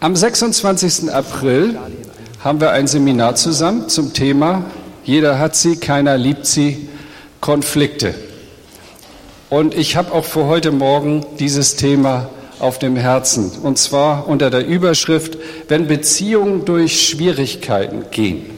Am 0.00 0.14
26. 0.14 1.12
April 1.12 1.76
haben 2.38 2.60
wir 2.60 2.70
ein 2.70 2.86
Seminar 2.86 3.34
zusammen 3.34 3.88
zum 3.88 4.12
Thema 4.12 4.64
Jeder 5.02 5.40
hat 5.40 5.56
sie, 5.56 5.74
keiner 5.74 6.16
liebt 6.16 6.46
sie, 6.46 6.88
Konflikte. 7.40 8.14
Und 9.50 9.74
ich 9.74 9.96
habe 9.96 10.12
auch 10.12 10.24
für 10.24 10.44
heute 10.44 10.70
Morgen 10.70 11.26
dieses 11.40 11.74
Thema 11.74 12.30
auf 12.60 12.78
dem 12.78 12.94
Herzen. 12.94 13.50
Und 13.60 13.76
zwar 13.78 14.28
unter 14.28 14.50
der 14.50 14.64
Überschrift, 14.64 15.36
wenn 15.66 15.88
Beziehungen 15.88 16.64
durch 16.64 17.08
Schwierigkeiten 17.08 18.04
gehen. 18.12 18.48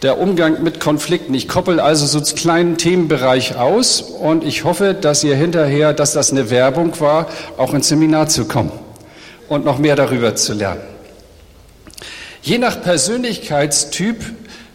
Der 0.00 0.18
Umgang 0.18 0.62
mit 0.62 0.80
Konflikten. 0.80 1.34
Ich 1.34 1.48
koppel 1.48 1.80
also 1.80 2.06
so 2.06 2.16
einen 2.16 2.34
kleinen 2.34 2.78
Themenbereich 2.78 3.56
aus 3.56 4.00
und 4.00 4.42
ich 4.42 4.64
hoffe, 4.64 4.94
dass 4.98 5.22
ihr 5.22 5.36
hinterher, 5.36 5.92
dass 5.92 6.14
das 6.14 6.32
eine 6.32 6.48
Werbung 6.48 6.98
war, 6.98 7.26
auch 7.58 7.74
ins 7.74 7.88
Seminar 7.88 8.28
zu 8.28 8.46
kommen 8.46 8.72
und 9.50 9.64
noch 9.64 9.78
mehr 9.78 9.96
darüber 9.96 10.36
zu 10.36 10.54
lernen. 10.54 10.80
Je 12.40 12.56
nach 12.56 12.80
Persönlichkeitstyp 12.80 14.24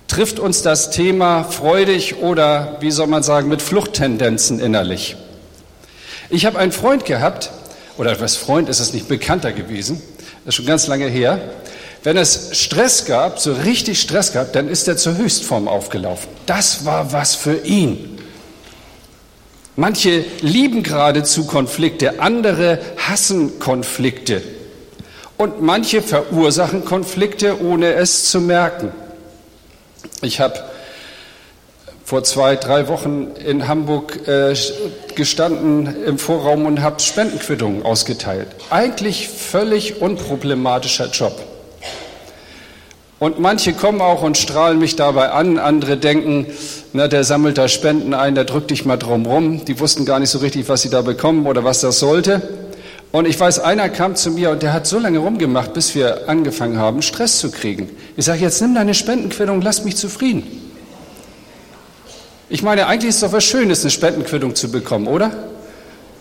trifft 0.07 0.37
uns 0.37 0.61
das 0.61 0.91
Thema 0.91 1.45
freudig 1.45 2.17
oder, 2.17 2.75
wie 2.81 2.91
soll 2.91 3.07
man 3.07 3.23
sagen, 3.23 3.47
mit 3.47 3.61
Fluchttendenzen 3.61 4.59
innerlich. 4.59 5.15
Ich 6.29 6.45
habe 6.45 6.59
einen 6.59 6.73
Freund 6.73 7.05
gehabt, 7.05 7.51
oder 7.97 8.19
was 8.19 8.35
Freund 8.35 8.67
ist 8.67 8.81
es 8.81 8.93
nicht 8.93 9.07
bekannter 9.07 9.53
gewesen, 9.53 10.01
das 10.43 10.53
ist 10.53 10.55
schon 10.55 10.65
ganz 10.65 10.87
lange 10.87 11.07
her. 11.07 11.39
Wenn 12.03 12.17
es 12.17 12.49
Stress 12.51 13.05
gab, 13.05 13.39
so 13.39 13.53
richtig 13.53 14.01
Stress 14.01 14.33
gab, 14.33 14.51
dann 14.51 14.67
ist 14.67 14.89
er 14.89 14.97
zur 14.97 15.15
Höchstform 15.15 15.69
aufgelaufen. 15.69 16.29
Das 16.45 16.85
war 16.85 17.13
was 17.13 17.33
für 17.33 17.65
ihn. 17.65 18.19
Manche 19.77 20.25
lieben 20.41 20.83
geradezu 20.83 21.47
Konflikte, 21.47 22.19
andere 22.19 22.79
hassen 22.97 23.57
Konflikte. 23.59 24.43
Und 25.37 25.61
manche 25.61 26.01
verursachen 26.01 26.85
Konflikte, 26.85 27.61
ohne 27.61 27.93
es 27.93 28.29
zu 28.31 28.39
merken. 28.39 28.91
Ich 30.21 30.39
habe 30.39 30.59
vor 32.05 32.23
zwei, 32.23 32.55
drei 32.55 32.87
Wochen 32.87 33.31
in 33.43 33.67
Hamburg 33.67 34.27
äh, 34.27 34.55
gestanden 35.15 36.05
im 36.05 36.19
Vorraum 36.19 36.65
und 36.65 36.81
habe 36.81 36.99
Spendenquittungen 36.99 37.83
ausgeteilt. 37.83 38.47
Eigentlich 38.69 39.27
völlig 39.27 40.01
unproblematischer 40.01 41.09
Job. 41.09 41.41
Und 43.17 43.39
manche 43.39 43.73
kommen 43.73 44.01
auch 44.01 44.21
und 44.21 44.37
strahlen 44.37 44.77
mich 44.77 44.95
dabei 44.95 45.31
an, 45.31 45.57
andere 45.57 45.97
denken, 45.97 46.47
na, 46.93 47.07
der 47.07 47.23
sammelt 47.23 47.57
da 47.57 47.67
Spenden 47.67 48.13
ein, 48.13 48.35
der 48.35 48.43
drückt 48.43 48.71
dich 48.71 48.85
mal 48.85 48.97
drum 48.97 49.25
rum. 49.25 49.65
Die 49.65 49.79
wussten 49.79 50.05
gar 50.05 50.19
nicht 50.19 50.29
so 50.29 50.39
richtig, 50.39 50.69
was 50.69 50.81
sie 50.81 50.89
da 50.89 51.01
bekommen 51.01 51.47
oder 51.47 51.63
was 51.63 51.81
das 51.81 51.99
sollte. 51.99 52.41
Und 53.15 53.29
ich 53.29 53.39
weiß, 53.39 53.59
einer 53.59 53.87
kam 53.87 54.17
zu 54.17 54.29
mir 54.29 54.49
und 54.49 54.61
der 54.61 54.73
hat 54.73 54.85
so 54.85 54.99
lange 54.99 55.19
rumgemacht, 55.19 55.73
bis 55.73 55.95
wir 55.95 56.27
angefangen 56.27 56.77
haben, 56.77 57.01
Stress 57.01 57.39
zu 57.39 57.49
kriegen. 57.49 57.89
Ich 58.17 58.25
sage, 58.25 58.41
jetzt 58.41 58.61
nimm 58.61 58.75
deine 58.75 58.93
Spendenquittung, 58.93 59.61
lass 59.61 59.85
mich 59.85 59.95
zufrieden. 59.95 60.43
Ich 62.49 62.61
meine, 62.61 62.87
eigentlich 62.87 63.11
ist 63.11 63.15
es 63.15 63.21
doch 63.21 63.31
was 63.31 63.45
Schönes, 63.45 63.83
eine 63.83 63.91
Spendenquittung 63.91 64.53
zu 64.53 64.69
bekommen, 64.69 65.07
oder? 65.07 65.31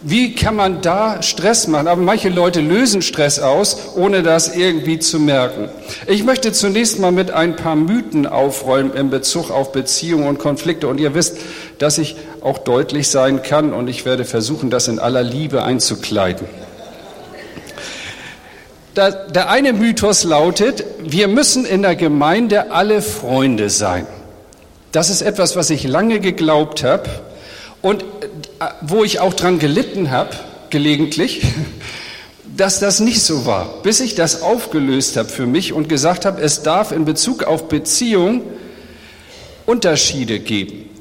Wie 0.03 0.37
kann 0.37 0.55
man 0.55 0.83
da 0.83 1.21
Stress 1.21 1.67
machen? 1.67 1.89
Aber 1.89 2.01
manche 2.01 2.29
Leute 2.29 2.61
lösen 2.61 3.03
Stress 3.03 3.41
aus, 3.41 3.97
ohne 3.97 4.23
das 4.23 4.55
irgendwie 4.55 5.01
zu 5.01 5.19
merken. 5.19 5.71
Ich 6.07 6.23
möchte 6.23 6.53
zunächst 6.53 7.01
mal 7.01 7.11
mit 7.11 7.33
ein 7.33 7.57
paar 7.57 7.75
Mythen 7.75 8.25
aufräumen 8.25 8.95
in 8.95 9.11
Bezug 9.11 9.51
auf 9.51 9.73
Beziehungen 9.73 10.29
und 10.29 10.39
Konflikte. 10.39 10.87
Und 10.87 11.01
ihr 11.01 11.13
wisst, 11.13 11.39
dass 11.81 11.99
ich 11.99 12.15
auch 12.41 12.59
deutlich 12.59 13.09
sein 13.09 13.43
kann 13.43 13.73
und 13.73 13.89
ich 13.89 14.05
werde 14.05 14.25
versuchen, 14.25 14.71
das 14.71 14.87
in 14.87 15.01
aller 15.01 15.25
Liebe 15.25 15.65
einzukleiden. 15.65 16.47
Der 18.97 19.51
eine 19.51 19.73
Mythos 19.73 20.23
lautet, 20.25 20.85
wir 21.01 21.27
müssen 21.27 21.65
in 21.65 21.83
der 21.83 21.97
Gemeinde 21.97 22.71
alle 22.71 23.03
Freunde 23.03 23.69
sein. 23.69 24.07
Das 24.93 25.11
ist 25.11 25.23
etwas, 25.23 25.57
was 25.57 25.71
ich 25.71 25.83
lange 25.83 26.21
geglaubt 26.21 26.85
habe 26.85 27.11
und 27.83 28.03
äh, 28.03 28.67
wo 28.81 29.03
ich 29.03 29.19
auch 29.19 29.35
dran 29.35 29.59
gelitten 29.59 30.13
habe, 30.13 30.31
gelegentlich, 30.71 31.43
dass 32.57 32.79
das 32.79 33.01
nicht 33.01 33.21
so 33.21 33.45
war, 33.45 33.83
bis 33.83 33.99
ich 33.99 34.15
das 34.15 34.43
aufgelöst 34.43 35.17
habe 35.17 35.29
für 35.29 35.47
mich 35.47 35.73
und 35.73 35.89
gesagt 35.89 36.25
habe, 36.25 36.41
es 36.41 36.63
darf 36.63 36.93
in 36.93 37.05
Bezug 37.05 37.43
auf 37.43 37.67
Beziehung 37.67 38.43
Unterschiede 39.67 40.39
geben. 40.39 40.94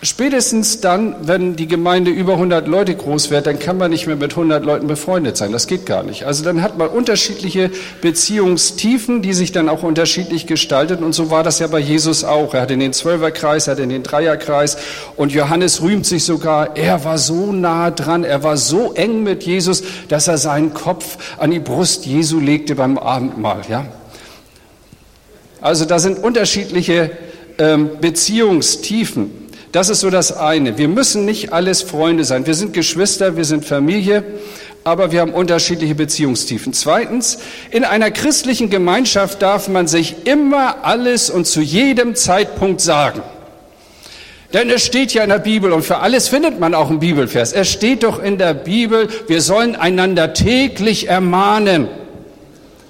Spätestens 0.00 0.80
dann, 0.80 1.16
wenn 1.22 1.56
die 1.56 1.66
Gemeinde 1.66 2.12
über 2.12 2.34
100 2.34 2.68
Leute 2.68 2.94
groß 2.94 3.30
wird, 3.30 3.48
dann 3.48 3.58
kann 3.58 3.78
man 3.78 3.90
nicht 3.90 4.06
mehr 4.06 4.14
mit 4.14 4.30
100 4.30 4.64
Leuten 4.64 4.86
befreundet 4.86 5.36
sein. 5.36 5.50
Das 5.50 5.66
geht 5.66 5.86
gar 5.86 6.04
nicht. 6.04 6.24
Also 6.24 6.44
dann 6.44 6.62
hat 6.62 6.78
man 6.78 6.86
unterschiedliche 6.88 7.72
Beziehungstiefen, 8.00 9.22
die 9.22 9.32
sich 9.32 9.50
dann 9.50 9.68
auch 9.68 9.82
unterschiedlich 9.82 10.46
gestalten. 10.46 11.02
Und 11.02 11.14
so 11.14 11.32
war 11.32 11.42
das 11.42 11.58
ja 11.58 11.66
bei 11.66 11.80
Jesus 11.80 12.22
auch. 12.22 12.54
Er 12.54 12.60
hatte 12.60 12.76
den 12.76 12.92
Zwölferkreis, 12.92 13.66
er 13.66 13.72
hatte 13.72 13.88
den 13.88 14.04
Dreierkreis. 14.04 14.76
Und 15.16 15.32
Johannes 15.32 15.82
rühmt 15.82 16.06
sich 16.06 16.22
sogar, 16.22 16.76
er 16.76 17.02
war 17.02 17.18
so 17.18 17.50
nah 17.50 17.90
dran, 17.90 18.22
er 18.22 18.44
war 18.44 18.56
so 18.56 18.92
eng 18.92 19.24
mit 19.24 19.42
Jesus, 19.42 19.82
dass 20.06 20.28
er 20.28 20.38
seinen 20.38 20.74
Kopf 20.74 21.18
an 21.38 21.50
die 21.50 21.58
Brust 21.58 22.06
Jesu 22.06 22.38
legte 22.38 22.76
beim 22.76 22.98
Abendmahl. 22.98 23.62
Ja? 23.68 23.86
Also 25.60 25.86
da 25.86 25.98
sind 25.98 26.22
unterschiedliche 26.22 27.10
ähm, 27.58 27.90
Beziehungstiefen. 28.00 29.37
Das 29.72 29.90
ist 29.90 30.00
so 30.00 30.10
das 30.10 30.36
eine. 30.36 30.78
Wir 30.78 30.88
müssen 30.88 31.24
nicht 31.24 31.52
alles 31.52 31.82
Freunde 31.82 32.24
sein. 32.24 32.46
Wir 32.46 32.54
sind 32.54 32.72
Geschwister, 32.72 33.36
wir 33.36 33.44
sind 33.44 33.66
Familie, 33.66 34.24
aber 34.82 35.12
wir 35.12 35.20
haben 35.20 35.34
unterschiedliche 35.34 35.94
Beziehungstiefen. 35.94 36.72
Zweitens, 36.72 37.38
in 37.70 37.84
einer 37.84 38.10
christlichen 38.10 38.70
Gemeinschaft 38.70 39.42
darf 39.42 39.68
man 39.68 39.86
sich 39.86 40.26
immer 40.26 40.84
alles 40.84 41.28
und 41.28 41.46
zu 41.46 41.60
jedem 41.60 42.14
Zeitpunkt 42.14 42.80
sagen. 42.80 43.22
Denn 44.54 44.70
es 44.70 44.86
steht 44.86 45.12
ja 45.12 45.22
in 45.22 45.28
der 45.28 45.40
Bibel 45.40 45.72
und 45.72 45.82
für 45.82 45.98
alles 45.98 46.28
findet 46.28 46.58
man 46.58 46.74
auch 46.74 46.88
einen 46.88 47.00
Bibelvers. 47.00 47.52
Es 47.52 47.70
steht 47.70 48.02
doch 48.02 48.22
in 48.22 48.38
der 48.38 48.54
Bibel, 48.54 49.08
wir 49.26 49.42
sollen 49.42 49.76
einander 49.76 50.32
täglich 50.32 51.08
ermahnen. 51.08 51.88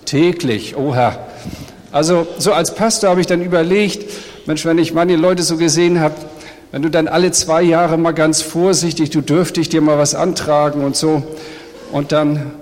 Täglich, 0.04 0.76
oh 0.76 0.94
Herr. 0.94 1.26
Also 1.90 2.28
so 2.38 2.52
als 2.52 2.76
Pastor 2.76 3.10
habe 3.10 3.20
ich 3.20 3.26
dann 3.26 3.42
überlegt, 3.42 4.08
Mensch, 4.46 4.64
wenn 4.64 4.78
ich 4.78 4.92
manche 4.92 5.16
Leute 5.16 5.42
so 5.42 5.56
gesehen 5.56 5.98
habe, 5.98 6.14
wenn 6.70 6.82
du 6.82 6.90
dann 6.90 7.08
alle 7.08 7.32
zwei 7.32 7.62
Jahre 7.62 7.96
mal 7.96 8.12
ganz 8.12 8.42
vorsichtig, 8.42 9.10
du 9.10 9.20
dürftest 9.20 9.72
dir 9.72 9.80
mal 9.80 9.98
was 9.98 10.14
antragen 10.14 10.84
und 10.84 10.96
so, 10.96 11.22
und 11.92 12.12
dann 12.12 12.52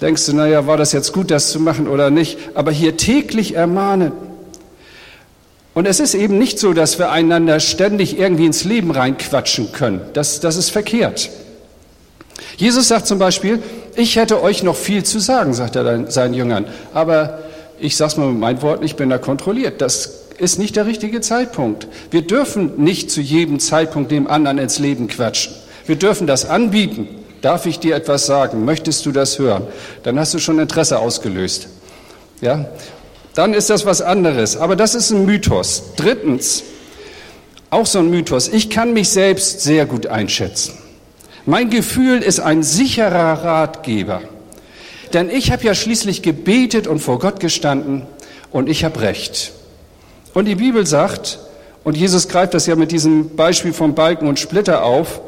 denkst 0.00 0.26
du, 0.26 0.34
naja, 0.34 0.66
war 0.66 0.76
das 0.76 0.92
jetzt 0.92 1.12
gut, 1.12 1.30
das 1.30 1.50
zu 1.50 1.60
machen 1.60 1.88
oder 1.88 2.10
nicht, 2.10 2.38
aber 2.54 2.72
hier 2.72 2.96
täglich 2.96 3.54
ermahnen. 3.54 4.12
Und 5.72 5.86
es 5.86 5.98
ist 5.98 6.14
eben 6.14 6.38
nicht 6.38 6.58
so, 6.58 6.72
dass 6.72 6.98
wir 6.98 7.10
einander 7.10 7.58
ständig 7.58 8.18
irgendwie 8.18 8.46
ins 8.46 8.64
Leben 8.64 8.92
reinquatschen 8.92 9.72
können. 9.72 10.00
Das, 10.12 10.40
das 10.40 10.56
ist 10.56 10.70
verkehrt. 10.70 11.30
Jesus 12.56 12.88
sagt 12.88 13.06
zum 13.06 13.18
Beispiel, 13.18 13.60
ich 13.96 14.16
hätte 14.16 14.42
euch 14.42 14.62
noch 14.62 14.76
viel 14.76 15.04
zu 15.04 15.18
sagen, 15.18 15.54
sagt 15.54 15.76
er 15.76 16.10
seinen 16.10 16.34
Jüngern, 16.34 16.66
aber 16.92 17.40
ich 17.80 17.96
sag's 17.96 18.16
mal 18.16 18.28
mit 18.28 18.38
meinen 18.38 18.62
Worten, 18.62 18.84
ich 18.84 18.96
bin 18.96 19.10
da 19.10 19.18
kontrolliert. 19.18 19.80
Das 19.80 20.23
ist 20.38 20.58
nicht 20.58 20.76
der 20.76 20.86
richtige 20.86 21.20
Zeitpunkt. 21.20 21.88
Wir 22.10 22.22
dürfen 22.22 22.82
nicht 22.82 23.10
zu 23.10 23.20
jedem 23.20 23.60
Zeitpunkt 23.60 24.10
dem 24.10 24.26
anderen 24.26 24.58
ins 24.58 24.78
Leben 24.78 25.08
quatschen. 25.08 25.54
Wir 25.86 25.96
dürfen 25.96 26.26
das 26.26 26.44
anbieten. 26.44 27.08
Darf 27.40 27.66
ich 27.66 27.78
dir 27.78 27.94
etwas 27.94 28.26
sagen? 28.26 28.64
Möchtest 28.64 29.04
du 29.04 29.12
das 29.12 29.38
hören? 29.38 29.66
Dann 30.02 30.18
hast 30.18 30.32
du 30.32 30.38
schon 30.38 30.58
Interesse 30.58 30.98
ausgelöst. 30.98 31.68
Ja? 32.40 32.66
Dann 33.34 33.52
ist 33.52 33.68
das 33.70 33.84
was 33.84 34.00
anderes. 34.00 34.56
Aber 34.56 34.76
das 34.76 34.94
ist 34.94 35.10
ein 35.10 35.26
Mythos. 35.26 35.82
Drittens, 35.96 36.64
auch 37.70 37.86
so 37.86 37.98
ein 37.98 38.08
Mythos. 38.08 38.48
Ich 38.48 38.70
kann 38.70 38.92
mich 38.92 39.10
selbst 39.10 39.60
sehr 39.60 39.84
gut 39.84 40.06
einschätzen. 40.06 40.74
Mein 41.46 41.68
Gefühl 41.68 42.22
ist 42.22 42.40
ein 42.40 42.62
sicherer 42.62 43.44
Ratgeber. 43.44 44.22
Denn 45.12 45.28
ich 45.28 45.52
habe 45.52 45.64
ja 45.64 45.74
schließlich 45.74 46.22
gebetet 46.22 46.86
und 46.86 47.00
vor 47.00 47.18
Gott 47.18 47.40
gestanden 47.40 48.06
und 48.50 48.68
ich 48.68 48.84
habe 48.84 49.00
recht. 49.00 49.52
Und 50.34 50.46
die 50.46 50.56
Bibel 50.56 50.84
sagt, 50.86 51.38
und 51.84 51.96
Jesus 51.96 52.28
greift 52.28 52.54
das 52.54 52.66
ja 52.66 52.76
mit 52.76 52.92
diesem 52.92 53.36
Beispiel 53.36 53.72
vom 53.72 53.94
Balken 53.94 54.26
und 54.26 54.40
Splitter 54.40 54.84
auf 54.84 55.20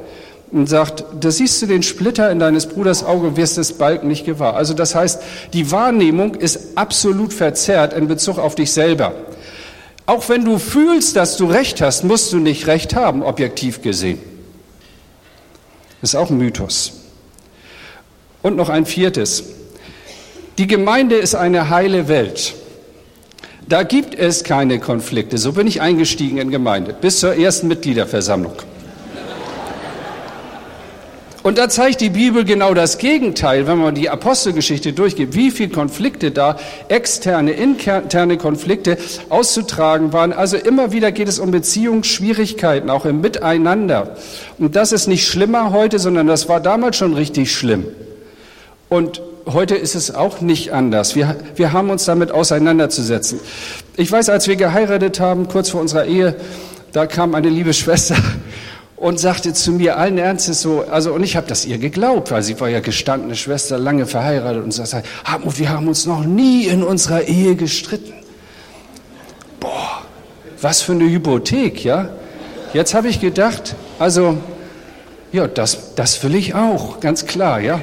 und 0.50 0.69
sagt, 0.69 1.05
da 1.20 1.31
siehst 1.31 1.61
du 1.62 1.67
den 1.67 1.82
Splitter 1.82 2.31
in 2.31 2.38
deines 2.38 2.67
Bruders 2.67 3.05
Auge 3.05 3.37
wirst 3.37 3.56
des 3.56 3.75
Balken 3.75 4.08
nicht 4.08 4.25
gewahr. 4.25 4.56
Also 4.56 4.75
das 4.75 4.94
heißt, 4.94 5.23
die 5.53 5.70
Wahrnehmung 5.70 6.35
ist 6.35 6.76
absolut 6.76 7.32
verzerrt 7.32 7.93
in 7.93 8.08
Bezug 8.08 8.38
auf 8.38 8.55
dich 8.55 8.73
selber. 8.73 9.14
Auch 10.06 10.29
wenn 10.29 10.44
du 10.44 10.58
fühlst, 10.58 11.17
dass 11.17 11.37
du 11.37 11.47
Recht 11.47 11.81
hast, 11.81 12.05
musst 12.05 12.32
du 12.32 12.38
nicht 12.38 12.67
Recht 12.67 12.94
haben, 12.94 13.23
objektiv 13.23 13.82
gesehen. 13.82 14.19
Ist 16.00 16.14
auch 16.14 16.31
ein 16.31 16.38
Mythos. 16.38 16.93
Und 18.43 18.56
noch 18.56 18.69
ein 18.69 18.87
viertes. 18.87 19.44
Die 20.58 20.69
Gemeinde 20.69 21.17
ist 21.17 21.35
eine 21.35 21.70
heile 21.70 22.06
Welt. 22.08 22.55
Da 23.68 23.82
gibt 23.82 24.14
es 24.14 24.44
keine 24.44 24.78
Konflikte. 24.78 25.38
So 25.38 25.52
bin 25.52 25.66
ich 25.66 25.80
eingestiegen 25.80 26.38
in 26.38 26.50
Gemeinde, 26.50 26.92
bis 26.92 27.18
zur 27.18 27.34
ersten 27.34 27.66
Mitgliederversammlung. 27.66 28.54
Und 31.42 31.58
da 31.58 31.68
zeigt 31.68 32.00
die 32.00 32.10
Bibel 32.10 32.44
genau 32.44 32.74
das 32.74 32.98
Gegenteil, 32.98 33.68
wenn 33.68 33.78
man 33.78 33.94
die 33.94 34.10
Apostelgeschichte 34.10 34.92
durchgeht, 34.92 35.34
wie 35.34 35.52
viele 35.52 35.68
Konflikte 35.68 36.32
da, 36.32 36.58
externe, 36.88 37.52
interne 37.52 38.36
Konflikte 38.36 38.98
auszutragen 39.28 40.12
waren. 40.12 40.32
Also 40.32 40.56
immer 40.56 40.90
wieder 40.90 41.12
geht 41.12 41.28
es 41.28 41.38
um 41.38 41.52
Beziehungsschwierigkeiten, 41.52 42.90
auch 42.90 43.04
im 43.04 43.20
Miteinander. 43.20 44.16
Und 44.58 44.74
das 44.74 44.90
ist 44.90 45.06
nicht 45.06 45.28
schlimmer 45.28 45.70
heute, 45.70 46.00
sondern 46.00 46.26
das 46.26 46.48
war 46.48 46.58
damals 46.58 46.96
schon 46.96 47.14
richtig 47.14 47.52
schlimm. 47.52 47.84
Und 48.88 49.22
heute 49.46 49.76
ist 49.76 49.94
es 49.94 50.14
auch 50.14 50.40
nicht 50.40 50.72
anders. 50.72 51.14
Wir, 51.14 51.37
wir 51.54 51.72
haben 51.72 51.90
uns 51.90 52.04
damit 52.04 52.32
auseinanderzusetzen. 52.32 53.40
Ich 53.96 54.10
weiß, 54.10 54.28
als 54.28 54.48
wir 54.48 54.56
geheiratet 54.56 55.20
haben, 55.20 55.48
kurz 55.48 55.70
vor 55.70 55.81
unserer 55.81 56.06
Ehe, 56.06 56.37
da 56.93 57.06
kam 57.06 57.34
eine 57.34 57.48
liebe 57.48 57.72
Schwester 57.72 58.16
und 58.96 59.20
sagte 59.20 59.52
zu 59.52 59.72
mir 59.72 59.98
allen 59.98 60.19
Ernstes 60.19 60.62
so, 60.62 60.84
also 60.90 61.12
und 61.12 61.22
ich 61.22 61.37
habe 61.37 61.46
das 61.46 61.64
ihr 61.64 61.78
geglaubt, 61.78 62.31
weil 62.31 62.43
sie 62.43 62.58
war 62.60 62.69
ja 62.69 62.81
gestandene 62.81 63.37
Schwester, 63.37 63.78
lange 63.78 64.06
verheiratet 64.06 64.64
und 64.64 64.72
sagte, 64.72 65.02
Hartmut, 65.25 65.58
wir 65.58 65.70
haben 65.70 65.87
uns 65.88 66.06
noch 66.06 66.25
nie 66.25 66.64
in 66.64 66.82
unserer 66.82 67.22
Ehe 67.22 67.54
gestritten. 67.54 68.14
Boah, 69.60 70.02
was 70.60 70.82
für 70.82 70.93
eine 70.93 71.04
Hypothek, 71.04 71.84
ja? 71.84 72.08
Jetzt 72.72 72.94
habe 72.94 73.08
ich 73.08 73.20
gedacht, 73.20 73.76
also 73.98 74.38
ja, 75.32 75.46
das, 75.46 75.94
das 75.94 76.22
will 76.22 76.34
ich 76.34 76.54
auch, 76.54 77.00
ganz 77.00 77.26
klar, 77.26 77.60
ja. 77.60 77.81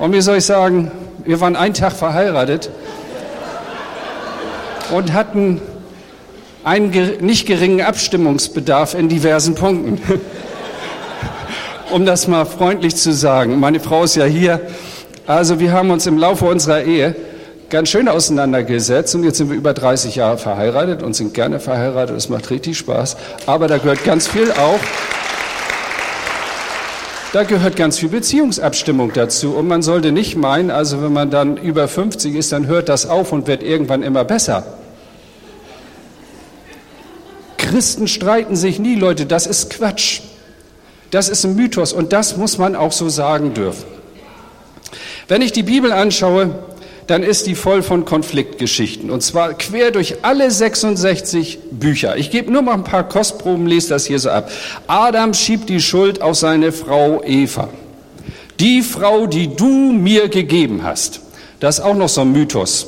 Und 0.00 0.14
wie 0.14 0.22
soll 0.22 0.38
ich 0.38 0.46
sagen, 0.46 0.90
wir 1.26 1.42
waren 1.42 1.56
einen 1.56 1.74
Tag 1.74 1.92
verheiratet 1.92 2.70
und 4.90 5.12
hatten 5.12 5.60
einen 6.64 6.90
nicht 7.20 7.46
geringen 7.46 7.82
Abstimmungsbedarf 7.82 8.94
in 8.94 9.10
diversen 9.10 9.54
Punkten. 9.54 10.00
um 11.90 12.06
das 12.06 12.28
mal 12.28 12.46
freundlich 12.46 12.96
zu 12.96 13.12
sagen. 13.12 13.60
Meine 13.60 13.78
Frau 13.78 14.04
ist 14.04 14.16
ja 14.16 14.24
hier. 14.24 14.62
Also 15.26 15.60
wir 15.60 15.72
haben 15.72 15.90
uns 15.90 16.06
im 16.06 16.16
Laufe 16.16 16.46
unserer 16.46 16.82
Ehe 16.82 17.14
ganz 17.68 17.90
schön 17.90 18.08
auseinandergesetzt 18.08 19.14
und 19.14 19.24
jetzt 19.24 19.36
sind 19.36 19.50
wir 19.50 19.56
über 19.56 19.74
30 19.74 20.16
Jahre 20.16 20.38
verheiratet 20.38 21.02
und 21.02 21.14
sind 21.14 21.34
gerne 21.34 21.60
verheiratet. 21.60 22.16
Es 22.16 22.30
macht 22.30 22.48
richtig 22.50 22.78
Spaß. 22.78 23.18
Aber 23.44 23.68
da 23.68 23.76
gehört 23.76 24.02
ganz 24.04 24.28
viel 24.28 24.50
auch. 24.52 24.80
Da 27.32 27.44
gehört 27.44 27.76
ganz 27.76 27.98
viel 27.98 28.08
Beziehungsabstimmung 28.08 29.12
dazu. 29.12 29.54
Und 29.54 29.68
man 29.68 29.82
sollte 29.82 30.10
nicht 30.10 30.36
meinen, 30.36 30.70
also 30.70 31.00
wenn 31.02 31.12
man 31.12 31.30
dann 31.30 31.56
über 31.56 31.86
50 31.86 32.34
ist, 32.34 32.50
dann 32.50 32.66
hört 32.66 32.88
das 32.88 33.06
auf 33.06 33.32
und 33.32 33.46
wird 33.46 33.62
irgendwann 33.62 34.02
immer 34.02 34.24
besser. 34.24 34.64
Christen 37.56 38.08
streiten 38.08 38.56
sich 38.56 38.80
nie, 38.80 38.96
Leute, 38.96 39.26
das 39.26 39.46
ist 39.46 39.70
Quatsch. 39.70 40.22
Das 41.12 41.28
ist 41.28 41.44
ein 41.44 41.54
Mythos 41.54 41.92
und 41.92 42.12
das 42.12 42.36
muss 42.36 42.58
man 42.58 42.74
auch 42.74 42.92
so 42.92 43.08
sagen 43.08 43.54
dürfen. 43.54 43.84
Wenn 45.28 45.42
ich 45.42 45.52
die 45.52 45.62
Bibel 45.62 45.92
anschaue, 45.92 46.56
dann 47.10 47.22
ist 47.22 47.46
die 47.46 47.54
voll 47.54 47.82
von 47.82 48.04
Konfliktgeschichten 48.04 49.10
und 49.10 49.22
zwar 49.22 49.54
quer 49.54 49.90
durch 49.90 50.16
alle 50.22 50.50
66 50.50 51.58
Bücher. 51.72 52.16
Ich 52.16 52.30
gebe 52.30 52.52
nur 52.52 52.62
mal 52.62 52.74
ein 52.74 52.84
paar 52.84 53.08
Kostproben, 53.08 53.66
lese 53.66 53.88
das 53.88 54.06
hier 54.06 54.18
so 54.18 54.30
ab. 54.30 54.50
Adam 54.86 55.34
schiebt 55.34 55.68
die 55.68 55.80
Schuld 55.80 56.22
auf 56.22 56.36
seine 56.36 56.72
Frau 56.72 57.22
Eva. 57.24 57.68
Die 58.60 58.82
Frau, 58.82 59.26
die 59.26 59.54
du 59.56 59.92
mir 59.92 60.28
gegeben 60.28 60.82
hast. 60.84 61.20
Das 61.58 61.78
ist 61.78 61.84
auch 61.84 61.96
noch 61.96 62.08
so 62.08 62.20
ein 62.20 62.32
Mythos 62.32 62.86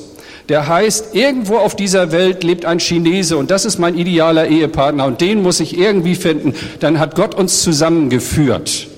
der 0.49 0.69
heißt, 0.69 1.15
irgendwo 1.15 1.57
auf 1.57 1.77
dieser 1.77 2.13
Welt 2.13 2.45
lebt 2.45 2.65
ein 2.65 2.79
Chinese 2.79 3.37
und 3.37 3.51
das 3.51 3.65
ist 3.65 3.79
mein 3.79 3.97
idealer 3.97 4.49
Ehepartner 4.49 5.07
und 5.07 5.21
den 5.21 5.41
muss 5.41 5.61
ich 5.61 5.79
irgendwie 5.79 6.15
finden. 6.15 6.55
Dann 6.81 6.99
hat 6.99 7.15
Gott 7.15 7.35
uns 7.35 7.63
zusammengeführt. 7.63 8.89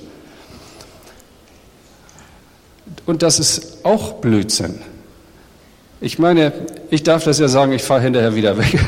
Und 3.07 3.23
das 3.23 3.39
ist 3.39 3.85
auch 3.85 4.15
Blödsinn. 4.15 4.81
Ich 6.05 6.19
meine, 6.19 6.53
ich 6.91 7.03
darf 7.03 7.25
das 7.25 7.39
ja 7.39 7.49
sagen, 7.49 7.73
ich 7.73 7.83
fahre 7.83 8.03
hinterher 8.03 8.35
wieder 8.35 8.59
weg. 8.59 8.79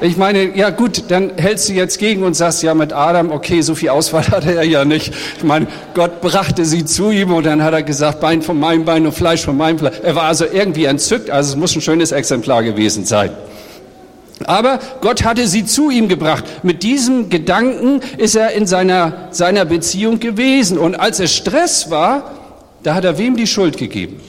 Ich 0.00 0.16
meine, 0.16 0.56
ja 0.56 0.70
gut, 0.70 1.04
dann 1.08 1.30
hältst 1.36 1.68
du 1.68 1.72
jetzt 1.72 2.00
gegen 2.00 2.24
und 2.24 2.34
sagst, 2.34 2.64
ja 2.64 2.74
mit 2.74 2.92
Adam, 2.92 3.30
okay, 3.30 3.60
so 3.62 3.76
viel 3.76 3.90
Auswahl 3.90 4.26
hatte 4.28 4.52
er 4.52 4.64
ja 4.64 4.84
nicht. 4.84 5.14
Ich 5.38 5.44
meine, 5.44 5.68
Gott 5.94 6.20
brachte 6.20 6.64
sie 6.64 6.84
zu 6.84 7.12
ihm 7.12 7.32
und 7.32 7.46
dann 7.46 7.62
hat 7.62 7.72
er 7.72 7.84
gesagt, 7.84 8.20
Bein 8.20 8.42
von 8.42 8.58
meinem 8.58 8.84
Bein 8.84 9.06
und 9.06 9.12
Fleisch 9.12 9.44
von 9.44 9.56
meinem 9.56 9.78
Fleisch. 9.78 10.00
Er 10.02 10.16
war 10.16 10.24
also 10.24 10.46
irgendwie 10.52 10.86
entzückt, 10.86 11.30
also 11.30 11.50
es 11.50 11.56
muss 11.56 11.76
ein 11.76 11.80
schönes 11.80 12.10
Exemplar 12.10 12.64
gewesen 12.64 13.04
sein. 13.04 13.30
Aber 14.44 14.80
Gott 15.00 15.24
hatte 15.24 15.46
sie 15.46 15.64
zu 15.64 15.90
ihm 15.90 16.08
gebracht. 16.08 16.44
Mit 16.64 16.82
diesem 16.82 17.30
Gedanken 17.30 18.00
ist 18.18 18.34
er 18.34 18.50
in 18.50 18.66
seiner, 18.66 19.28
seiner 19.30 19.64
Beziehung 19.64 20.18
gewesen. 20.18 20.76
Und 20.76 20.96
als 20.96 21.20
es 21.20 21.32
Stress 21.32 21.88
war, 21.88 22.32
da 22.82 22.96
hat 22.96 23.04
er 23.04 23.16
wem 23.16 23.36
die 23.36 23.46
Schuld 23.46 23.78
gegeben? 23.78 24.20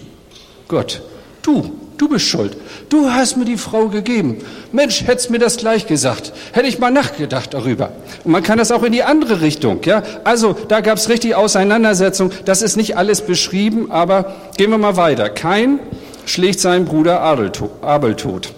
Gott. 0.68 1.02
Du, 1.42 1.72
du 1.98 2.10
bist 2.10 2.26
schuld. 2.26 2.58
Du 2.90 3.12
hast 3.12 3.38
mir 3.38 3.46
die 3.46 3.58
Frau 3.58 3.88
gegeben. 3.88 4.38
Mensch, 4.72 5.04
hättest 5.06 5.30
mir 5.30 5.38
das 5.38 5.58
gleich 5.58 5.86
gesagt. 5.86 6.34
Hätte 6.54 6.68
ich 6.68 6.80
mal 6.80 6.90
nachgedacht 6.90 7.54
darüber. 7.54 7.92
Und 8.24 8.32
man 8.32 8.42
kann 8.42 8.58
das 8.58 8.72
auch 8.72 8.84
in 8.84 8.92
die 8.92 9.04
andere 9.04 9.42
Richtung. 9.42 9.82
Ja? 9.84 10.02
Also 10.24 10.56
da 10.68 10.82
gab 10.82 10.98
es 10.98 11.08
richtig 11.08 11.36
Auseinandersetzung. 11.36 12.32
Das 12.46 12.64
ist 12.64 12.78
nicht 12.78 12.98
alles 12.98 13.22
beschrieben, 13.22 13.92
aber 13.92 14.34
gehen 14.58 14.72
wir 14.72 14.80
mal 14.80 14.98
weiter. 14.98 15.30
Kein 15.30 15.80
schlägt 16.26 16.60
seinen 16.60 16.86
Bruder 16.86 17.22
Abel 17.22 18.16
tot. 18.16 18.54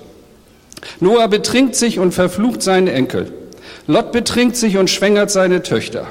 Noah 1.01 1.27
betrinkt 1.27 1.75
sich 1.75 1.99
und 1.99 2.13
verflucht 2.13 2.61
seinen 2.61 2.87
Enkel. 2.87 3.33
Lot 3.87 4.13
betrinkt 4.13 4.55
sich 4.55 4.77
und 4.77 4.89
schwängert 4.89 5.31
seine 5.31 5.61
Töchter. 5.61 6.07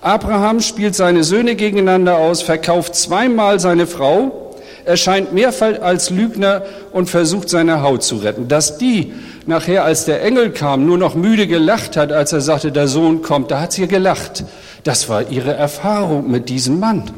Abraham 0.00 0.60
spielt 0.60 0.94
seine 0.94 1.24
Söhne 1.24 1.56
gegeneinander 1.56 2.16
aus, 2.16 2.42
verkauft 2.42 2.94
zweimal 2.94 3.60
seine 3.60 3.86
Frau 3.86 4.45
erscheint 4.86 5.32
mehrfach 5.32 5.82
als 5.82 6.10
Lügner 6.10 6.62
und 6.92 7.10
versucht 7.10 7.48
seine 7.48 7.82
Haut 7.82 8.02
zu 8.02 8.16
retten. 8.16 8.48
Dass 8.48 8.78
die 8.78 9.12
nachher, 9.46 9.84
als 9.84 10.04
der 10.04 10.22
Engel 10.22 10.50
kam, 10.50 10.86
nur 10.86 10.98
noch 10.98 11.14
müde 11.14 11.46
gelacht 11.46 11.96
hat, 11.96 12.12
als 12.12 12.32
er 12.32 12.40
sagte, 12.40 12.72
der 12.72 12.88
Sohn 12.88 13.22
kommt, 13.22 13.50
da 13.50 13.60
hat 13.60 13.72
sie 13.72 13.86
gelacht. 13.86 14.44
Das 14.84 15.08
war 15.08 15.30
ihre 15.30 15.54
Erfahrung 15.54 16.30
mit 16.30 16.48
diesem 16.48 16.80
Mann. 16.80 17.10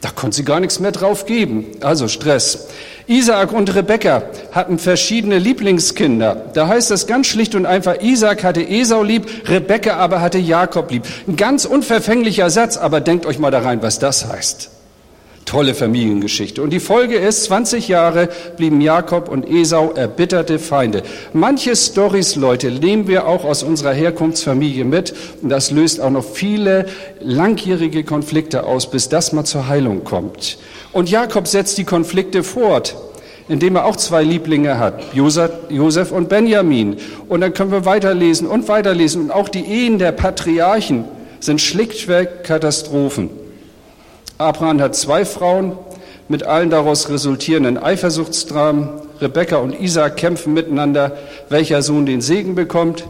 Da 0.00 0.10
konnte 0.10 0.36
sie 0.36 0.44
gar 0.44 0.60
nichts 0.60 0.80
mehr 0.80 0.92
drauf 0.92 1.24
geben. 1.24 1.66
Also 1.80 2.08
Stress. 2.08 2.68
Isaac 3.06 3.52
und 3.52 3.74
Rebekka 3.74 4.22
hatten 4.52 4.78
verschiedene 4.78 5.38
Lieblingskinder. 5.38 6.50
Da 6.54 6.68
heißt 6.68 6.90
es 6.90 7.06
ganz 7.06 7.26
schlicht 7.26 7.54
und 7.54 7.64
einfach, 7.66 8.00
Isaac 8.00 8.44
hatte 8.44 8.62
Esau 8.62 9.02
lieb, 9.02 9.26
Rebekka 9.48 9.96
aber 9.96 10.20
hatte 10.20 10.38
Jakob 10.38 10.90
lieb. 10.90 11.04
Ein 11.26 11.36
ganz 11.36 11.64
unverfänglicher 11.64 12.50
Satz, 12.50 12.76
aber 12.76 13.00
denkt 13.00 13.26
euch 13.26 13.38
mal 13.38 13.50
da 13.50 13.60
rein, 13.60 13.82
was 13.82 13.98
das 13.98 14.26
heißt. 14.26 14.73
Tolle 15.54 15.74
Familiengeschichte. 15.74 16.60
Und 16.62 16.70
die 16.70 16.80
Folge 16.80 17.14
ist, 17.14 17.44
20 17.44 17.86
Jahre 17.86 18.28
blieben 18.56 18.80
Jakob 18.80 19.28
und 19.28 19.48
Esau 19.48 19.92
erbitterte 19.92 20.58
Feinde. 20.58 21.04
Manche 21.32 21.76
Stories, 21.76 22.34
Leute, 22.34 22.72
nehmen 22.72 23.06
wir 23.06 23.28
auch 23.28 23.44
aus 23.44 23.62
unserer 23.62 23.92
Herkunftsfamilie 23.92 24.84
mit. 24.84 25.14
Und 25.42 25.50
das 25.50 25.70
löst 25.70 26.00
auch 26.00 26.10
noch 26.10 26.24
viele 26.24 26.86
langjährige 27.20 28.02
Konflikte 28.02 28.64
aus, 28.64 28.90
bis 28.90 29.08
das 29.08 29.32
mal 29.32 29.44
zur 29.44 29.68
Heilung 29.68 30.02
kommt. 30.02 30.58
Und 30.90 31.08
Jakob 31.08 31.46
setzt 31.46 31.78
die 31.78 31.84
Konflikte 31.84 32.42
fort 32.42 32.96
indem 33.46 33.76
er 33.76 33.84
auch 33.84 33.96
zwei 33.96 34.22
Lieblinge 34.22 34.78
hat, 34.78 35.02
Josef 35.12 36.12
und 36.12 36.30
Benjamin. 36.30 36.96
Und 37.28 37.42
dann 37.42 37.52
können 37.52 37.70
wir 37.70 37.84
weiterlesen 37.84 38.48
und 38.48 38.68
weiterlesen. 38.68 39.24
Und 39.24 39.30
auch 39.30 39.50
die 39.50 39.66
Ehen 39.66 39.98
der 39.98 40.12
Patriarchen 40.12 41.04
sind 41.40 41.60
schlichtweg 41.60 42.42
Katastrophen. 42.42 43.43
Abraham 44.38 44.80
hat 44.80 44.96
zwei 44.96 45.24
Frauen 45.24 45.72
mit 46.28 46.42
allen 46.42 46.70
daraus 46.70 47.08
resultierenden 47.08 47.78
Eifersuchtsdramen. 47.78 48.88
Rebekka 49.20 49.56
und 49.56 49.80
Isaac 49.80 50.16
kämpfen 50.16 50.54
miteinander, 50.54 51.12
welcher 51.48 51.82
Sohn 51.82 52.04
den 52.04 52.20
Segen 52.20 52.54
bekommt. 52.56 53.06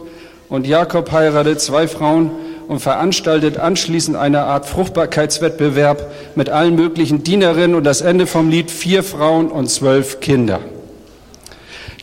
Und 0.51 0.67
Jakob 0.67 1.13
heiratet 1.13 1.61
zwei 1.61 1.89
Frauen 1.89 2.31
und 2.69 2.81
veranstaltet 2.81 3.59
anschließend 3.59 4.17
eine 4.17 4.43
Art 4.43 4.67
Fruchtbarkeitswettbewerb 4.67 6.13
mit 6.35 6.51
allen 6.51 6.77
möglichen 6.77 7.25
Dienerinnen 7.25 7.75
und 7.75 7.85
das 7.85 8.03
Ende 8.03 8.27
vom 8.27 8.51
Lied 8.51 8.71
vier 8.71 9.03
Frauen 9.03 9.49
und 9.49 9.71
zwölf 9.71 10.21
Kinder. 10.21 10.61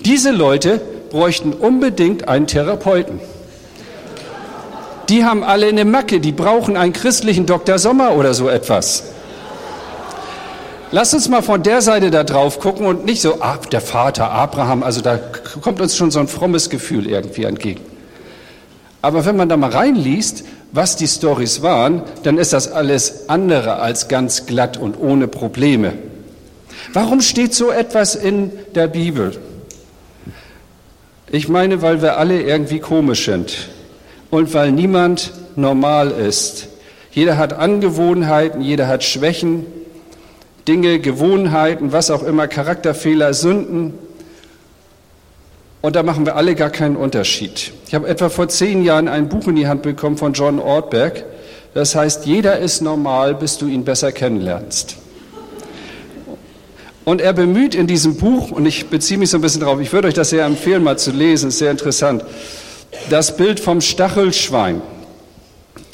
Diese 0.03 0.31
Leute 0.31 0.81
bräuchten 1.11 1.53
unbedingt 1.53 2.27
einen 2.27 2.47
Therapeuten. 2.47 3.19
Die 5.09 5.25
haben 5.25 5.43
alle 5.43 5.67
eine 5.67 5.85
Macke, 5.85 6.19
die 6.19 6.31
brauchen 6.31 6.77
einen 6.77 6.93
christlichen 6.93 7.45
Dr. 7.45 7.79
Sommer 7.79 8.15
oder 8.15 8.33
so 8.33 8.49
etwas. 8.49 9.03
Lass 10.93 11.13
uns 11.13 11.29
mal 11.29 11.41
von 11.41 11.63
der 11.63 11.81
Seite 11.81 12.11
da 12.11 12.23
drauf 12.23 12.59
gucken 12.59 12.85
und 12.85 13.05
nicht 13.05 13.21
so, 13.21 13.41
ah, 13.41 13.57
der 13.71 13.79
Vater 13.79 14.29
Abraham, 14.29 14.83
also 14.83 14.99
da 14.99 15.17
kommt 15.61 15.79
uns 15.79 15.95
schon 15.95 16.11
so 16.11 16.19
ein 16.19 16.27
frommes 16.27 16.69
Gefühl 16.69 17.07
irgendwie 17.07 17.45
entgegen. 17.45 17.81
Aber 19.01 19.25
wenn 19.25 19.37
man 19.37 19.47
da 19.47 19.55
mal 19.57 19.71
reinliest, 19.71 20.43
was 20.73 20.97
die 20.97 21.07
Stories 21.07 21.61
waren, 21.61 22.03
dann 22.23 22.37
ist 22.37 22.53
das 22.53 22.71
alles 22.71 23.29
andere 23.29 23.77
als 23.77 24.09
ganz 24.09 24.45
glatt 24.45 24.77
und 24.77 24.99
ohne 24.99 25.27
Probleme. 25.27 25.93
Warum 26.93 27.21
steht 27.21 27.53
so 27.53 27.71
etwas 27.71 28.15
in 28.15 28.51
der 28.75 28.87
Bibel? 28.87 29.37
Ich 31.29 31.47
meine, 31.47 31.81
weil 31.81 32.01
wir 32.01 32.17
alle 32.17 32.41
irgendwie 32.41 32.79
komisch 32.79 33.25
sind 33.25 33.69
und 34.31 34.53
weil 34.53 34.71
niemand 34.71 35.31
normal 35.55 36.09
ist. 36.09 36.69
Jeder 37.11 37.37
hat 37.37 37.53
Angewohnheiten, 37.53 38.61
jeder 38.61 38.87
hat 38.87 39.03
Schwächen, 39.03 39.65
Dinge, 40.67 40.99
Gewohnheiten, 40.99 41.91
was 41.91 42.09
auch 42.09 42.23
immer, 42.23 42.47
Charakterfehler, 42.47 43.33
Sünden. 43.33 43.93
Und 45.81 45.95
da 45.95 46.03
machen 46.03 46.25
wir 46.25 46.35
alle 46.35 46.55
gar 46.55 46.69
keinen 46.69 46.95
Unterschied. 46.95 47.73
Ich 47.87 47.93
habe 47.93 48.07
etwa 48.07 48.29
vor 48.29 48.47
zehn 48.47 48.83
Jahren 48.83 49.07
ein 49.07 49.27
Buch 49.27 49.47
in 49.47 49.55
die 49.55 49.67
Hand 49.67 49.81
bekommen 49.81 50.17
von 50.17 50.33
John 50.33 50.59
Ortberg. 50.59 51.25
Das 51.73 51.95
heißt, 51.95 52.25
jeder 52.25 52.59
ist 52.59 52.81
normal, 52.81 53.35
bis 53.35 53.57
du 53.57 53.67
ihn 53.67 53.83
besser 53.83 54.11
kennenlernst. 54.11 54.97
Und 57.03 57.19
er 57.19 57.33
bemüht 57.33 57.73
in 57.73 57.87
diesem 57.87 58.15
Buch, 58.15 58.51
und 58.51 58.65
ich 58.65 58.87
beziehe 58.87 59.17
mich 59.17 59.31
so 59.31 59.37
ein 59.37 59.41
bisschen 59.41 59.61
drauf, 59.61 59.79
ich 59.81 59.91
würde 59.91 60.07
euch 60.07 60.13
das 60.13 60.29
sehr 60.29 60.45
empfehlen, 60.45 60.83
mal 60.83 60.99
zu 60.99 61.11
lesen, 61.11 61.49
ist 61.49 61.57
sehr 61.57 61.71
interessant, 61.71 62.23
das 63.09 63.37
Bild 63.37 63.59
vom 63.59 63.81
Stachelschwein. 63.81 64.81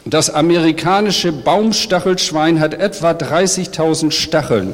Das 0.06 0.30
amerikanische 0.30 1.32
Baumstachelschwein 1.32 2.60
hat 2.60 2.74
etwa 2.74 3.12
30.000 3.12 4.12
Stacheln. 4.12 4.74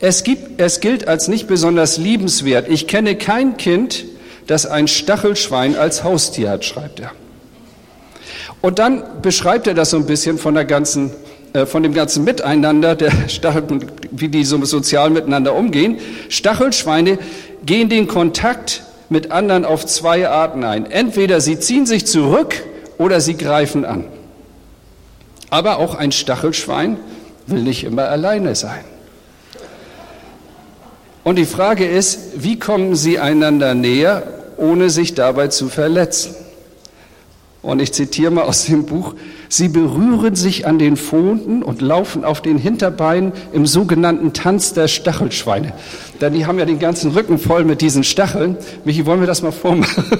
Es, 0.00 0.24
gibt, 0.24 0.60
es 0.60 0.80
gilt 0.80 1.06
als 1.06 1.28
nicht 1.28 1.46
besonders 1.46 1.98
liebenswert. 1.98 2.68
Ich 2.68 2.86
kenne 2.86 3.16
kein 3.16 3.56
Kind, 3.56 4.04
das 4.46 4.66
ein 4.66 4.88
Stachelschwein 4.88 5.76
als 5.76 6.02
Haustier 6.02 6.50
hat, 6.50 6.64
schreibt 6.64 7.00
er. 7.00 7.12
Und 8.60 8.78
dann 8.78 9.04
beschreibt 9.22 9.66
er 9.66 9.74
das 9.74 9.90
so 9.90 9.98
ein 9.98 10.06
bisschen 10.06 10.38
von 10.38 10.54
der 10.54 10.64
ganzen 10.64 11.12
äh, 11.52 11.66
von 11.66 11.82
dem 11.82 11.94
ganzen 11.94 12.24
Miteinander, 12.24 12.94
der 12.94 13.12
Stachel, 13.28 13.64
wie 14.10 14.28
die 14.28 14.44
so 14.44 14.64
sozial 14.64 15.10
miteinander 15.10 15.54
umgehen. 15.54 15.98
Stachelschweine 16.28 17.18
gehen 17.64 17.88
den 17.88 18.06
Kontakt 18.06 18.82
mit 19.10 19.32
anderen 19.32 19.66
auf 19.66 19.84
zwei 19.84 20.28
Arten 20.28 20.64
ein. 20.64 20.90
Entweder 20.90 21.42
sie 21.42 21.58
ziehen 21.58 21.84
sich 21.84 22.06
zurück 22.06 22.62
oder 22.96 23.20
sie 23.20 23.36
greifen 23.36 23.84
an. 23.84 24.04
Aber 25.50 25.78
auch 25.78 25.96
ein 25.96 26.12
Stachelschwein 26.12 26.96
will 27.46 27.62
nicht 27.62 27.84
immer 27.84 28.08
alleine 28.08 28.54
sein. 28.54 28.84
Und 31.24 31.36
die 31.36 31.44
Frage 31.44 31.86
ist, 31.86 32.42
wie 32.42 32.58
kommen 32.58 32.96
sie 32.96 33.18
einander 33.18 33.74
näher, 33.74 34.22
ohne 34.56 34.88
sich 34.88 35.14
dabei 35.14 35.48
zu 35.48 35.68
verletzen? 35.68 36.34
Und 37.62 37.82
ich 37.82 37.92
zitiere 37.92 38.30
mal 38.30 38.44
aus 38.44 38.64
dem 38.66 38.86
Buch, 38.86 39.14
sie 39.50 39.68
berühren 39.68 40.34
sich 40.36 40.66
an 40.66 40.78
den 40.78 40.96
Pfoten 40.96 41.62
und 41.62 41.82
laufen 41.82 42.24
auf 42.24 42.40
den 42.40 42.56
Hinterbeinen 42.56 43.32
im 43.52 43.66
sogenannten 43.66 44.32
Tanz 44.32 44.72
der 44.72 44.88
Stachelschweine. 44.88 45.72
Denn 46.20 46.32
die 46.32 46.46
haben 46.46 46.58
ja 46.58 46.64
den 46.64 46.78
ganzen 46.78 47.10
Rücken 47.10 47.38
voll 47.38 47.64
mit 47.64 47.80
diesen 47.80 48.04
Stacheln. 48.04 48.56
Michi, 48.84 49.04
wollen 49.06 49.20
wir 49.20 49.26
das 49.26 49.42
mal 49.42 49.50
vormachen? 49.50 50.04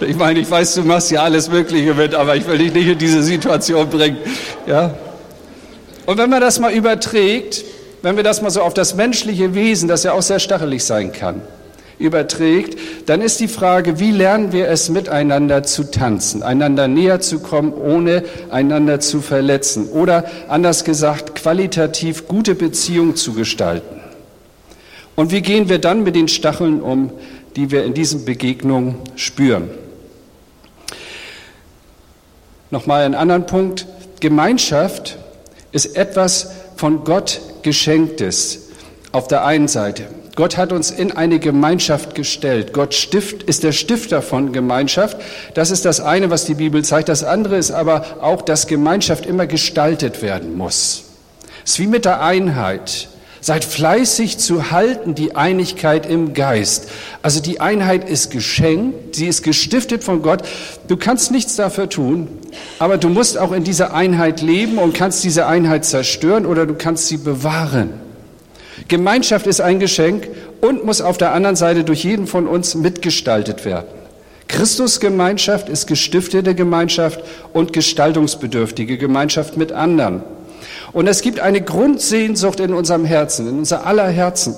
ich 0.00 0.16
meine, 0.16 0.38
ich 0.40 0.50
weiß, 0.50 0.74
du 0.76 0.82
machst 0.82 1.10
ja 1.10 1.24
alles 1.24 1.50
Mögliche 1.50 1.94
mit, 1.94 2.14
aber 2.14 2.36
ich 2.36 2.46
will 2.46 2.58
dich 2.58 2.72
nicht 2.72 2.86
in 2.86 2.98
diese 2.98 3.24
Situation 3.24 3.88
bringen. 3.88 4.18
Ja? 4.66 4.94
Und 6.06 6.16
wenn 6.16 6.30
man 6.30 6.40
das 6.40 6.60
mal 6.60 6.72
überträgt, 6.72 7.64
wenn 8.02 8.16
wir 8.16 8.22
das 8.22 8.40
mal 8.40 8.50
so 8.50 8.62
auf 8.62 8.74
das 8.74 8.94
menschliche 8.94 9.54
Wesen, 9.54 9.88
das 9.88 10.04
ja 10.04 10.12
auch 10.12 10.22
sehr 10.22 10.38
stachelig 10.38 10.84
sein 10.84 11.12
kann, 11.12 11.42
überträgt, 11.98 12.78
dann 13.06 13.20
ist 13.20 13.40
die 13.40 13.48
Frage, 13.48 13.98
wie 13.98 14.10
lernen 14.10 14.52
wir 14.52 14.68
es 14.68 14.88
miteinander 14.88 15.62
zu 15.62 15.90
tanzen, 15.90 16.42
einander 16.42 16.88
näher 16.88 17.20
zu 17.20 17.40
kommen, 17.40 17.72
ohne 17.72 18.24
einander 18.50 19.00
zu 19.00 19.20
verletzen 19.20 19.88
oder 19.88 20.24
anders 20.48 20.84
gesagt, 20.84 21.34
qualitativ 21.34 22.26
gute 22.28 22.54
Beziehungen 22.54 23.16
zu 23.16 23.32
gestalten. 23.34 24.00
Und 25.14 25.30
wie 25.30 25.42
gehen 25.42 25.68
wir 25.68 25.78
dann 25.78 26.02
mit 26.02 26.16
den 26.16 26.28
Stacheln 26.28 26.80
um, 26.80 27.12
die 27.56 27.70
wir 27.70 27.84
in 27.84 27.94
diesen 27.94 28.24
Begegnungen 28.24 28.96
spüren? 29.16 29.70
Nochmal 32.70 33.04
einen 33.04 33.14
anderen 33.14 33.44
Punkt. 33.44 33.86
Gemeinschaft 34.20 35.18
ist 35.72 35.94
etwas 35.96 36.52
von 36.76 37.04
Gott 37.04 37.40
geschenktes 37.62 38.70
auf 39.12 39.28
der 39.28 39.44
einen 39.44 39.68
Seite. 39.68 40.06
Gott 40.34 40.56
hat 40.56 40.72
uns 40.72 40.90
in 40.90 41.12
eine 41.12 41.38
Gemeinschaft 41.38 42.14
gestellt. 42.14 42.72
Gott 42.72 42.94
stift, 42.94 43.42
ist 43.42 43.64
der 43.64 43.72
Stifter 43.72 44.22
von 44.22 44.52
Gemeinschaft. 44.52 45.18
Das 45.54 45.70
ist 45.70 45.84
das 45.84 46.00
eine, 46.00 46.30
was 46.30 46.46
die 46.46 46.54
Bibel 46.54 46.82
zeigt. 46.82 47.10
Das 47.10 47.22
andere 47.22 47.56
ist 47.56 47.70
aber 47.70 48.22
auch, 48.22 48.40
dass 48.40 48.66
Gemeinschaft 48.66 49.26
immer 49.26 49.46
gestaltet 49.46 50.22
werden 50.22 50.56
muss. 50.56 51.04
Es 51.64 51.72
ist 51.72 51.78
wie 51.80 51.86
mit 51.86 52.06
der 52.06 52.22
Einheit. 52.22 53.08
Seid 53.42 53.64
fleißig 53.64 54.38
zu 54.38 54.70
halten 54.70 55.16
die 55.16 55.34
Einigkeit 55.34 56.06
im 56.06 56.32
Geist. 56.32 56.88
Also 57.22 57.40
die 57.40 57.60
Einheit 57.60 58.08
ist 58.08 58.30
geschenkt, 58.30 59.16
sie 59.16 59.26
ist 59.26 59.42
gestiftet 59.42 60.04
von 60.04 60.22
Gott. 60.22 60.42
Du 60.86 60.96
kannst 60.96 61.32
nichts 61.32 61.56
dafür 61.56 61.88
tun, 61.88 62.28
aber 62.78 62.98
du 62.98 63.08
musst 63.08 63.36
auch 63.36 63.50
in 63.50 63.64
dieser 63.64 63.94
Einheit 63.94 64.42
leben 64.42 64.78
und 64.78 64.94
kannst 64.94 65.24
diese 65.24 65.46
Einheit 65.46 65.84
zerstören 65.84 66.46
oder 66.46 66.66
du 66.66 66.74
kannst 66.74 67.08
sie 67.08 67.16
bewahren. 67.16 68.11
Gemeinschaft 68.88 69.46
ist 69.46 69.60
ein 69.60 69.80
Geschenk 69.80 70.28
und 70.60 70.84
muss 70.84 71.00
auf 71.00 71.18
der 71.18 71.32
anderen 71.32 71.56
Seite 71.56 71.84
durch 71.84 72.04
jeden 72.04 72.26
von 72.26 72.46
uns 72.46 72.74
mitgestaltet 72.74 73.64
werden. 73.64 73.88
Christusgemeinschaft 74.48 75.68
ist 75.68 75.86
gestiftete 75.86 76.54
Gemeinschaft 76.54 77.20
und 77.52 77.72
gestaltungsbedürftige 77.72 78.98
Gemeinschaft 78.98 79.56
mit 79.56 79.72
anderen. 79.72 80.22
Und 80.92 81.06
es 81.06 81.22
gibt 81.22 81.40
eine 81.40 81.62
Grundsehnsucht 81.62 82.60
in 82.60 82.74
unserem 82.74 83.04
Herzen, 83.04 83.48
in 83.48 83.58
unser 83.58 83.86
aller 83.86 84.08
Herzen. 84.08 84.54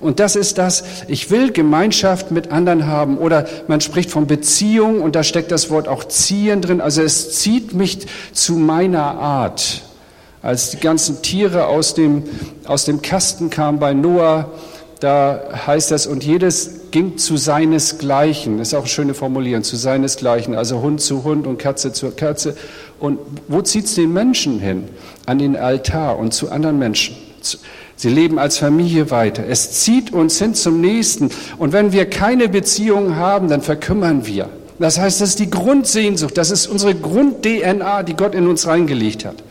Und 0.00 0.20
das 0.20 0.36
ist 0.36 0.58
das, 0.58 0.84
ich 1.08 1.30
will 1.30 1.50
Gemeinschaft 1.50 2.30
mit 2.30 2.52
anderen 2.52 2.86
haben. 2.86 3.18
Oder 3.18 3.46
man 3.66 3.80
spricht 3.80 4.10
von 4.10 4.26
Beziehung 4.26 5.00
und 5.00 5.16
da 5.16 5.24
steckt 5.24 5.50
das 5.50 5.70
Wort 5.70 5.88
auch 5.88 6.04
ziehen 6.04 6.62
drin. 6.62 6.80
Also 6.80 7.02
es 7.02 7.40
zieht 7.40 7.72
mich 7.72 8.06
zu 8.32 8.54
meiner 8.54 9.18
Art. 9.18 9.82
Als 10.42 10.70
die 10.70 10.78
ganzen 10.78 11.22
Tiere 11.22 11.66
aus 11.66 11.94
dem, 11.94 12.24
aus 12.66 12.84
dem 12.84 13.02
Kasten 13.02 13.50
kamen 13.50 13.78
bei 13.78 13.92
Noah, 13.92 14.50
da 15.00 15.40
heißt 15.66 15.90
das, 15.90 16.06
und 16.06 16.24
jedes 16.24 16.90
ging 16.90 17.18
zu 17.18 17.36
seinesgleichen. 17.36 18.58
Das 18.58 18.68
ist 18.68 18.74
auch 18.74 18.80
eine 18.80 18.88
schöne 18.88 19.14
Formulierung, 19.14 19.62
zu 19.62 19.76
seinesgleichen. 19.76 20.54
Also 20.54 20.80
Hund 20.80 21.00
zu 21.00 21.22
Hund 21.24 21.46
und 21.46 21.58
Katze 21.58 21.92
zu 21.92 22.10
Katze. 22.10 22.56
Und 22.98 23.18
wo 23.46 23.62
zieht 23.62 23.84
es 23.84 23.94
den 23.94 24.12
Menschen 24.12 24.58
hin? 24.60 24.84
An 25.26 25.38
den 25.38 25.56
Altar 25.56 26.18
und 26.18 26.34
zu 26.34 26.50
anderen 26.50 26.78
Menschen. 26.78 27.16
Sie 27.96 28.08
leben 28.08 28.38
als 28.38 28.58
Familie 28.58 29.10
weiter. 29.10 29.44
Es 29.48 29.72
zieht 29.82 30.12
uns 30.12 30.38
hin 30.38 30.54
zum 30.54 30.80
Nächsten. 30.80 31.30
Und 31.58 31.72
wenn 31.72 31.92
wir 31.92 32.08
keine 32.08 32.48
Beziehung 32.48 33.16
haben, 33.16 33.48
dann 33.48 33.60
verkümmern 33.60 34.26
wir. 34.26 34.48
Das 34.78 34.98
heißt, 34.98 35.20
das 35.20 35.30
ist 35.30 35.40
die 35.40 35.50
Grundsehnsucht, 35.50 36.38
das 36.38 36.52
ist 36.52 36.68
unsere 36.68 36.94
Grund-DNA, 36.94 38.04
die 38.04 38.14
Gott 38.14 38.34
in 38.34 38.46
uns 38.46 38.68
reingelegt 38.68 39.24
hat. 39.24 39.42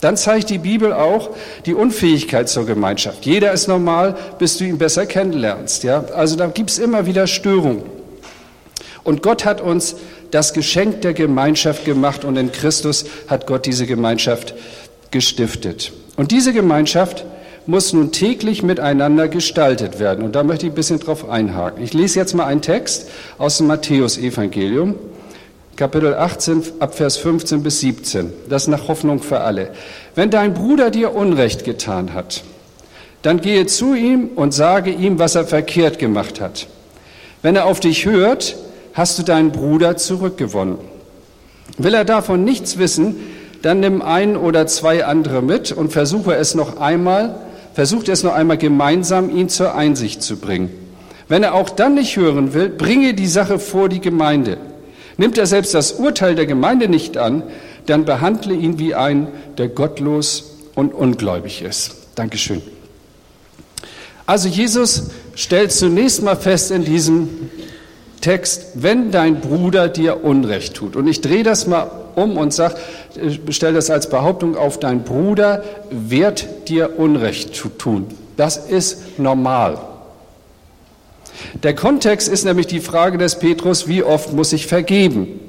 Dann 0.00 0.16
zeigt 0.16 0.50
die 0.50 0.58
Bibel 0.58 0.92
auch 0.92 1.30
die 1.66 1.74
Unfähigkeit 1.74 2.48
zur 2.48 2.66
Gemeinschaft. 2.66 3.26
Jeder 3.26 3.52
ist 3.52 3.66
normal, 3.66 4.16
bis 4.38 4.58
du 4.58 4.64
ihn 4.64 4.78
besser 4.78 5.06
kennenlernst. 5.06 5.82
Ja? 5.82 6.04
Also 6.14 6.36
da 6.36 6.46
gibt 6.46 6.70
es 6.70 6.78
immer 6.78 7.06
wieder 7.06 7.26
Störungen. 7.26 7.82
Und 9.02 9.22
Gott 9.22 9.44
hat 9.44 9.60
uns 9.60 9.96
das 10.30 10.52
Geschenk 10.52 11.02
der 11.02 11.14
Gemeinschaft 11.14 11.84
gemacht 11.84 12.24
und 12.24 12.36
in 12.36 12.52
Christus 12.52 13.06
hat 13.26 13.46
Gott 13.46 13.66
diese 13.66 13.86
Gemeinschaft 13.86 14.54
gestiftet. 15.10 15.92
Und 16.16 16.30
diese 16.30 16.52
Gemeinschaft 16.52 17.24
muss 17.66 17.92
nun 17.92 18.12
täglich 18.12 18.62
miteinander 18.62 19.28
gestaltet 19.28 19.98
werden. 19.98 20.24
Und 20.24 20.34
da 20.34 20.42
möchte 20.42 20.66
ich 20.66 20.72
ein 20.72 20.74
bisschen 20.74 21.00
drauf 21.00 21.28
einhaken. 21.28 21.82
Ich 21.82 21.92
lese 21.92 22.18
jetzt 22.18 22.34
mal 22.34 22.46
einen 22.46 22.62
Text 22.62 23.08
aus 23.36 23.58
dem 23.58 23.66
Matthäusevangelium. 23.66 24.94
Kapitel 25.78 26.12
18, 26.12 26.64
Abvers 26.80 27.18
15 27.18 27.62
bis 27.62 27.78
17. 27.78 28.32
Das 28.48 28.66
nach 28.66 28.88
Hoffnung 28.88 29.22
für 29.22 29.42
alle. 29.42 29.70
Wenn 30.16 30.28
dein 30.28 30.52
Bruder 30.52 30.90
dir 30.90 31.14
Unrecht 31.14 31.64
getan 31.64 32.14
hat, 32.14 32.42
dann 33.22 33.40
gehe 33.40 33.64
zu 33.66 33.94
ihm 33.94 34.30
und 34.34 34.52
sage 34.52 34.90
ihm, 34.90 35.20
was 35.20 35.36
er 35.36 35.44
verkehrt 35.44 36.00
gemacht 36.00 36.40
hat. 36.40 36.66
Wenn 37.42 37.54
er 37.54 37.66
auf 37.66 37.78
dich 37.78 38.06
hört, 38.06 38.56
hast 38.92 39.20
du 39.20 39.22
deinen 39.22 39.52
Bruder 39.52 39.96
zurückgewonnen. 39.96 40.78
Will 41.76 41.94
er 41.94 42.04
davon 42.04 42.42
nichts 42.42 42.78
wissen, 42.78 43.14
dann 43.62 43.78
nimm 43.78 44.02
ein 44.02 44.36
oder 44.36 44.66
zwei 44.66 45.04
andere 45.04 45.42
mit 45.42 45.70
und 45.70 45.92
versuche 45.92 46.34
es 46.34 46.56
noch 46.56 46.80
einmal, 46.80 47.36
versucht 47.74 48.08
es 48.08 48.24
noch 48.24 48.34
einmal 48.34 48.58
gemeinsam, 48.58 49.30
ihn 49.30 49.48
zur 49.48 49.76
Einsicht 49.76 50.24
zu 50.24 50.38
bringen. 50.38 50.70
Wenn 51.28 51.44
er 51.44 51.54
auch 51.54 51.70
dann 51.70 51.94
nicht 51.94 52.16
hören 52.16 52.52
will, 52.52 52.68
bringe 52.68 53.14
die 53.14 53.28
Sache 53.28 53.60
vor 53.60 53.88
die 53.88 54.00
Gemeinde. 54.00 54.58
Nimmt 55.18 55.36
er 55.36 55.46
selbst 55.46 55.74
das 55.74 55.92
Urteil 55.92 56.34
der 56.34 56.46
Gemeinde 56.46 56.88
nicht 56.88 57.18
an, 57.18 57.42
dann 57.86 58.04
behandle 58.04 58.54
ihn 58.54 58.78
wie 58.78 58.94
ein, 58.94 59.28
der 59.58 59.68
gottlos 59.68 60.54
und 60.74 60.94
ungläubig 60.94 61.60
ist. 61.60 61.96
Dankeschön. 62.14 62.62
Also 64.26 64.48
Jesus 64.48 65.10
stellt 65.34 65.72
zunächst 65.72 66.22
mal 66.22 66.36
fest 66.36 66.70
in 66.70 66.84
diesem 66.84 67.50
Text, 68.20 68.66
wenn 68.74 69.10
dein 69.10 69.40
Bruder 69.40 69.88
dir 69.88 70.22
Unrecht 70.24 70.74
tut. 70.74 70.96
Und 70.96 71.08
ich 71.08 71.20
drehe 71.20 71.42
das 71.42 71.66
mal 71.66 71.90
um 72.14 72.36
und 72.36 72.52
sage, 72.52 72.76
stell 73.50 73.72
das 73.72 73.90
als 73.90 74.08
Behauptung 74.08 74.56
auf, 74.56 74.78
dein 74.78 75.02
Bruder 75.02 75.64
wird 75.90 76.68
dir 76.68 76.98
Unrecht 76.98 77.54
tun. 77.78 78.06
Das 78.36 78.56
ist 78.56 79.18
normal. 79.18 79.78
Der 81.62 81.74
Kontext 81.74 82.28
ist 82.28 82.44
nämlich 82.44 82.66
die 82.66 82.80
Frage 82.80 83.18
des 83.18 83.38
Petrus, 83.38 83.88
wie 83.88 84.02
oft 84.02 84.32
muss 84.32 84.52
ich 84.52 84.66
vergeben? 84.66 85.40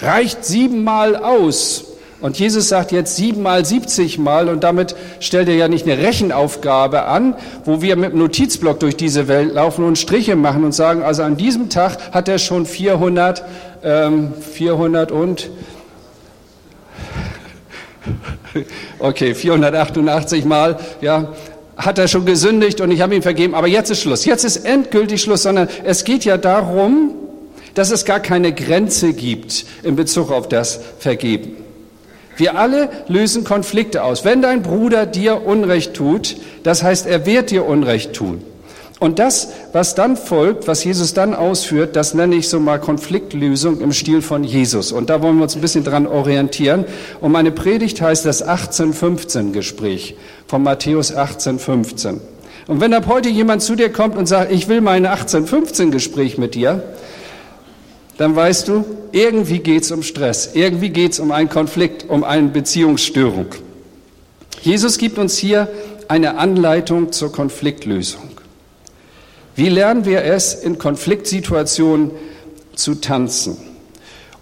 Reicht 0.00 0.44
siebenmal 0.44 1.16
aus. 1.16 1.84
Und 2.20 2.38
Jesus 2.38 2.70
sagt 2.70 2.90
jetzt 2.90 3.16
siebenmal, 3.16 3.66
siebzigmal 3.66 4.48
und 4.48 4.64
damit 4.64 4.96
stellt 5.20 5.46
er 5.48 5.56
ja 5.56 5.68
nicht 5.68 5.86
eine 5.86 5.98
Rechenaufgabe 5.98 7.04
an, 7.04 7.36
wo 7.66 7.82
wir 7.82 7.96
mit 7.96 8.12
dem 8.12 8.18
Notizblock 8.18 8.80
durch 8.80 8.96
diese 8.96 9.28
Welt 9.28 9.52
laufen 9.52 9.84
und 9.84 9.98
Striche 9.98 10.34
machen 10.34 10.64
und 10.64 10.72
sagen, 10.72 11.02
also 11.02 11.22
an 11.22 11.36
diesem 11.36 11.68
Tag 11.68 11.98
hat 12.12 12.28
er 12.28 12.38
schon 12.38 12.64
400, 12.64 13.44
ähm, 13.82 14.32
400 14.40 15.12
und 15.12 15.50
okay, 18.98 19.34
488 19.34 20.46
Mal, 20.46 20.78
ja, 21.02 21.28
hat 21.76 21.98
er 21.98 22.08
schon 22.08 22.24
gesündigt 22.24 22.80
und 22.80 22.90
ich 22.90 23.00
habe 23.00 23.14
ihm 23.14 23.22
vergeben, 23.22 23.54
aber 23.54 23.66
jetzt 23.66 23.90
ist 23.90 24.00
Schluss. 24.00 24.24
Jetzt 24.24 24.44
ist 24.44 24.64
endgültig 24.64 25.22
Schluss, 25.22 25.42
sondern 25.42 25.68
es 25.84 26.04
geht 26.04 26.24
ja 26.24 26.36
darum, 26.36 27.10
dass 27.74 27.90
es 27.90 28.04
gar 28.04 28.20
keine 28.20 28.52
Grenze 28.52 29.12
gibt 29.12 29.66
in 29.82 29.96
Bezug 29.96 30.30
auf 30.30 30.48
das 30.48 30.80
Vergeben. 30.98 31.56
Wir 32.36 32.56
alle 32.56 32.88
lösen 33.08 33.44
Konflikte 33.44 34.02
aus. 34.02 34.24
Wenn 34.24 34.42
dein 34.42 34.62
Bruder 34.62 35.06
dir 35.06 35.46
Unrecht 35.46 35.94
tut, 35.94 36.36
das 36.62 36.82
heißt, 36.82 37.06
er 37.06 37.26
wird 37.26 37.50
dir 37.50 37.64
Unrecht 37.64 38.12
tun. 38.12 38.42
Und 39.04 39.18
das, 39.18 39.48
was 39.74 39.94
dann 39.94 40.16
folgt, 40.16 40.66
was 40.66 40.82
Jesus 40.82 41.12
dann 41.12 41.34
ausführt, 41.34 41.94
das 41.94 42.14
nenne 42.14 42.36
ich 42.36 42.48
so 42.48 42.58
mal 42.58 42.80
Konfliktlösung 42.80 43.82
im 43.82 43.92
Stil 43.92 44.22
von 44.22 44.44
Jesus. 44.44 44.92
Und 44.92 45.10
da 45.10 45.20
wollen 45.20 45.36
wir 45.36 45.42
uns 45.42 45.54
ein 45.54 45.60
bisschen 45.60 45.84
dran 45.84 46.06
orientieren. 46.06 46.86
Und 47.20 47.30
meine 47.30 47.50
Predigt 47.50 48.00
heißt 48.00 48.24
das 48.24 48.40
1815 48.40 49.52
Gespräch 49.52 50.16
von 50.46 50.62
Matthäus 50.62 51.10
1815. 51.10 52.22
Und 52.66 52.80
wenn 52.80 52.94
ab 52.94 53.04
heute 53.06 53.28
jemand 53.28 53.60
zu 53.60 53.76
dir 53.76 53.92
kommt 53.92 54.16
und 54.16 54.24
sagt, 54.24 54.50
ich 54.50 54.68
will 54.68 54.80
mein 54.80 55.04
1815 55.04 55.90
Gespräch 55.90 56.38
mit 56.38 56.54
dir, 56.54 56.82
dann 58.16 58.34
weißt 58.34 58.68
du, 58.68 58.86
irgendwie 59.12 59.58
geht 59.58 59.82
es 59.82 59.92
um 59.92 60.02
Stress, 60.02 60.52
irgendwie 60.54 60.88
geht 60.88 61.12
es 61.12 61.20
um 61.20 61.30
einen 61.30 61.50
Konflikt, 61.50 62.08
um 62.08 62.24
eine 62.24 62.48
Beziehungsstörung. 62.48 63.48
Jesus 64.62 64.96
gibt 64.96 65.18
uns 65.18 65.36
hier 65.36 65.68
eine 66.08 66.38
Anleitung 66.38 67.12
zur 67.12 67.30
Konfliktlösung. 67.30 68.33
Wie 69.56 69.68
lernen 69.68 70.04
wir 70.04 70.24
es, 70.24 70.54
in 70.54 70.78
Konfliktsituationen 70.78 72.10
zu 72.74 72.96
tanzen? 72.96 73.56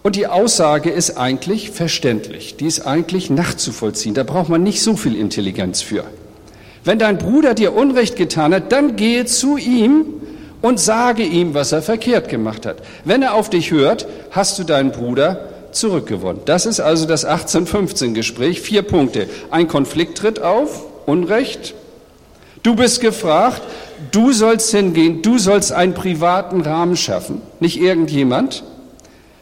Und 0.03 0.17
die 0.17 0.27
Aussage 0.27 0.91
ist 0.91 1.17
eigentlich 1.17 1.71
verständlich, 1.71 2.57
die 2.57 2.67
ist 2.67 2.87
eigentlich 2.87 3.31
nachzuvollziehen. 3.31 4.15
Da 4.15 4.25
braucht 4.25 4.49
man 4.49 4.63
nicht 4.63 4.83
so 4.83 4.97
viel 4.97 5.15
Intelligenz 5.15 5.81
für. 5.81 6.05
Wenn 6.85 6.99
dein 6.99 7.19
Bruder 7.19 7.55
dir 7.55 7.75
Unrecht 7.75 8.17
getan 8.17 8.53
hat, 8.53 8.73
dann 8.73 8.97
gehe 8.97 9.25
zu 9.27 9.57
ihm 9.57 10.07
und 10.63 10.81
sage 10.81 11.23
ihm, 11.23 11.55
was 11.55 11.71
er 11.73 11.83
verkehrt 11.83 12.29
gemacht 12.29 12.67
hat. 12.67 12.79
Wenn 13.05 13.23
er 13.23 13.35
auf 13.35 13.51
dich 13.51 13.71
hört, 13.71 14.07
hast 14.31 14.59
du 14.59 14.65
deinen 14.65 14.91
Bruder 14.91 15.49
zurückgewonnen. 15.71 16.43
Das 16.45 16.67
ist 16.67 16.81
also 16.81 17.07
das 17.07 17.27
1815-Gespräch. 17.27 18.61
Vier 18.61 18.83
Punkte. 18.83 19.29
Ein 19.51 19.69
Konflikt 19.69 20.19
tritt 20.19 20.41
auf, 20.41 20.85
Unrecht. 21.07 21.75
Du 22.63 22.77
bist 22.77 23.01
gefragt, 23.01 23.63
du 24.13 24.33
sollst 24.33 24.71
hingehen, 24.71 25.23
du 25.23 25.39
sollst 25.39 25.73
einen 25.73 25.95
privaten 25.95 26.61
Rahmen 26.61 26.97
schaffen, 26.97 27.41
nicht 27.59 27.81
irgendjemand. 27.81 28.63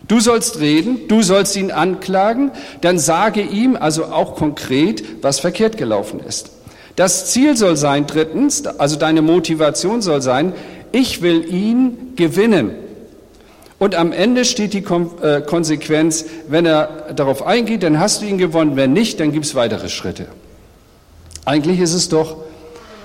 Du 0.09 0.21
sollst 0.21 0.59
reden, 0.59 1.07
du 1.07 1.23
sollst 1.23 1.55
ihn 1.55 1.71
anklagen, 1.71 2.51
dann 2.81 2.99
sage 2.99 3.43
ihm 3.43 3.77
also 3.77 4.07
auch 4.07 4.35
konkret, 4.35 5.23
was 5.23 5.39
verkehrt 5.39 5.77
gelaufen 5.77 6.21
ist. 6.21 6.51
Das 6.97 7.31
Ziel 7.31 7.57
soll 7.57 7.77
sein, 7.77 8.07
drittens, 8.07 8.67
also 8.67 8.97
deine 8.97 9.23
Motivation 9.23 10.03
soll 10.03 10.21
sein, 10.21 10.53
ich 10.91 11.23
will 11.23 11.47
ihn 11.53 12.15
gewinnen. 12.17 12.73
Und 13.79 13.95
am 13.95 14.13
Ende 14.13 14.45
steht 14.45 14.75
die 14.75 14.85
äh, 15.23 15.41
Konsequenz, 15.43 16.25
wenn 16.49 16.67
er 16.67 17.13
darauf 17.15 17.47
eingeht, 17.47 17.83
dann 17.83 18.01
hast 18.01 18.21
du 18.21 18.27
ihn 18.27 18.37
gewonnen, 18.37 18.77
wenn 18.77 18.93
nicht, 18.93 19.21
dann 19.21 19.33
gibt 19.33 19.45
es 19.45 19.55
weitere 19.55 19.89
Schritte. 19.89 20.27
Eigentlich 21.45 21.81
ist 21.81 21.95
es 21.95 22.09
doch 22.09 22.37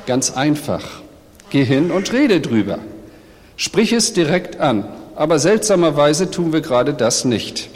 ganz 0.06 0.32
einfach. 0.32 0.84
Geh 1.50 1.64
hin 1.64 1.92
und 1.92 2.12
rede 2.12 2.42
drüber. 2.42 2.80
Sprich 3.58 3.94
es 3.94 4.14
direkt 4.14 4.60
an. 4.60 4.86
Aber 5.16 5.40
seltsamerweise 5.40 6.30
tun 6.30 6.52
wir 6.52 6.62
gerade 6.62 6.94
das 6.94 7.24
nicht. 7.24 7.70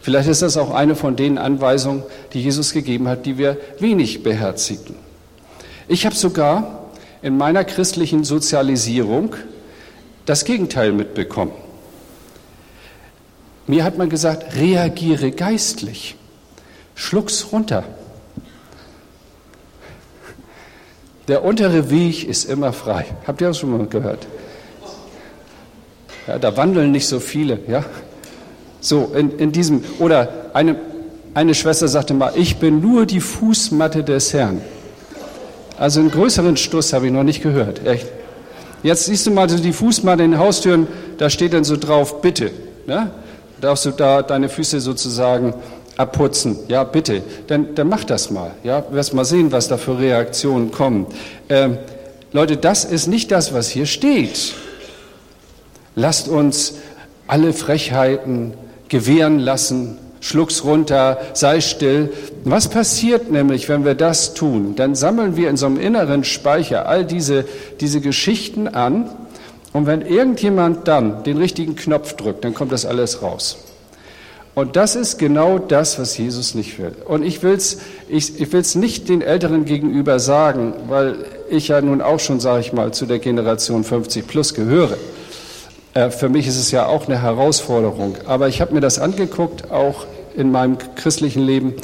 Vielleicht 0.00 0.28
ist 0.28 0.42
das 0.42 0.56
auch 0.56 0.70
eine 0.70 0.94
von 0.94 1.16
den 1.16 1.36
Anweisungen, 1.36 2.02
die 2.32 2.40
Jesus 2.40 2.72
gegeben 2.72 3.08
hat, 3.08 3.26
die 3.26 3.36
wir 3.36 3.58
wenig 3.80 4.22
beherzigen. 4.22 4.94
Ich 5.88 6.06
habe 6.06 6.14
sogar 6.14 6.90
in 7.22 7.36
meiner 7.36 7.64
christlichen 7.64 8.22
Sozialisierung 8.24 9.34
das 10.26 10.44
Gegenteil 10.44 10.92
mitbekommen. 10.92 11.52
Mir 13.66 13.84
hat 13.84 13.98
man 13.98 14.08
gesagt, 14.08 14.56
reagiere 14.56 15.30
geistlich, 15.30 16.14
schluck's 16.94 17.52
runter. 17.52 17.84
Der 21.28 21.44
untere 21.44 21.90
Weg 21.90 22.26
ist 22.26 22.46
immer 22.46 22.72
frei. 22.72 23.04
Habt 23.26 23.42
ihr 23.42 23.48
das 23.48 23.58
schon 23.58 23.76
mal 23.76 23.86
gehört? 23.86 24.26
Ja, 26.26 26.38
da 26.38 26.56
wandeln 26.56 26.90
nicht 26.90 27.06
so 27.06 27.20
viele, 27.20 27.58
ja? 27.68 27.84
So, 28.80 29.12
in, 29.14 29.38
in 29.38 29.52
diesem, 29.52 29.84
oder 29.98 30.28
eine, 30.54 30.76
eine 31.34 31.54
Schwester 31.54 31.88
sagte 31.88 32.14
mal, 32.14 32.32
ich 32.34 32.56
bin 32.56 32.80
nur 32.80 33.04
die 33.04 33.20
Fußmatte 33.20 34.04
des 34.04 34.32
Herrn. 34.32 34.62
Also 35.78 36.00
einen 36.00 36.10
größeren 36.10 36.56
Stuss 36.56 36.92
habe 36.92 37.06
ich 37.06 37.12
noch 37.12 37.24
nicht 37.24 37.42
gehört. 37.42 37.86
Echt. 37.86 38.06
Jetzt 38.82 39.04
siehst 39.04 39.26
du 39.26 39.30
mal 39.30 39.50
so 39.50 39.58
die 39.58 39.72
Fußmatte 39.72 40.22
in 40.22 40.32
den 40.32 40.40
Haustüren, 40.40 40.86
da 41.18 41.28
steht 41.28 41.52
dann 41.52 41.64
so 41.64 41.76
drauf, 41.76 42.22
bitte. 42.22 42.52
Ne? 42.86 43.10
Darfst 43.60 43.84
du 43.84 43.90
da 43.90 44.22
deine 44.22 44.48
Füße 44.48 44.80
sozusagen 44.80 45.54
abputzen? 45.98 46.56
Ja, 46.68 46.84
bitte. 46.84 47.22
Dann, 47.46 47.74
dann 47.74 47.88
mach 47.88 48.04
das 48.04 48.30
mal. 48.30 48.52
Ja, 48.64 48.84
wirst 48.90 49.12
mal 49.12 49.24
sehen, 49.24 49.52
was 49.52 49.68
da 49.68 49.76
für 49.76 49.98
Reaktionen 49.98 50.70
kommen. 50.70 51.06
Ähm, 51.50 51.76
Leute, 52.32 52.56
das 52.56 52.84
ist 52.84 53.06
nicht 53.06 53.30
das, 53.30 53.52
was 53.52 53.68
hier 53.68 53.86
steht. 53.86 54.54
Lasst 55.94 56.28
uns 56.28 56.74
alle 57.26 57.52
Frechheiten 57.52 58.54
gewähren 58.88 59.38
lassen, 59.38 59.98
schluck's 60.20 60.64
runter, 60.64 61.18
sei 61.34 61.60
still. 61.60 62.12
Was 62.44 62.68
passiert 62.68 63.30
nämlich, 63.30 63.68
wenn 63.68 63.84
wir 63.84 63.94
das 63.94 64.34
tun? 64.34 64.74
Dann 64.76 64.94
sammeln 64.94 65.36
wir 65.36 65.50
in 65.50 65.56
so 65.56 65.66
einem 65.66 65.78
inneren 65.78 66.24
Speicher 66.24 66.86
all 66.86 67.04
diese, 67.04 67.44
diese 67.80 68.00
Geschichten 68.00 68.68
an 68.68 69.10
und 69.72 69.86
wenn 69.86 70.02
irgendjemand 70.02 70.88
dann 70.88 71.22
den 71.24 71.36
richtigen 71.36 71.76
Knopf 71.76 72.14
drückt, 72.14 72.44
dann 72.44 72.54
kommt 72.54 72.72
das 72.72 72.86
alles 72.86 73.22
raus. 73.22 73.67
Und 74.58 74.74
das 74.74 74.96
ist 74.96 75.18
genau 75.18 75.60
das, 75.60 76.00
was 76.00 76.18
Jesus 76.18 76.56
nicht 76.56 76.80
will. 76.80 76.90
Und 77.06 77.22
ich 77.22 77.44
will 77.44 77.52
es 77.52 77.78
ich, 78.08 78.40
ich 78.40 78.52
will's 78.52 78.74
nicht 78.74 79.08
den 79.08 79.22
Älteren 79.22 79.66
gegenüber 79.66 80.18
sagen, 80.18 80.72
weil 80.88 81.14
ich 81.48 81.68
ja 81.68 81.80
nun 81.80 82.00
auch 82.00 82.18
schon, 82.18 82.40
sage 82.40 82.62
ich 82.62 82.72
mal, 82.72 82.92
zu 82.92 83.06
der 83.06 83.20
Generation 83.20 83.84
50 83.84 84.26
plus 84.26 84.54
gehöre. 84.54 84.96
Äh, 85.94 86.10
für 86.10 86.28
mich 86.28 86.48
ist 86.48 86.58
es 86.58 86.72
ja 86.72 86.86
auch 86.86 87.06
eine 87.06 87.22
Herausforderung. 87.22 88.16
Aber 88.26 88.48
ich 88.48 88.60
habe 88.60 88.74
mir 88.74 88.80
das 88.80 88.98
angeguckt, 88.98 89.70
auch 89.70 90.06
in 90.36 90.50
meinem 90.50 90.76
christlichen 90.96 91.46
Leben, 91.46 91.74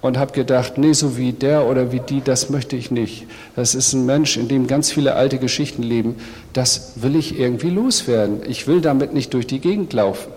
und 0.00 0.16
habe 0.16 0.32
gedacht, 0.32 0.78
nee, 0.78 0.94
so 0.94 1.18
wie 1.18 1.32
der 1.32 1.66
oder 1.66 1.92
wie 1.92 2.00
die, 2.00 2.22
das 2.22 2.48
möchte 2.48 2.74
ich 2.74 2.90
nicht. 2.90 3.26
Das 3.54 3.74
ist 3.74 3.92
ein 3.92 4.06
Mensch, 4.06 4.38
in 4.38 4.48
dem 4.48 4.66
ganz 4.66 4.90
viele 4.90 5.14
alte 5.14 5.36
Geschichten 5.36 5.82
leben. 5.82 6.16
Das 6.54 6.92
will 6.96 7.16
ich 7.16 7.38
irgendwie 7.38 7.68
loswerden. 7.68 8.40
Ich 8.48 8.66
will 8.66 8.80
damit 8.80 9.12
nicht 9.12 9.34
durch 9.34 9.46
die 9.46 9.60
Gegend 9.60 9.92
laufen. 9.92 10.32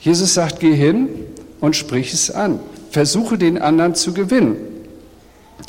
Jesus 0.00 0.34
sagt, 0.34 0.60
geh 0.60 0.74
hin 0.74 1.08
und 1.60 1.76
sprich 1.76 2.12
es 2.12 2.30
an. 2.30 2.60
Versuche 2.90 3.38
den 3.38 3.58
anderen 3.58 3.94
zu 3.94 4.12
gewinnen. 4.12 4.56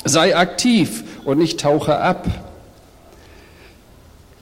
Sei 0.04 0.36
aktiv 0.36 1.04
und 1.24 1.38
nicht 1.38 1.60
tauche 1.60 1.98
ab. 1.98 2.26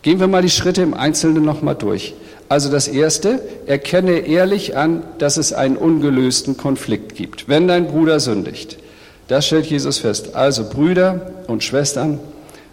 Gehen 0.03 0.21
wir 0.21 0.29
mal 0.29 0.43
die 0.43 0.51
Schritte 0.51 0.83
im 0.83 0.95
Einzelnen 0.95 1.45
nochmal 1.45 1.75
durch. 1.75 2.15
Also 2.49 2.71
das 2.71 2.89
Erste, 2.89 3.43
erkenne 3.67 4.21
ehrlich 4.21 4.77
an, 4.77 5.03
dass 5.19 5.37
es 5.37 5.53
einen 5.53 5.77
ungelösten 5.77 6.57
Konflikt 6.57 7.15
gibt. 7.15 7.49
Wenn 7.49 7.69
dein 7.69 7.89
Bruder 7.89 8.21
sündigt, 8.21 8.79
das 9.27 9.47
stellt 9.47 9.67
Jesus 9.67 9.99
fest. 9.99 10.35
Also 10.35 10.69
Brüder 10.69 11.33
und 11.47 11.63
Schwestern 11.63 12.21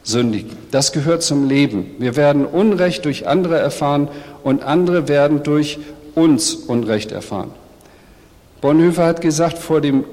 sündigen. 0.04 0.52
Das 0.72 0.94
gehört 0.94 1.24
zum 1.24 1.50
Leben. 1.50 1.96
Wir 2.00 2.16
werden 2.16 2.46
Unrecht 2.46 3.04
durch 3.04 3.28
andere 3.28 3.58
erfahren 3.58 4.08
und 4.44 4.64
andere 4.64 5.10
werden 5.10 5.44
durch 5.44 5.80
uns 6.16 6.56
Unrecht 6.56 7.12
erfahren. 7.12 7.52
Bonhoeffer 8.62 9.06
hat 9.06 9.22
gesagt, 9.22 9.60
vor 9.60 9.82
dem 9.82 10.06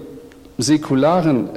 säkularen 0.59 1.49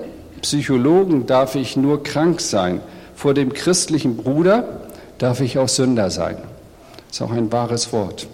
Psychologen 0.41 1.25
darf 1.25 1.55
ich 1.55 1.75
nur 1.75 2.03
krank 2.03 2.39
sein, 2.39 2.79
vor 3.15 3.33
dem 3.33 3.53
christlichen 3.53 4.15
Bruder 4.17 4.81
darf 5.17 5.41
ich 5.41 5.57
auch 5.57 5.67
Sünder 5.67 6.09
sein. 6.09 6.37
Das 7.07 7.17
ist 7.17 7.21
auch 7.21 7.31
ein 7.31 7.51
wahres 7.51 7.91
Wort. 7.91 8.27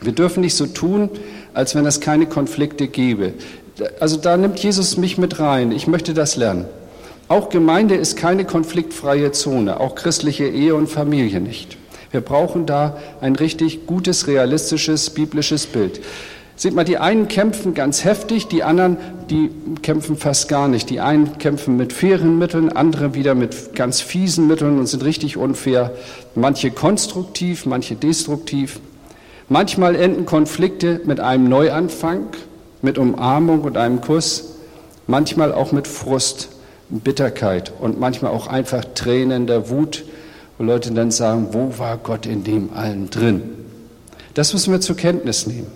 Wir 0.00 0.12
dürfen 0.12 0.40
nicht 0.40 0.54
so 0.54 0.66
tun, 0.66 1.10
als 1.54 1.74
wenn 1.74 1.86
es 1.86 2.00
keine 2.00 2.26
Konflikte 2.26 2.88
gäbe. 2.88 3.34
Also 3.98 4.16
da 4.16 4.36
nimmt 4.36 4.58
Jesus 4.58 4.96
mich 4.96 5.18
mit 5.18 5.38
rein. 5.40 5.72
Ich 5.72 5.86
möchte 5.86 6.14
das 6.14 6.36
lernen. 6.36 6.66
Auch 7.28 7.48
Gemeinde 7.48 7.94
ist 7.94 8.16
keine 8.16 8.44
konfliktfreie 8.44 9.30
Zone, 9.32 9.78
auch 9.78 9.94
christliche 9.94 10.48
Ehe 10.48 10.74
und 10.74 10.88
Familie 10.88 11.40
nicht. 11.40 11.76
Wir 12.10 12.20
brauchen 12.20 12.66
da 12.66 12.96
ein 13.20 13.36
richtig 13.36 13.86
gutes, 13.86 14.26
realistisches, 14.26 15.10
biblisches 15.10 15.66
Bild. 15.66 16.00
Seht 16.56 16.74
mal, 16.74 16.84
die 16.84 16.98
einen 16.98 17.28
kämpfen 17.28 17.72
ganz 17.72 18.04
heftig, 18.04 18.48
die 18.48 18.62
anderen, 18.62 18.98
die 19.30 19.50
kämpfen 19.80 20.18
fast 20.18 20.48
gar 20.48 20.68
nicht. 20.68 20.90
Die 20.90 21.00
einen 21.00 21.38
kämpfen 21.38 21.78
mit 21.78 21.94
fairen 21.94 22.38
Mitteln, 22.38 22.70
andere 22.70 23.14
wieder 23.14 23.34
mit 23.34 23.74
ganz 23.74 24.02
fiesen 24.02 24.46
Mitteln 24.46 24.78
und 24.78 24.86
sind 24.86 25.02
richtig 25.02 25.38
unfair. 25.38 25.92
Manche 26.34 26.70
konstruktiv, 26.70 27.64
manche 27.64 27.94
destruktiv. 27.94 28.80
Manchmal 29.48 29.94
enden 29.94 30.26
Konflikte 30.26 31.00
mit 31.06 31.18
einem 31.18 31.48
Neuanfang, 31.48 32.26
mit 32.82 32.98
Umarmung 32.98 33.62
und 33.62 33.78
einem 33.78 34.02
Kuss. 34.02 34.56
Manchmal 35.06 35.52
auch 35.52 35.72
mit 35.72 35.88
Frust, 35.88 36.50
Bitterkeit 36.90 37.72
und 37.80 37.98
manchmal 37.98 38.32
auch 38.32 38.48
einfach 38.48 38.84
Tränen 38.94 39.46
der 39.46 39.70
Wut, 39.70 40.04
wo 40.60 40.64
Leute 40.64 40.92
dann 40.92 41.10
sagen, 41.10 41.48
wo 41.52 41.78
war 41.78 41.96
Gott 41.96 42.26
in 42.26 42.44
dem 42.44 42.74
allen 42.74 43.08
drin? 43.08 43.40
Das 44.34 44.52
müssen 44.52 44.74
wir 44.74 44.80
zur 44.82 44.94
Kenntnis 44.94 45.46
nehmen. 45.46 45.68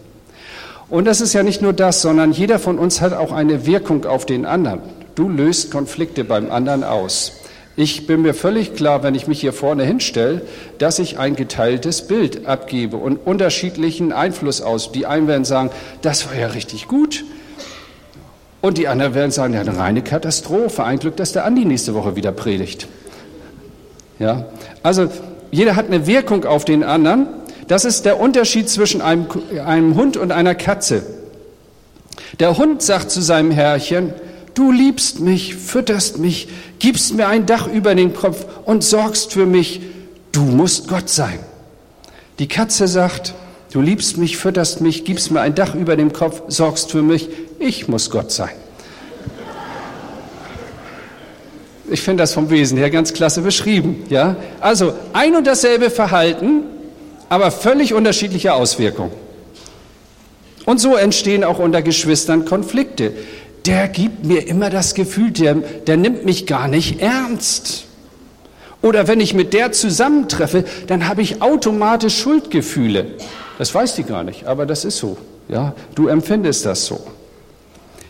Und 0.91 1.07
das 1.07 1.23
ist 1.23 1.33
ja 1.33 1.43
nicht 1.43 1.63
nur 1.63 1.73
das, 1.73 2.03
sondern 2.03 2.33
jeder 2.33 2.59
von 2.59 2.79
uns 2.79 3.01
hat 3.01 3.15
auch 3.15 3.33
eine 3.33 3.65
Wirkung 3.65 4.05
auf 4.05 4.27
den 4.27 4.45
anderen. 4.45 4.81
Du 5.15 5.31
löst 5.31 5.71
Konflikte 5.71 6.23
beim 6.23 6.51
anderen 6.51 6.85
aus. 6.85 7.33
Ich 7.77 8.07
bin 8.07 8.21
mir 8.21 8.35
völlig 8.35 8.75
klar, 8.75 9.03
wenn 9.03 9.15
ich 9.15 9.27
mich 9.27 9.41
hier 9.41 9.55
vorne 9.55 9.85
hinstelle, 9.85 10.43
dass 10.77 10.99
ich 10.99 11.19
ein 11.19 11.35
geteiltes 11.35 12.07
Bild 12.07 12.45
abgebe 12.45 12.99
und 12.99 13.17
unterschiedlichen 13.17 14.13
Einfluss 14.13 14.61
aus. 14.61 14.93
Die 14.93 15.07
einen 15.07 15.29
werden 15.29 15.47
sagen, 15.47 15.71
das 16.03 16.27
war 16.27 16.39
ja 16.39 16.49
richtig 16.49 16.89
gut. 16.89 17.25
Und 18.61 18.77
die 18.77 18.87
anderen 18.87 19.15
werden 19.15 19.31
sagen, 19.31 19.55
ja, 19.55 19.63
eine 19.63 19.79
reine 19.79 20.03
Katastrophe. 20.03 20.85
Ein 20.85 20.99
Glück, 20.99 21.17
dass 21.17 21.33
der 21.33 21.47
Andi 21.47 21.65
nächste 21.65 21.95
Woche 21.95 22.17
wieder 22.17 22.33
predigt. 22.33 22.87
Ja, 24.19 24.47
also 24.83 25.09
jeder 25.51 25.77
hat 25.77 25.87
eine 25.87 26.07
Wirkung 26.07 26.45
auf 26.45 26.65
den 26.65 26.83
anderen. 26.83 27.27
Das 27.69 27.85
ist 27.85 28.05
der 28.05 28.21
Unterschied 28.21 28.69
zwischen 28.69 29.01
einem, 29.01 29.27
einem 29.65 29.95
Hund 29.95 30.17
und 30.17 30.33
einer 30.33 30.55
Katze. 30.55 31.03
Der 32.41 32.57
Hund 32.59 32.83
sagt 32.83 33.11
zu 33.11 33.23
seinem 33.23 33.51
Herrchen, 33.51 34.13
du 34.55 34.71
liebst 34.71 35.21
mich, 35.21 35.57
fütterst 35.57 36.19
mich, 36.19 36.49
gibst 36.79 37.15
mir 37.15 37.29
ein 37.29 37.47
Dach 37.47 37.67
über 37.67 37.95
den 37.95 38.15
Kopf 38.15 38.47
und 38.65 38.85
sorgst 38.85 39.33
für 39.33 39.47
mich, 39.47 39.81
du 40.33 40.43
musst 40.43 40.89
Gott 40.89 41.09
sein. 41.09 41.39
Die 42.39 42.49
Katze 42.49 42.89
sagt, 42.89 43.35
du 43.73 43.81
liebst 43.81 44.17
mich, 44.17 44.37
fütterst 44.37 44.81
mich, 44.81 45.05
gibst 45.05 45.31
mir 45.31 45.41
ein 45.41 45.55
Dach 45.55 45.75
über 45.75 45.97
dem 45.97 46.13
Kopf, 46.13 46.43
sorgst 46.49 46.91
für 46.91 47.03
mich, 47.03 47.29
ich 47.59 47.89
muss 47.89 48.11
Gott 48.11 48.33
sein. 48.33 48.51
Ich 51.91 52.01
finde 52.01 52.23
das 52.23 52.33
vom 52.33 52.51
Wesen 52.51 52.79
her 52.79 52.91
ganz 52.91 53.13
klasse 53.13 53.43
beschrieben. 53.43 54.05
Ja? 54.09 54.37
Also 54.61 54.95
ein 55.13 55.37
und 55.37 55.47
dasselbe 55.47 55.91
Verhalten, 55.91 56.63
aber 57.29 57.51
völlig 57.51 57.93
unterschiedliche 57.95 58.55
Auswirkungen. 58.55 59.13
Und 60.65 60.81
so 60.81 60.97
entstehen 60.97 61.45
auch 61.45 61.59
unter 61.59 61.83
Geschwistern 61.83 62.45
Konflikte. 62.47 63.13
Der 63.67 63.89
gibt 63.89 64.25
mir 64.25 64.47
immer 64.47 64.71
das 64.71 64.95
Gefühl, 64.95 65.31
der, 65.31 65.55
der 65.55 65.97
nimmt 65.97 66.25
mich 66.25 66.47
gar 66.47 66.69
nicht 66.69 67.01
ernst. 67.01 67.85
Oder 68.83 69.09
wenn 69.09 69.21
ich 69.21 69.33
mit 69.35 69.55
der 69.55 69.73
zusammentreffe, 69.73 70.65
dann 70.87 71.09
habe 71.09 71.23
ich 71.23 71.41
automatisch 71.41 72.19
Schuldgefühle. 72.19 73.07
Das 73.59 73.75
weiß 73.75 73.95
die 73.95 74.03
gar 74.05 74.25
nicht, 74.25 74.47
aber 74.47 74.67
das 74.67 74.85
ist 74.85 74.99
so. 74.99 75.17
Ja, 75.49 75.75
du 75.95 76.09
empfindest 76.09 76.67
das 76.67 76.87
so. 76.87 77.01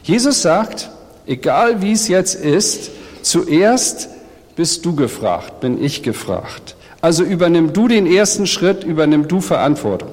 Jesus 0.03 0.43
sagt, 0.43 0.91
egal 1.27 1.83
wie 1.83 1.93
es 1.93 2.09
jetzt 2.09 2.35
ist, 2.35 2.91
zuerst 3.25 4.09
bist 4.57 4.85
du 4.85 4.95
gefragt, 4.95 5.61
bin 5.61 5.83
ich 5.83 6.03
gefragt. 6.03 6.77
Also 7.01 7.23
übernimm 7.23 7.73
du 7.73 7.89
den 7.89 8.07
ersten 8.07 8.47
Schritt, 8.47 8.85
übernimm 8.85 9.29
du 9.29 9.41
Verantwortung. 9.41 10.13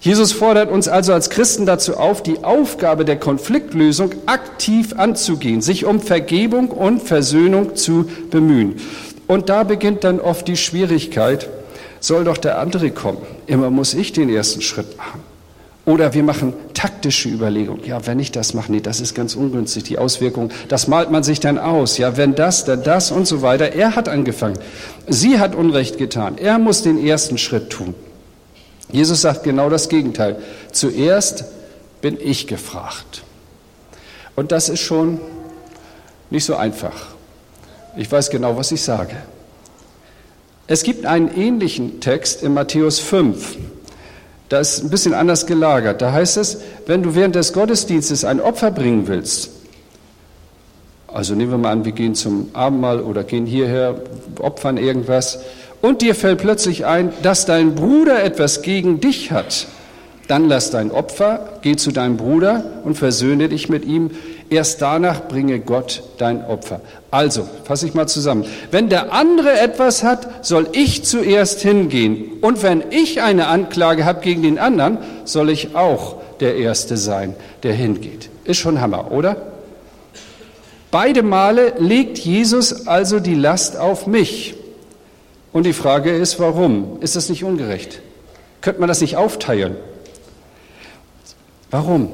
Jesus 0.00 0.32
fordert 0.32 0.70
uns 0.70 0.88
also 0.88 1.12
als 1.12 1.30
Christen 1.30 1.66
dazu 1.66 1.96
auf, 1.96 2.22
die 2.22 2.44
Aufgabe 2.44 3.04
der 3.04 3.18
Konfliktlösung 3.18 4.14
aktiv 4.26 4.94
anzugehen, 4.96 5.62
sich 5.62 5.84
um 5.84 6.00
Vergebung 6.00 6.68
und 6.68 7.02
Versöhnung 7.02 7.74
zu 7.74 8.08
bemühen. 8.30 8.76
Und 9.26 9.48
da 9.48 9.64
beginnt 9.64 10.04
dann 10.04 10.20
oft 10.20 10.46
die 10.46 10.56
Schwierigkeit, 10.56 11.48
soll 11.98 12.24
doch 12.24 12.38
der 12.38 12.58
andere 12.58 12.92
kommen. 12.92 13.18
Immer 13.46 13.70
muss 13.70 13.94
ich 13.94 14.12
den 14.12 14.28
ersten 14.28 14.62
Schritt 14.62 14.96
machen. 14.96 15.25
Oder 15.86 16.14
wir 16.14 16.24
machen 16.24 16.52
taktische 16.74 17.28
Überlegungen. 17.28 17.84
Ja, 17.84 18.04
wenn 18.06 18.18
ich 18.18 18.32
das 18.32 18.54
mache, 18.54 18.72
nee, 18.72 18.80
das 18.80 19.00
ist 19.00 19.14
ganz 19.14 19.36
ungünstig. 19.36 19.84
Die 19.84 19.98
Auswirkungen, 19.98 20.50
das 20.68 20.88
malt 20.88 21.12
man 21.12 21.22
sich 21.22 21.38
dann 21.38 21.58
aus. 21.58 21.96
Ja, 21.96 22.16
wenn 22.16 22.34
das, 22.34 22.64
dann 22.64 22.82
das 22.82 23.12
und 23.12 23.26
so 23.26 23.40
weiter. 23.40 23.72
Er 23.72 23.94
hat 23.94 24.08
angefangen. 24.08 24.58
Sie 25.06 25.38
hat 25.38 25.54
Unrecht 25.54 25.96
getan. 25.96 26.38
Er 26.38 26.58
muss 26.58 26.82
den 26.82 27.02
ersten 27.02 27.38
Schritt 27.38 27.70
tun. 27.70 27.94
Jesus 28.90 29.22
sagt 29.22 29.44
genau 29.44 29.70
das 29.70 29.88
Gegenteil. 29.88 30.40
Zuerst 30.72 31.44
bin 32.00 32.18
ich 32.20 32.48
gefragt. 32.48 33.22
Und 34.34 34.50
das 34.50 34.68
ist 34.68 34.80
schon 34.80 35.20
nicht 36.30 36.44
so 36.44 36.56
einfach. 36.56 37.06
Ich 37.96 38.10
weiß 38.10 38.30
genau, 38.30 38.56
was 38.56 38.72
ich 38.72 38.82
sage. 38.82 39.16
Es 40.66 40.82
gibt 40.82 41.06
einen 41.06 41.32
ähnlichen 41.32 42.00
Text 42.00 42.42
in 42.42 42.54
Matthäus 42.54 42.98
5. 42.98 43.56
Da 44.48 44.60
ist 44.60 44.82
ein 44.82 44.90
bisschen 44.90 45.14
anders 45.14 45.46
gelagert. 45.46 46.00
Da 46.02 46.12
heißt 46.12 46.36
es, 46.36 46.58
wenn 46.86 47.02
du 47.02 47.14
während 47.14 47.34
des 47.34 47.52
Gottesdienstes 47.52 48.24
ein 48.24 48.40
Opfer 48.40 48.70
bringen 48.70 49.08
willst, 49.08 49.50
also 51.08 51.34
nehmen 51.34 51.50
wir 51.50 51.58
mal 51.58 51.72
an, 51.72 51.84
wir 51.84 51.92
gehen 51.92 52.14
zum 52.14 52.50
Abendmahl 52.52 53.00
oder 53.00 53.24
gehen 53.24 53.46
hierher, 53.46 54.00
opfern 54.38 54.76
irgendwas, 54.76 55.38
und 55.80 56.02
dir 56.02 56.14
fällt 56.14 56.38
plötzlich 56.38 56.84
ein, 56.84 57.12
dass 57.22 57.46
dein 57.46 57.74
Bruder 57.74 58.22
etwas 58.22 58.62
gegen 58.62 59.00
dich 59.00 59.32
hat, 59.32 59.66
dann 60.28 60.48
lass 60.48 60.70
dein 60.70 60.90
Opfer, 60.90 61.58
geh 61.62 61.76
zu 61.76 61.92
deinem 61.92 62.16
Bruder 62.16 62.64
und 62.84 62.96
versöhne 62.96 63.48
dich 63.48 63.68
mit 63.68 63.84
ihm. 63.84 64.10
Erst 64.48 64.80
danach 64.80 65.26
bringe 65.26 65.58
Gott 65.58 66.02
dein 66.18 66.44
Opfer. 66.44 66.80
Also, 67.10 67.48
fasse 67.64 67.86
ich 67.86 67.94
mal 67.94 68.06
zusammen. 68.06 68.44
Wenn 68.70 68.88
der 68.88 69.12
andere 69.12 69.58
etwas 69.58 70.04
hat, 70.04 70.46
soll 70.46 70.68
ich 70.72 71.04
zuerst 71.04 71.60
hingehen. 71.62 72.34
Und 72.42 72.62
wenn 72.62 72.84
ich 72.90 73.22
eine 73.22 73.48
Anklage 73.48 74.04
habe 74.04 74.20
gegen 74.20 74.42
den 74.42 74.58
anderen, 74.58 74.98
soll 75.24 75.50
ich 75.50 75.74
auch 75.74 76.16
der 76.40 76.56
Erste 76.56 76.96
sein, 76.96 77.34
der 77.62 77.72
hingeht. 77.72 78.28
Ist 78.44 78.58
schon 78.58 78.80
Hammer, 78.80 79.10
oder? 79.10 79.36
Beide 80.90 81.22
Male 81.22 81.74
legt 81.78 82.18
Jesus 82.18 82.86
also 82.86 83.18
die 83.18 83.34
Last 83.34 83.76
auf 83.76 84.06
mich. 84.06 84.54
Und 85.52 85.64
die 85.66 85.72
Frage 85.72 86.14
ist, 86.14 86.38
warum? 86.38 86.98
Ist 87.00 87.16
das 87.16 87.28
nicht 87.28 87.42
ungerecht? 87.42 88.00
Könnte 88.60 88.80
man 88.80 88.88
das 88.88 89.00
nicht 89.00 89.16
aufteilen? 89.16 89.76
Warum? 91.70 92.10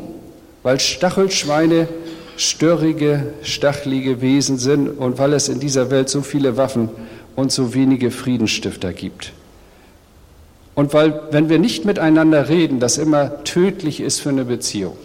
Weil 0.62 0.80
Stachelschweine 0.80 1.88
störrige, 2.36 3.32
stachelige 3.42 4.20
Wesen 4.20 4.58
sind 4.58 4.88
und 4.88 5.18
weil 5.18 5.32
es 5.32 5.48
in 5.48 5.60
dieser 5.60 5.90
Welt 5.90 6.08
so 6.08 6.22
viele 6.22 6.56
Waffen 6.56 6.88
und 7.36 7.52
so 7.52 7.74
wenige 7.74 8.10
Friedensstifter 8.10 8.92
gibt. 8.92 9.32
Und 10.74 10.94
weil, 10.94 11.20
wenn 11.30 11.48
wir 11.48 11.58
nicht 11.58 11.84
miteinander 11.84 12.48
reden, 12.48 12.80
das 12.80 12.98
immer 12.98 13.44
tödlich 13.44 14.00
ist 14.00 14.20
für 14.20 14.30
eine 14.30 14.44
Beziehung. 14.44 14.96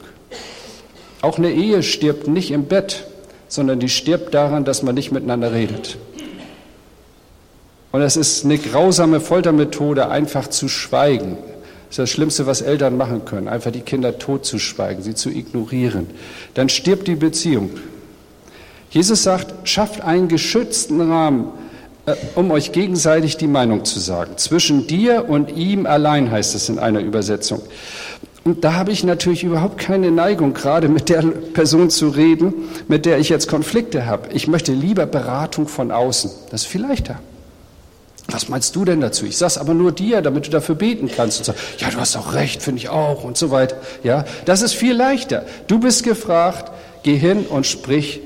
Auch 1.22 1.38
eine 1.38 1.52
Ehe 1.52 1.84
stirbt 1.84 2.28
nicht 2.28 2.52
im 2.52 2.66
Bett, 2.66 3.06
sondern 3.48 3.80
die 3.80 3.90
stirbt 3.90 4.34
daran, 4.34 4.66
dass 4.66 4.84
man 4.84 4.96
nicht 4.96 5.12
miteinander 5.12 5.52
redet. 5.52 5.98
Und 7.92 8.02
es 8.02 8.16
ist 8.16 8.46
eine 8.46 8.58
grausame 8.58 9.20
Foltermethode, 9.20 10.10
einfach 10.10 10.48
zu 10.48 10.68
schweigen, 10.68 11.38
ist 11.98 12.04
das 12.04 12.10
Schlimmste, 12.12 12.46
was 12.46 12.62
Eltern 12.62 12.96
machen 12.96 13.26
können, 13.26 13.48
einfach 13.48 13.72
die 13.72 13.82
Kinder 13.82 14.20
totzuschweigen, 14.20 15.02
sie 15.02 15.16
zu 15.16 15.32
ignorieren. 15.32 16.06
Dann 16.54 16.70
stirbt 16.70 17.08
die 17.08 17.16
Beziehung. 17.16 17.72
Jesus 18.92 19.24
sagt, 19.24 19.68
schafft 19.68 20.02
einen 20.02 20.28
geschützten 20.28 21.02
Rahmen, 21.02 21.48
äh, 22.06 22.14
um 22.36 22.52
euch 22.52 22.72
gegenseitig 22.72 23.38
die 23.38 23.48
Meinung 23.48 23.84
zu 23.84 24.00
sagen. 24.00 24.38
Zwischen 24.38 24.86
dir 24.86 25.26
und 25.28 25.50
ihm 25.58 25.88
allein 25.88 26.30
heißt 26.30 26.54
es 26.54 26.70
in 26.70 26.78
einer 26.78 27.00
Übersetzung. 27.00 27.64
Und 28.44 28.64
da 28.64 28.74
habe 28.74 28.92
ich 28.92 29.04
natürlich 29.04 29.44
überhaupt 29.44 29.80
keine 29.80 30.12
Neigung, 30.12 30.54
gerade 30.54 30.90
mit 30.90 31.10
der 31.10 31.24
Person 31.24 31.90
zu 31.90 32.10
reden, 32.10 32.54
mit 32.88 33.08
der 33.08 33.18
ich 33.18 33.30
jetzt 33.30 33.48
Konflikte 33.48 34.06
habe. 34.06 34.30
Ich 34.34 34.48
möchte 34.48 34.72
lieber 34.72 35.08
Beratung 35.08 35.68
von 35.68 35.92
außen. 35.92 36.30
Das 36.52 36.62
ist 36.62 36.68
viel 36.68 36.82
leichter. 36.82 37.20
Was 38.30 38.50
meinst 38.50 38.76
du 38.76 38.84
denn 38.84 39.00
dazu? 39.00 39.26
Ich 39.26 39.38
sag's 39.38 39.58
aber 39.58 39.74
nur 39.74 39.94
dir, 39.94 40.22
damit 40.22 40.48
du 40.48 40.50
dafür 40.50 40.76
beten 40.76 41.10
kannst 41.14 41.40
und 41.40 41.46
sagst, 41.46 41.62
ja, 41.80 41.90
du 41.90 41.98
hast 41.98 42.18
auch 42.18 42.34
recht, 42.34 42.62
finde 42.62 42.82
ich 42.82 42.90
auch 42.90 43.24
und 43.24 43.38
so 43.38 43.52
weiter. 43.52 43.78
Ja, 44.04 44.26
das 44.46 44.62
ist 44.62 44.74
viel 44.74 44.94
leichter. 44.94 45.46
Du 45.68 45.80
bist 45.80 46.04
gefragt, 46.04 46.72
geh 47.04 47.16
hin 47.16 47.46
und 47.46 47.66
sprich, 47.66 48.20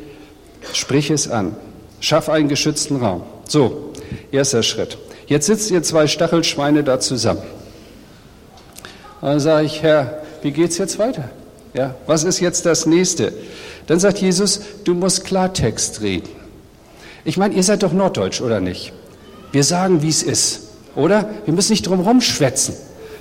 sprich 0.74 1.12
es 1.12 1.30
an. 1.30 1.56
Schaff 2.00 2.30
einen 2.30 2.50
geschützten 2.50 2.96
Raum. 2.96 3.24
So, 3.48 3.94
erster 4.32 4.64
Schritt. 4.64 4.98
Jetzt 5.28 5.46
sitzt 5.46 5.70
ihr 5.70 5.84
zwei 5.84 6.08
Stachelschweine 6.08 6.84
da 6.84 7.00
zusammen. 7.00 7.44
dann 9.22 9.40
sage 9.40 9.68
ich, 9.68 9.84
Herr, 9.84 10.24
wie 10.42 10.52
geht's 10.52 10.80
jetzt 10.80 10.98
weiter? 10.98 11.30
Ja, 11.76 11.96
was 12.08 12.24
ist 12.24 12.40
jetzt 12.40 12.66
das 12.66 12.88
nächste? 12.88 13.34
Dann 13.86 14.00
sagt 14.00 14.18
Jesus, 14.18 14.62
du 14.84 14.96
musst 14.96 15.26
Klartext 15.26 16.02
reden. 16.02 16.30
Ich 17.24 17.38
meine, 17.38 17.54
ihr 17.54 17.64
seid 17.64 17.84
doch 17.84 17.94
Norddeutsch, 17.94 18.42
oder 18.42 18.60
nicht? 18.60 18.94
Wir 19.52 19.64
sagen, 19.64 20.02
wie 20.02 20.10
es 20.10 20.24
ist, 20.24 20.70
oder? 20.96 21.30
Wir 21.46 21.54
müssen 21.54 21.74
nicht 21.74 21.88
drum 21.88 22.22
schwätzen. 22.22 22.76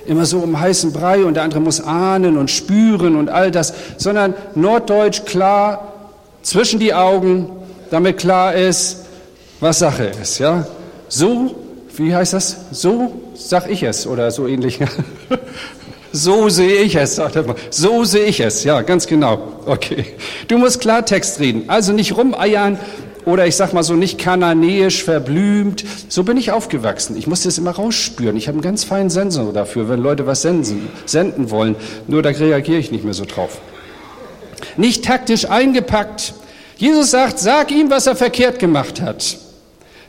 immer 0.05 0.25
so 0.25 0.39
um 0.39 0.59
heißen 0.59 0.93
Brei 0.93 1.23
und 1.23 1.35
der 1.35 1.43
andere 1.43 1.59
muss 1.59 1.81
ahnen 1.81 2.37
und 2.37 2.49
spüren 2.49 3.15
und 3.15 3.29
all 3.29 3.51
das, 3.51 3.73
sondern 3.97 4.33
norddeutsch 4.55 5.25
klar 5.25 5.93
zwischen 6.41 6.79
die 6.79 6.93
Augen, 6.93 7.49
damit 7.91 8.17
klar 8.17 8.53
ist, 8.55 9.05
was 9.59 9.79
Sache 9.79 10.05
ist, 10.21 10.39
ja? 10.39 10.65
So, 11.07 11.55
wie 11.95 12.15
heißt 12.15 12.33
das? 12.33 12.57
So 12.71 13.13
sag 13.35 13.69
ich 13.69 13.83
es 13.83 14.07
oder 14.07 14.31
so 14.31 14.47
ähnlich. 14.47 14.79
So 16.13 16.49
sehe 16.49 16.81
ich 16.81 16.95
es, 16.95 17.15
sagt 17.15 17.37
er 17.37 17.43
mal. 17.43 17.55
So 17.69 18.03
sehe 18.03 18.25
ich 18.25 18.41
es, 18.41 18.65
ja, 18.65 18.81
ganz 18.81 19.07
genau. 19.07 19.53
Okay. 19.65 20.05
Du 20.49 20.57
musst 20.57 20.81
Klartext 20.81 21.39
reden, 21.39 21.63
also 21.67 21.93
nicht 21.93 22.17
rumeiern 22.17 22.77
oder 23.25 23.45
ich 23.45 23.55
sag 23.55 23.73
mal 23.73 23.83
so 23.83 23.93
nicht 23.93 24.17
kananäisch 24.17 25.03
verblümt. 25.03 25.83
So 26.07 26.23
bin 26.23 26.37
ich 26.37 26.51
aufgewachsen. 26.51 27.15
Ich 27.17 27.27
musste 27.27 27.47
es 27.47 27.57
immer 27.57 27.71
rausspüren. 27.71 28.35
Ich 28.35 28.47
habe 28.47 28.55
einen 28.55 28.63
ganz 28.63 28.83
feinen 28.83 29.09
Sensor 29.09 29.53
dafür, 29.53 29.89
wenn 29.89 30.01
Leute 30.01 30.27
was 30.27 30.41
senden, 30.41 30.89
senden 31.05 31.51
wollen. 31.51 31.75
Nur 32.07 32.21
da 32.23 32.29
reagiere 32.29 32.79
ich 32.79 32.91
nicht 32.91 33.03
mehr 33.03 33.13
so 33.13 33.25
drauf. 33.25 33.59
Nicht 34.77 35.05
taktisch 35.05 35.49
eingepackt. 35.49 36.33
Jesus 36.77 37.11
sagt, 37.11 37.39
sag 37.39 37.71
ihm, 37.71 37.89
was 37.91 38.07
er 38.07 38.15
verkehrt 38.15 38.59
gemacht 38.59 39.01
hat. 39.01 39.37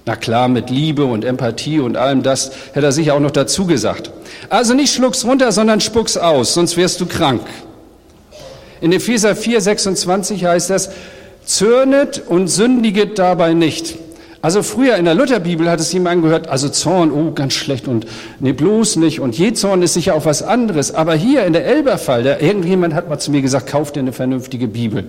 Na 0.04 0.16
klar, 0.16 0.48
mit 0.48 0.68
Liebe 0.70 1.04
und 1.04 1.24
Empathie 1.24 1.78
und 1.78 1.96
allem 1.96 2.22
das 2.22 2.50
hätte 2.72 2.86
er 2.86 2.92
sicher 2.92 3.14
auch 3.14 3.20
noch 3.20 3.30
dazu 3.30 3.66
gesagt. 3.66 4.10
Also 4.48 4.74
nicht 4.74 4.92
schluck's 4.92 5.24
runter, 5.24 5.52
sondern 5.52 5.80
spuck's 5.80 6.16
aus, 6.16 6.54
sonst 6.54 6.76
wirst 6.76 7.00
du 7.00 7.06
krank. 7.06 7.42
In 8.80 8.92
Epheser 8.92 9.36
4, 9.36 9.60
26 9.60 10.44
heißt 10.44 10.70
das, 10.70 10.90
zürnet 11.44 12.22
und 12.26 12.48
sündiget 12.48 13.18
dabei 13.18 13.54
nicht. 13.54 13.96
Also 14.42 14.64
früher 14.64 14.96
in 14.96 15.04
der 15.04 15.14
Lutherbibel 15.14 15.70
hat 15.70 15.78
es 15.78 15.92
jemand 15.92 16.22
gehört, 16.22 16.48
also 16.48 16.68
Zorn, 16.68 17.12
oh, 17.12 17.30
ganz 17.30 17.52
schlecht 17.52 17.86
und 17.86 18.06
nee, 18.40 18.52
bloß 18.52 18.96
nicht. 18.96 19.20
Und 19.20 19.38
je 19.38 19.52
Zorn 19.52 19.82
ist 19.82 19.94
sicher 19.94 20.16
auch 20.16 20.24
was 20.24 20.42
anderes. 20.42 20.92
Aber 20.92 21.14
hier 21.14 21.46
in 21.46 21.52
der 21.52 21.64
Elberfall, 21.64 22.24
da 22.24 22.40
irgendjemand 22.40 22.92
hat 22.92 23.08
mal 23.08 23.20
zu 23.20 23.30
mir 23.30 23.40
gesagt, 23.40 23.68
kauf 23.68 23.92
dir 23.92 24.00
eine 24.00 24.12
vernünftige 24.12 24.66
Bibel. 24.66 25.04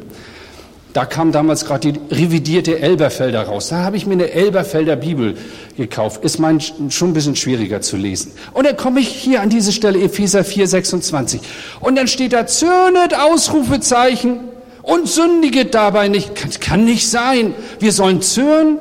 Da 0.93 1.05
kam 1.05 1.31
damals 1.31 1.65
gerade 1.65 1.91
die 1.91 2.15
revidierte 2.15 2.79
Elberfelder 2.79 3.41
raus. 3.41 3.69
Da 3.69 3.77
habe 3.77 3.97
ich 3.97 4.05
mir 4.05 4.13
eine 4.13 4.29
Elberfelder 4.29 4.95
Bibel 4.95 5.35
gekauft. 5.75 6.23
Ist 6.23 6.37
mein 6.37 6.61
schon 6.61 7.09
ein 7.09 7.13
bisschen 7.13 7.35
schwieriger 7.35 7.81
zu 7.81 7.97
lesen. 7.97 8.33
Und 8.53 8.67
dann 8.67 8.77
komme 8.77 8.99
ich 8.99 9.07
hier 9.07 9.41
an 9.41 9.49
diese 9.49 9.71
Stelle, 9.71 9.99
Epheser 9.99 10.43
4, 10.43 10.67
26. 10.67 11.41
Und 11.79 11.95
dann 11.95 12.07
steht 12.07 12.33
da, 12.33 12.45
zürnet, 12.45 13.15
Ausrufezeichen, 13.17 14.41
und 14.83 15.09
sündiget 15.09 15.73
dabei 15.73 16.07
nicht. 16.07 16.35
Kann, 16.35 16.51
kann 16.59 16.85
nicht 16.85 17.09
sein. 17.09 17.55
Wir 17.79 17.91
sollen 17.91 18.21
zürnen. 18.21 18.77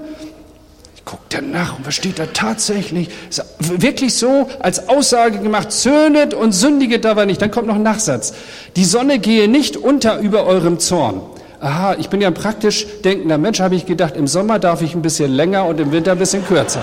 Ich 0.95 1.05
gucke 1.05 1.23
dann 1.31 1.51
nach 1.51 1.79
und 1.79 1.87
was 1.87 1.95
steht 1.95 2.19
da 2.19 2.27
tatsächlich? 2.27 3.09
Ist 3.31 3.43
wirklich 3.59 4.15
so 4.15 4.49
als 4.61 4.89
Aussage 4.89 5.39
gemacht, 5.39 5.73
zürnet 5.73 6.35
und 6.35 6.53
sündiget 6.53 7.05
dabei 7.05 7.25
nicht. 7.25 7.41
Dann 7.41 7.51
kommt 7.51 7.67
noch 7.67 7.77
ein 7.77 7.83
Nachsatz. 7.83 8.35
Die 8.77 8.85
Sonne 8.85 9.19
gehe 9.19 9.49
nicht 9.49 9.77
unter 9.77 10.19
über 10.19 10.45
eurem 10.45 10.79
Zorn 10.79 11.23
aha, 11.63 11.95
ich 11.99 12.11
bin 12.11 12.21
ja 12.21 12.29
ein 12.29 12.35
praktisch 12.35 12.87
denkender 13.05 13.39
Mensch, 13.39 13.61
habe 13.61 13.77
ich 13.77 13.87
gedacht, 13.87 14.17
im 14.17 14.27
Sommer 14.27 14.59
darf 14.59 14.83
ich 14.83 14.95
ein 14.95 15.03
bisschen 15.03 15.33
länger 15.33 15.65
und 15.65 15.81
im 15.81 15.93
Winter 15.93 16.13
ein 16.13 16.19
bisschen 16.19 16.45
kürzer. 16.45 16.83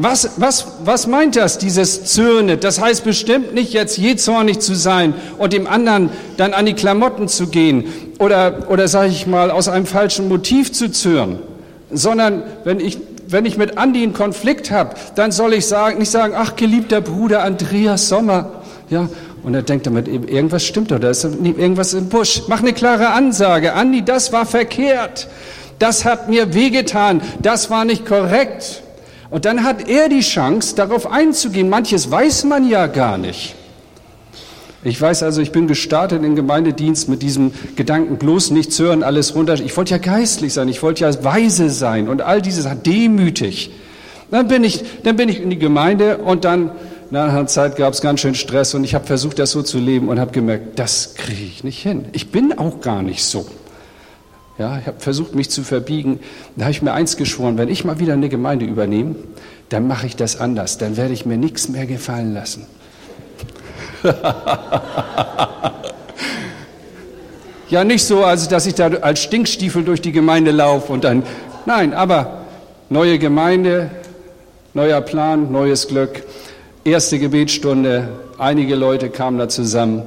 Was, 0.00 0.30
was, 0.36 0.66
was 0.84 1.08
meint 1.08 1.34
das, 1.34 1.58
dieses 1.58 2.04
Zürnet? 2.04 2.62
Das 2.62 2.80
heißt 2.80 3.02
bestimmt 3.02 3.52
nicht, 3.52 3.72
jetzt 3.72 3.98
je 3.98 4.14
zornig 4.14 4.60
zu 4.60 4.76
sein 4.76 5.12
und 5.38 5.52
dem 5.52 5.66
anderen 5.66 6.10
dann 6.36 6.54
an 6.54 6.66
die 6.66 6.74
Klamotten 6.74 7.26
zu 7.26 7.48
gehen 7.48 7.84
oder, 8.20 8.70
oder 8.70 8.86
sage 8.86 9.08
ich 9.08 9.26
mal, 9.26 9.50
aus 9.50 9.68
einem 9.68 9.86
falschen 9.86 10.28
Motiv 10.28 10.72
zu 10.72 10.92
zürnen, 10.92 11.40
sondern 11.90 12.44
wenn 12.62 12.78
ich, 12.78 12.98
wenn 13.26 13.44
ich 13.44 13.58
mit 13.58 13.76
Andi 13.76 14.04
einen 14.04 14.12
Konflikt 14.12 14.70
habe, 14.70 14.94
dann 15.16 15.32
soll 15.32 15.52
ich 15.52 15.66
sagen, 15.66 15.98
nicht 15.98 16.12
sagen, 16.12 16.32
ach 16.36 16.54
geliebter 16.54 17.00
Bruder 17.00 17.42
Andreas 17.42 18.08
Sommer, 18.08 18.62
ja, 18.90 19.08
und 19.42 19.54
er 19.54 19.62
denkt 19.62 19.86
damit, 19.88 20.06
irgendwas 20.06 20.64
stimmt 20.64 20.92
da 20.92 20.96
ist 20.96 21.24
irgendwas 21.24 21.94
im 21.94 22.08
Busch. 22.08 22.42
Mach 22.46 22.60
eine 22.60 22.72
klare 22.72 23.10
Ansage. 23.10 23.72
Andi, 23.74 24.04
das 24.04 24.32
war 24.32 24.46
verkehrt. 24.46 25.26
Das 25.78 26.04
hat 26.04 26.28
mir 26.28 26.54
wehgetan. 26.54 27.20
Das 27.40 27.70
war 27.70 27.84
nicht 27.84 28.06
korrekt. 28.06 28.82
Und 29.30 29.44
dann 29.44 29.64
hat 29.64 29.88
er 29.88 30.08
die 30.08 30.20
Chance, 30.20 30.74
darauf 30.74 31.10
einzugehen. 31.10 31.68
Manches 31.68 32.10
weiß 32.10 32.44
man 32.44 32.68
ja 32.68 32.86
gar 32.86 33.18
nicht. 33.18 33.54
Ich 34.84 35.00
weiß 35.00 35.24
also, 35.24 35.42
ich 35.42 35.50
bin 35.50 35.66
gestartet 35.66 36.22
in 36.22 36.36
Gemeindedienst 36.36 37.08
mit 37.08 37.22
diesem 37.22 37.52
Gedanken, 37.74 38.16
bloß 38.16 38.52
nichts 38.52 38.78
hören, 38.78 39.02
alles 39.02 39.34
runter. 39.34 39.54
Ich 39.54 39.76
wollte 39.76 39.90
ja 39.90 39.98
geistlich 39.98 40.52
sein, 40.52 40.68
ich 40.68 40.82
wollte 40.82 41.04
ja 41.04 41.24
weise 41.24 41.68
sein 41.68 42.08
und 42.08 42.22
all 42.22 42.40
dieses 42.40 42.66
demütig. 42.86 43.72
Dann 44.30 44.46
bin 44.46 44.62
ich, 44.62 44.84
dann 45.02 45.16
bin 45.16 45.28
ich 45.28 45.40
in 45.40 45.50
die 45.50 45.58
Gemeinde 45.58 46.18
und 46.18 46.44
dann 46.44 46.70
nach 47.10 47.30
einer 47.30 47.46
Zeit 47.46 47.76
gab 47.76 47.94
es 47.94 48.02
ganz 48.02 48.20
schön 48.20 48.34
Stress 48.34 48.74
und 48.74 48.84
ich 48.84 48.94
habe 48.94 49.06
versucht, 49.06 49.38
das 49.38 49.50
so 49.50 49.62
zu 49.62 49.78
leben 49.78 50.08
und 50.08 50.20
habe 50.20 50.30
gemerkt, 50.30 50.78
das 50.78 51.14
kriege 51.14 51.42
ich 51.42 51.64
nicht 51.64 51.82
hin. 51.82 52.04
Ich 52.12 52.30
bin 52.30 52.56
auch 52.56 52.80
gar 52.80 53.02
nicht 53.02 53.24
so. 53.24 53.46
Ja, 54.58 54.78
ich 54.78 54.86
habe 54.86 54.98
versucht, 54.98 55.34
mich 55.34 55.50
zu 55.50 55.62
verbiegen. 55.62 56.18
Da 56.56 56.64
habe 56.64 56.72
ich 56.72 56.82
mir 56.82 56.92
eins 56.92 57.16
geschworen, 57.16 57.58
wenn 57.58 57.68
ich 57.68 57.84
mal 57.84 58.00
wieder 58.00 58.14
eine 58.14 58.28
Gemeinde 58.28 58.66
übernehme, 58.66 59.14
dann 59.68 59.86
mache 59.86 60.06
ich 60.06 60.16
das 60.16 60.40
anders. 60.40 60.78
Dann 60.78 60.96
werde 60.96 61.14
ich 61.14 61.24
mir 61.24 61.36
nichts 61.36 61.68
mehr 61.68 61.86
gefallen 61.86 62.34
lassen. 62.34 62.66
ja, 67.70 67.84
nicht 67.84 68.04
so, 68.04 68.24
also 68.24 68.50
dass 68.50 68.66
ich 68.66 68.74
da 68.74 68.88
als 68.88 69.22
Stinkstiefel 69.22 69.84
durch 69.84 70.00
die 70.00 70.12
Gemeinde 70.12 70.50
laufe 70.50 70.92
und 70.92 71.04
dann, 71.04 71.22
nein, 71.66 71.94
aber 71.94 72.42
neue 72.90 73.18
Gemeinde, 73.18 73.90
neuer 74.74 75.00
Plan, 75.00 75.52
neues 75.52 75.88
Glück 75.88 76.22
erste 76.84 77.18
Gebetsstunde, 77.18 78.08
einige 78.38 78.74
Leute 78.74 79.10
kamen 79.10 79.38
da 79.38 79.48
zusammen 79.48 80.02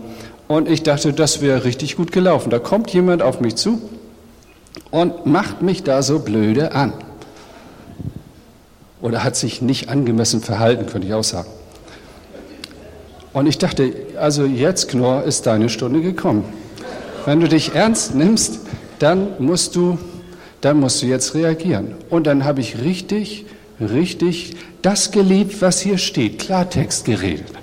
und 0.48 0.70
ich 0.70 0.84
dachte, 0.84 1.14
das 1.14 1.42
wäre 1.42 1.64
richtig 1.64 1.96
gut 1.96 2.12
gelaufen. 2.12 2.50
Da 2.50 2.60
kommt 2.60 2.92
jemand 2.92 3.22
auf 3.22 3.40
mich 3.40 3.56
zu 3.56 3.82
und 4.92 5.26
macht 5.26 5.62
mich 5.62 5.84
da 5.84 6.04
so 6.04 6.20
blöde 6.20 6.74
an. 6.74 6.94
Oder 9.02 9.24
hat 9.24 9.36
sich 9.36 9.62
nicht 9.62 9.90
angemessen 9.90 10.42
verhalten, 10.42 10.86
könnte 10.86 11.08
ich 11.08 11.14
auch 11.14 11.24
sagen. 11.24 11.50
Und 13.34 13.48
ich 13.48 13.58
dachte, 13.58 13.94
also 14.20 14.46
jetzt, 14.46 14.90
Knorr, 14.90 15.24
ist 15.24 15.48
deine 15.48 15.70
Stunde 15.70 16.02
gekommen. 16.02 16.44
Wenn 17.26 17.40
du 17.40 17.48
dich 17.48 17.74
ernst 17.74 18.14
nimmst, 18.14 18.60
dann 19.00 19.30
musst 19.40 19.76
du, 19.76 19.98
dann 20.60 20.80
musst 20.80 21.02
du 21.02 21.08
jetzt 21.08 21.34
reagieren. 21.34 21.96
Und 22.10 22.28
dann 22.28 22.44
habe 22.44 22.60
ich 22.60 22.82
richtig, 22.82 23.46
richtig 23.80 24.56
das 24.82 25.12
geliebt, 25.12 25.62
was 25.62 25.80
hier 25.80 25.98
steht, 25.98 26.40
Klartext 26.40 27.06
geredet. 27.06 27.61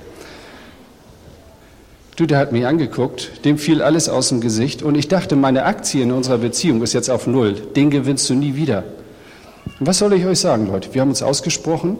Du, 2.19 2.27
der 2.27 2.39
hat 2.39 2.51
mich 2.51 2.67
angeguckt, 2.67 3.45
dem 3.45 3.59
fiel 3.59 3.81
alles 3.81 4.09
aus 4.09 4.31
dem 4.31 4.41
Gesicht 4.41 4.83
und 4.83 4.97
ich 4.97 5.07
dachte, 5.07 5.37
meine 5.37 5.63
Aktie 5.63 6.03
in 6.03 6.11
unserer 6.11 6.39
Beziehung 6.39 6.83
ist 6.83 6.93
jetzt 6.93 7.11
auf 7.11 7.29
Null. 7.29 7.53
Den 7.77 7.91
gewinnst 7.91 8.29
du 8.29 8.35
nie 8.35 8.57
wieder. 8.57 8.83
Und 9.79 9.87
was 9.87 9.99
soll 9.99 10.13
ich 10.15 10.27
euch 10.27 10.41
sagen, 10.41 10.67
Leute? 10.67 10.93
Wir 10.95 11.01
haben 11.01 11.11
uns 11.11 11.23
ausgesprochen 11.23 11.97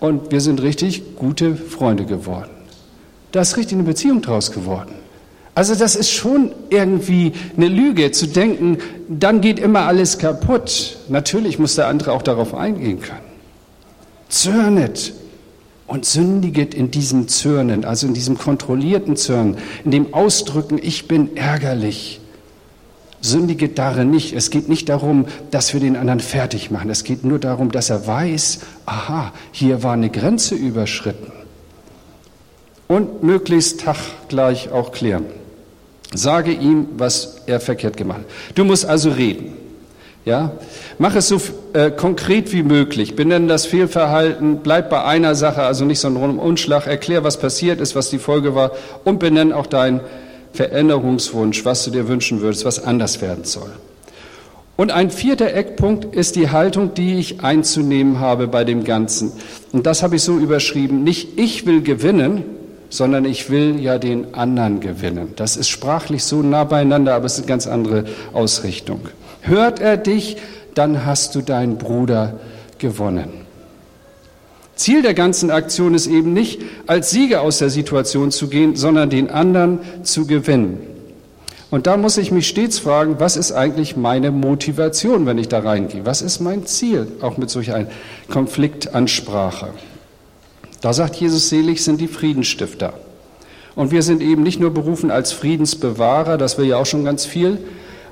und 0.00 0.32
wir 0.32 0.40
sind 0.40 0.60
richtig 0.62 1.14
gute 1.14 1.54
Freunde 1.54 2.06
geworden. 2.06 2.50
Da 3.30 3.42
ist 3.42 3.56
richtig 3.56 3.74
eine 3.74 3.84
Beziehung 3.84 4.20
draus 4.20 4.50
geworden. 4.50 4.96
Also 5.54 5.76
das 5.76 5.94
ist 5.94 6.10
schon 6.10 6.50
irgendwie 6.70 7.34
eine 7.56 7.68
Lüge 7.68 8.10
zu 8.10 8.26
denken, 8.26 8.78
dann 9.08 9.40
geht 9.40 9.60
immer 9.60 9.82
alles 9.82 10.18
kaputt. 10.18 10.96
Natürlich 11.08 11.60
muss 11.60 11.76
der 11.76 11.86
andere 11.86 12.10
auch 12.10 12.22
darauf 12.22 12.52
eingehen 12.52 13.00
können. 13.00 13.20
Zürnet 14.28 15.12
und 15.86 16.04
sündiget 16.04 16.74
in 16.74 16.90
diesem 16.90 17.28
Zürnen, 17.28 17.84
also 17.84 18.06
in 18.06 18.14
diesem 18.14 18.38
kontrollierten 18.38 19.16
Zürnen, 19.16 19.56
in 19.84 19.90
dem 19.90 20.14
Ausdrücken, 20.14 20.78
ich 20.82 21.08
bin 21.08 21.36
ärgerlich. 21.36 22.20
Sündiget 23.20 23.78
darin 23.78 24.10
nicht. 24.10 24.34
Es 24.34 24.50
geht 24.50 24.68
nicht 24.68 24.90
darum, 24.90 25.26
dass 25.50 25.72
wir 25.72 25.80
den 25.80 25.96
anderen 25.96 26.20
fertig 26.20 26.70
machen. 26.70 26.90
Es 26.90 27.04
geht 27.04 27.24
nur 27.24 27.38
darum, 27.38 27.70
dass 27.70 27.88
er 27.88 28.06
weiß, 28.06 28.60
aha, 28.84 29.32
hier 29.50 29.82
war 29.82 29.94
eine 29.94 30.10
Grenze 30.10 30.54
überschritten. 30.54 31.32
Und 32.86 33.22
möglichst 33.22 33.80
taggleich 33.80 34.70
auch 34.70 34.92
klären. 34.92 35.24
Sage 36.14 36.52
ihm, 36.52 36.86
was 36.98 37.42
er 37.46 37.60
verkehrt 37.60 37.96
gemacht 37.96 38.20
hat. 38.20 38.58
Du 38.58 38.64
musst 38.64 38.84
also 38.84 39.10
reden. 39.10 39.63
Ja? 40.24 40.52
Mach 40.98 41.14
es 41.14 41.28
so 41.28 41.40
äh, 41.74 41.90
konkret 41.90 42.52
wie 42.52 42.62
möglich. 42.62 43.14
Benenne 43.14 43.46
das 43.46 43.66
Fehlverhalten, 43.66 44.58
bleib 44.62 44.90
bei 44.90 45.04
einer 45.04 45.34
Sache, 45.34 45.62
also 45.62 45.84
nicht 45.84 46.00
so 46.00 46.08
ein 46.08 46.16
Umschlag. 46.16 46.86
Erklär, 46.86 47.24
was 47.24 47.38
passiert 47.38 47.80
ist, 47.80 47.94
was 47.94 48.10
die 48.10 48.18
Folge 48.18 48.54
war 48.54 48.72
und 49.04 49.18
benenne 49.18 49.56
auch 49.56 49.66
deinen 49.66 50.00
Veränderungswunsch, 50.52 51.64
was 51.64 51.84
du 51.84 51.90
dir 51.90 52.08
wünschen 52.08 52.40
würdest, 52.40 52.64
was 52.64 52.82
anders 52.82 53.20
werden 53.20 53.44
soll. 53.44 53.70
Und 54.76 54.90
ein 54.90 55.10
vierter 55.10 55.54
Eckpunkt 55.54 56.16
ist 56.16 56.34
die 56.34 56.50
Haltung, 56.50 56.94
die 56.94 57.14
ich 57.14 57.44
einzunehmen 57.44 58.18
habe 58.18 58.48
bei 58.48 58.64
dem 58.64 58.82
Ganzen. 58.82 59.32
Und 59.72 59.86
das 59.86 60.02
habe 60.02 60.16
ich 60.16 60.22
so 60.22 60.36
überschrieben, 60.36 61.04
nicht 61.04 61.38
ich 61.38 61.64
will 61.66 61.82
gewinnen, 61.82 62.44
sondern 62.88 63.24
ich 63.24 63.50
will 63.50 63.78
ja 63.80 63.98
den 63.98 64.34
anderen 64.34 64.80
gewinnen. 64.80 65.32
Das 65.36 65.56
ist 65.56 65.68
sprachlich 65.68 66.24
so 66.24 66.42
nah 66.42 66.64
beieinander, 66.64 67.14
aber 67.14 67.26
es 67.26 67.34
ist 67.34 67.40
eine 67.40 67.48
ganz 67.48 67.66
andere 67.66 68.04
Ausrichtung. 68.32 69.00
Hört 69.46 69.80
er 69.80 69.96
dich, 69.96 70.38
dann 70.74 71.04
hast 71.04 71.34
du 71.34 71.42
deinen 71.42 71.78
Bruder 71.78 72.40
gewonnen. 72.78 73.44
Ziel 74.74 75.02
der 75.02 75.14
ganzen 75.14 75.50
Aktion 75.50 75.94
ist 75.94 76.06
eben 76.06 76.32
nicht, 76.32 76.62
als 76.86 77.10
Sieger 77.10 77.42
aus 77.42 77.58
der 77.58 77.70
Situation 77.70 78.30
zu 78.30 78.48
gehen, 78.48 78.74
sondern 78.74 79.10
den 79.10 79.30
anderen 79.30 79.80
zu 80.02 80.26
gewinnen. 80.26 80.78
Und 81.70 81.86
da 81.86 81.96
muss 81.96 82.18
ich 82.18 82.30
mich 82.30 82.48
stets 82.48 82.78
fragen, 82.78 83.16
was 83.18 83.36
ist 83.36 83.52
eigentlich 83.52 83.96
meine 83.96 84.30
Motivation, 84.30 85.26
wenn 85.26 85.38
ich 85.38 85.48
da 85.48 85.60
reingehe? 85.60 86.06
Was 86.06 86.22
ist 86.22 86.40
mein 86.40 86.66
Ziel, 86.66 87.08
auch 87.20 87.36
mit 87.36 87.50
solch 87.50 87.72
einer 87.72 87.88
Konfliktansprache? 88.30 89.70
Da 90.80 90.92
sagt 90.92 91.16
Jesus, 91.16 91.48
selig 91.48 91.82
sind 91.82 92.00
die 92.00 92.08
Friedensstifter. 92.08 92.94
Und 93.74 93.90
wir 93.90 94.02
sind 94.02 94.22
eben 94.22 94.42
nicht 94.42 94.60
nur 94.60 94.72
berufen 94.72 95.10
als 95.10 95.32
Friedensbewahrer, 95.32 96.38
das 96.38 96.58
wäre 96.58 96.68
ja 96.68 96.76
auch 96.76 96.86
schon 96.86 97.04
ganz 97.04 97.24
viel, 97.24 97.58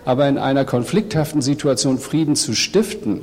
aber 0.05 0.29
in 0.29 0.39
einer 0.39 0.65
konflikthaften 0.65 1.43
Situation 1.43 1.99
Frieden 1.99 2.37
zu 2.37 2.55
stiften, 2.55 3.23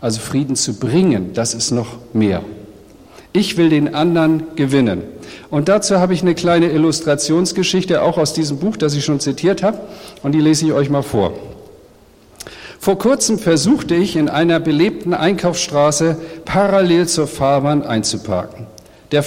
also 0.00 0.20
Frieden 0.20 0.56
zu 0.56 0.74
bringen, 0.74 1.32
das 1.34 1.54
ist 1.54 1.70
noch 1.70 1.96
mehr. 2.12 2.42
Ich 3.32 3.56
will 3.56 3.68
den 3.68 3.94
anderen 3.94 4.44
gewinnen. 4.56 5.02
Und 5.50 5.68
dazu 5.68 5.98
habe 5.98 6.14
ich 6.14 6.22
eine 6.22 6.34
kleine 6.34 6.70
Illustrationsgeschichte, 6.70 8.02
auch 8.02 8.18
aus 8.18 8.32
diesem 8.32 8.58
Buch, 8.58 8.76
das 8.76 8.94
ich 8.94 9.04
schon 9.04 9.20
zitiert 9.20 9.62
habe, 9.62 9.78
und 10.22 10.32
die 10.32 10.40
lese 10.40 10.66
ich 10.66 10.72
euch 10.72 10.90
mal 10.90 11.02
vor. 11.02 11.32
Vor 12.80 12.98
kurzem 12.98 13.38
versuchte 13.38 13.94
ich 13.94 14.16
in 14.16 14.30
einer 14.30 14.58
belebten 14.58 15.12
Einkaufsstraße 15.12 16.16
parallel 16.46 17.06
zur 17.06 17.26
Fahrbahn 17.26 17.82
einzuparken. 17.82 18.66
Der 19.12 19.22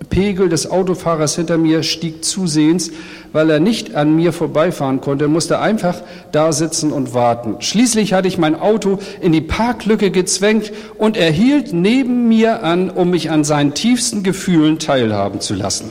Frustpegel 0.00 0.48
des 0.48 0.68
Autofahrers 0.68 1.36
hinter 1.36 1.56
mir 1.56 1.82
stieg 1.82 2.24
zusehends, 2.24 2.90
weil 3.32 3.48
er 3.48 3.60
nicht 3.60 3.94
an 3.94 4.16
mir 4.16 4.32
vorbeifahren 4.32 5.00
konnte, 5.00 5.28
musste 5.28 5.60
einfach 5.60 6.02
da 6.32 6.52
sitzen 6.52 6.92
und 6.92 7.14
warten. 7.14 7.56
Schließlich 7.60 8.12
hatte 8.12 8.26
ich 8.26 8.36
mein 8.36 8.58
Auto 8.58 8.98
in 9.20 9.30
die 9.32 9.40
Parklücke 9.40 10.10
gezwängt 10.10 10.72
und 10.98 11.16
er 11.16 11.30
hielt 11.30 11.72
neben 11.72 12.28
mir 12.28 12.64
an, 12.64 12.90
um 12.90 13.10
mich 13.10 13.30
an 13.30 13.44
seinen 13.44 13.74
tiefsten 13.74 14.24
Gefühlen 14.24 14.78
teilhaben 14.78 15.40
zu 15.40 15.54
lassen. 15.54 15.90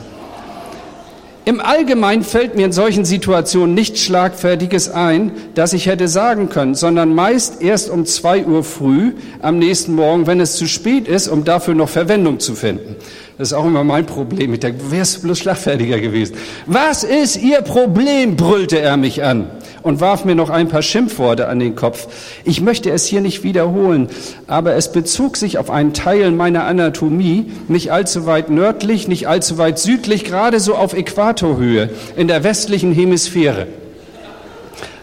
Im 1.46 1.60
Allgemeinen 1.60 2.22
fällt 2.22 2.54
mir 2.54 2.66
in 2.66 2.72
solchen 2.72 3.06
Situationen 3.06 3.74
nichts 3.74 4.00
Schlagfertiges 4.02 4.90
ein, 4.90 5.32
das 5.54 5.72
ich 5.72 5.86
hätte 5.86 6.06
sagen 6.06 6.50
können, 6.50 6.74
sondern 6.74 7.14
meist 7.14 7.62
erst 7.62 7.88
um 7.88 8.04
zwei 8.04 8.44
Uhr 8.44 8.62
früh 8.62 9.12
am 9.40 9.58
nächsten 9.58 9.94
Morgen, 9.94 10.26
wenn 10.26 10.38
es 10.40 10.56
zu 10.56 10.66
spät 10.66 11.08
ist, 11.08 11.28
um 11.28 11.44
dafür 11.44 11.74
noch 11.74 11.88
Verwendung 11.88 12.40
zu 12.40 12.54
finden. 12.54 12.96
Das 13.38 13.48
ist 13.48 13.54
auch 13.54 13.64
immer 13.64 13.84
mein 13.84 14.04
Problem. 14.04 14.52
Ich 14.52 14.60
denke, 14.60 14.90
wärst 14.90 15.22
bloß 15.22 15.38
schlagfertiger 15.38 15.98
gewesen. 15.98 16.36
Was 16.66 17.04
ist 17.04 17.36
Ihr 17.36 17.62
Problem? 17.62 18.36
brüllte 18.36 18.78
er 18.78 18.98
mich 18.98 19.24
an 19.24 19.46
und 19.82 20.00
warf 20.00 20.24
mir 20.24 20.34
noch 20.34 20.50
ein 20.50 20.68
paar 20.68 20.82
Schimpfworte 20.82 21.48
an 21.48 21.58
den 21.58 21.76
Kopf. 21.76 22.06
Ich 22.44 22.60
möchte 22.60 22.90
es 22.90 23.06
hier 23.06 23.20
nicht 23.20 23.42
wiederholen, 23.42 24.08
aber 24.46 24.74
es 24.74 24.92
bezog 24.92 25.36
sich 25.36 25.58
auf 25.58 25.70
einen 25.70 25.94
Teil 25.94 26.30
meiner 26.32 26.64
Anatomie, 26.64 27.52
nicht 27.68 27.92
allzu 27.92 28.26
weit 28.26 28.50
nördlich, 28.50 29.08
nicht 29.08 29.28
allzu 29.28 29.58
weit 29.58 29.78
südlich, 29.78 30.24
gerade 30.24 30.60
so 30.60 30.74
auf 30.74 30.94
Äquatorhöhe 30.94 31.90
in 32.16 32.28
der 32.28 32.44
westlichen 32.44 32.92
Hemisphäre. 32.92 33.66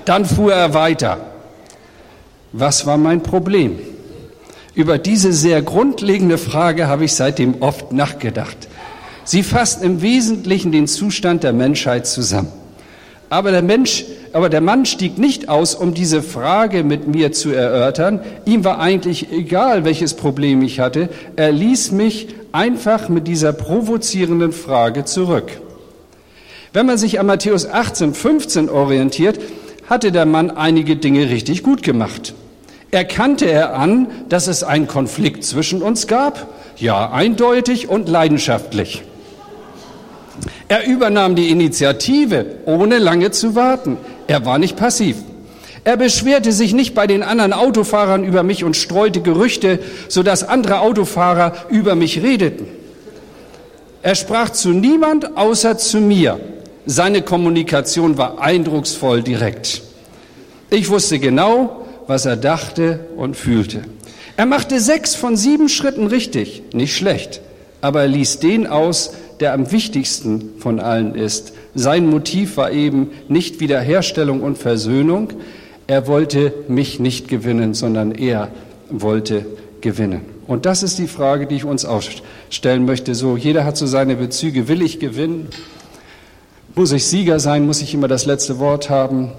Dann 0.06 0.26
fuhr 0.26 0.54
er 0.54 0.74
weiter. 0.74 1.18
Was 2.54 2.86
war 2.86 2.98
mein 2.98 3.24
Problem? 3.24 3.78
Über 4.74 4.98
diese 4.98 5.34
sehr 5.34 5.62
grundlegende 5.62 6.38
Frage 6.38 6.88
habe 6.88 7.06
ich 7.06 7.14
seitdem 7.14 7.62
oft 7.62 7.92
nachgedacht. 7.92 8.68
Sie 9.24 9.44
fasst 9.44 9.84
im 9.84 10.02
Wesentlichen 10.02 10.72
den 10.72 10.88
Zustand 10.88 11.44
der 11.44 11.52
Menschheit 11.52 12.08
zusammen. 12.08 12.52
Aber 13.30 13.52
der 13.52 13.62
Mensch, 13.62 14.06
aber 14.32 14.50
der 14.50 14.62
Mann 14.62 14.86
stieg 14.86 15.18
nicht 15.18 15.50
aus, 15.50 15.76
um 15.76 15.94
diese 15.94 16.22
Frage 16.22 16.84
mit 16.84 17.08
mir 17.08 17.32
zu 17.34 17.52
erörtern. 17.52 18.22
Ihm 18.46 18.64
war 18.64 18.80
eigentlich 18.80 19.32
egal, 19.32 19.84
welches 19.84 20.14
Problem 20.14 20.62
ich 20.62 20.80
hatte. 20.80 21.10
Er 21.36 21.52
ließ 21.52 21.92
mich 21.92 22.30
einfach 22.54 23.10
mit 23.10 23.28
dieser 23.28 23.52
provozierenden 23.52 24.54
Frage 24.54 25.04
zurück. 25.06 25.52
Wenn 26.72 26.86
man 26.86 26.98
sich 26.98 27.20
an 27.20 27.26
Matthäus 27.26 27.68
18, 27.70 28.14
15 28.14 28.70
orientiert, 28.70 29.40
hatte 29.90 30.12
der 30.12 30.26
Mann 30.26 30.52
einige 30.52 30.96
Dinge 30.96 31.30
richtig 31.30 31.64
gut 31.64 31.84
gemacht. 31.84 32.34
Erkannte 32.92 33.46
er 33.46 33.76
an, 33.76 34.08
dass 34.30 34.48
es 34.48 34.64
einen 34.64 34.88
Konflikt 34.88 35.44
zwischen 35.44 35.82
uns 35.82 36.08
gab? 36.08 36.48
Ja, 36.78 37.12
eindeutig 37.12 37.90
und 37.90 38.08
leidenschaftlich. 38.08 39.04
Er 40.70 40.86
übernahm 40.86 41.36
die 41.36 41.50
Initiative, 41.50 42.46
ohne 42.66 42.98
lange 42.98 43.32
zu 43.32 43.56
warten. 43.56 43.98
Er 44.28 44.46
war 44.46 44.60
nicht 44.60 44.76
passiv. 44.76 45.18
Er 45.86 45.96
beschwerte 45.96 46.52
sich 46.52 46.74
nicht 46.74 46.94
bei 46.94 47.08
den 47.08 47.24
anderen 47.24 47.54
Autofahrern 47.54 48.26
über 48.26 48.44
mich 48.44 48.66
und 48.66 48.76
streute 48.76 49.22
Gerüchte, 49.22 49.80
sodass 50.10 50.44
andere 50.44 50.82
Autofahrer 50.82 51.54
über 51.70 51.96
mich 51.96 52.22
redeten. 52.22 52.68
Er 54.02 54.16
sprach 54.16 54.50
zu 54.50 54.70
niemand 54.72 55.38
außer 55.38 55.78
zu 55.78 56.00
mir. 56.00 56.40
Seine 56.86 57.22
Kommunikation 57.22 58.18
war 58.18 58.40
eindrucksvoll 58.42 59.24
direkt. 59.24 59.82
Ich 60.70 60.90
wusste 60.90 61.20
genau, 61.20 61.86
was 62.08 62.26
er 62.26 62.36
dachte 62.36 63.00
und 63.16 63.38
fühlte. 63.38 63.84
Er 64.36 64.46
machte 64.46 64.82
sechs 64.82 65.16
von 65.16 65.38
sieben 65.38 65.70
Schritten 65.70 66.08
richtig, 66.08 66.64
nicht 66.74 66.96
schlecht, 66.96 67.42
aber 67.82 68.02
er 68.02 68.08
ließ 68.08 68.40
den 68.40 68.68
aus, 68.68 69.14
der 69.40 69.54
am 69.54 69.72
wichtigsten 69.72 70.54
von 70.60 70.80
allen 70.80 71.16
ist. 71.16 71.54
Sein 71.76 72.10
Motiv 72.10 72.58
war 72.58 72.72
eben 72.72 73.12
nicht 73.28 73.60
Wiederherstellung 73.60 74.42
und 74.42 74.58
Versöhnung. 74.58 75.30
Er 75.86 76.08
wollte 76.08 76.54
mich 76.68 77.00
nicht 77.00 77.28
gewinnen, 77.28 77.74
sondern 77.74 78.12
er 78.12 78.50
wollte 78.90 79.46
gewinnen. 79.82 80.22
Und 80.48 80.66
das 80.66 80.82
ist 80.82 80.98
die 80.98 81.08
Frage, 81.08 81.46
die 81.46 81.56
ich 81.56 81.66
uns 81.66 81.86
auch 81.86 82.02
stellen 82.50 82.86
möchte. 82.86 83.16
So, 83.16 83.38
jeder 83.38 83.66
hat 83.66 83.78
so 83.78 83.86
seine 83.86 84.16
Bezüge. 84.16 84.68
Will 84.68 84.82
ich 84.82 85.00
gewinnen? 85.00 85.50
Muss 86.74 86.92
ich 86.92 87.06
Sieger 87.06 87.40
sein? 87.40 87.66
Muss 87.66 87.82
ich 87.82 87.94
immer 87.94 88.08
das 88.08 88.26
letzte 88.26 88.60
Wort 88.60 88.90
haben? 88.90 89.32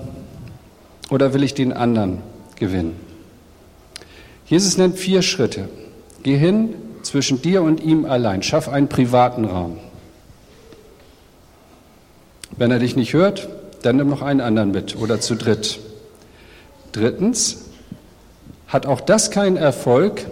Oder 1.11 1.32
will 1.32 1.42
ich 1.42 1.54
den 1.54 1.72
anderen 1.72 2.18
gewinnen? 2.56 2.96
Jesus 4.46 4.76
nennt 4.76 4.98
vier 4.98 5.22
Schritte. 5.22 5.68
Geh 6.22 6.37
hin 6.37 6.74
zwischen 7.02 7.40
dir 7.40 7.62
und 7.62 7.82
ihm 7.82 8.04
allein. 8.04 8.42
Schaff 8.42 8.68
einen 8.68 8.88
privaten 8.88 9.44
Raum. 9.44 9.78
Wenn 12.59 12.71
er 12.71 12.81
dich 12.81 12.97
nicht 12.97 13.12
hört, 13.12 13.49
dann 13.83 13.97
nimm 13.97 14.09
noch 14.09 14.23
einen 14.23 14.40
anderen 14.40 14.73
mit 14.73 14.97
oder 15.01 15.21
zu 15.21 15.37
dritt. 15.37 15.79
Drittens, 16.92 17.64
hat 18.66 18.85
auch 18.85 19.01
das 19.01 19.31
keinen 19.31 19.57
Erfolg, 19.57 20.27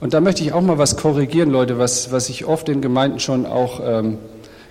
und 0.00 0.14
da 0.14 0.20
möchte 0.20 0.42
ich 0.42 0.52
auch 0.52 0.62
mal 0.62 0.78
was 0.78 0.96
korrigieren, 0.96 1.50
Leute, 1.50 1.78
was, 1.78 2.10
was 2.10 2.28
ich 2.28 2.44
oft 2.44 2.68
in 2.68 2.80
Gemeinden 2.80 3.20
schon 3.20 3.46
auch 3.46 3.80
ähm, 3.84 4.18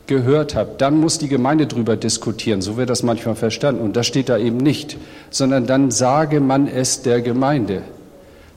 gehört 0.07 0.55
habe. 0.55 0.71
Dann 0.77 0.99
muss 0.99 1.19
die 1.19 1.29
Gemeinde 1.29 1.67
drüber 1.67 1.95
diskutieren, 1.95 2.61
so 2.61 2.75
wird 2.75 2.89
das 2.89 3.01
manchmal 3.01 3.35
verstanden. 3.35 3.81
Und 3.81 3.95
das 3.95 4.07
steht 4.07 4.27
da 4.27 4.37
eben 4.37 4.57
nicht, 4.57 4.97
sondern 5.29 5.67
dann 5.67 5.89
sage 5.89 6.41
man 6.41 6.67
es 6.67 7.01
der 7.01 7.21
Gemeinde. 7.21 7.83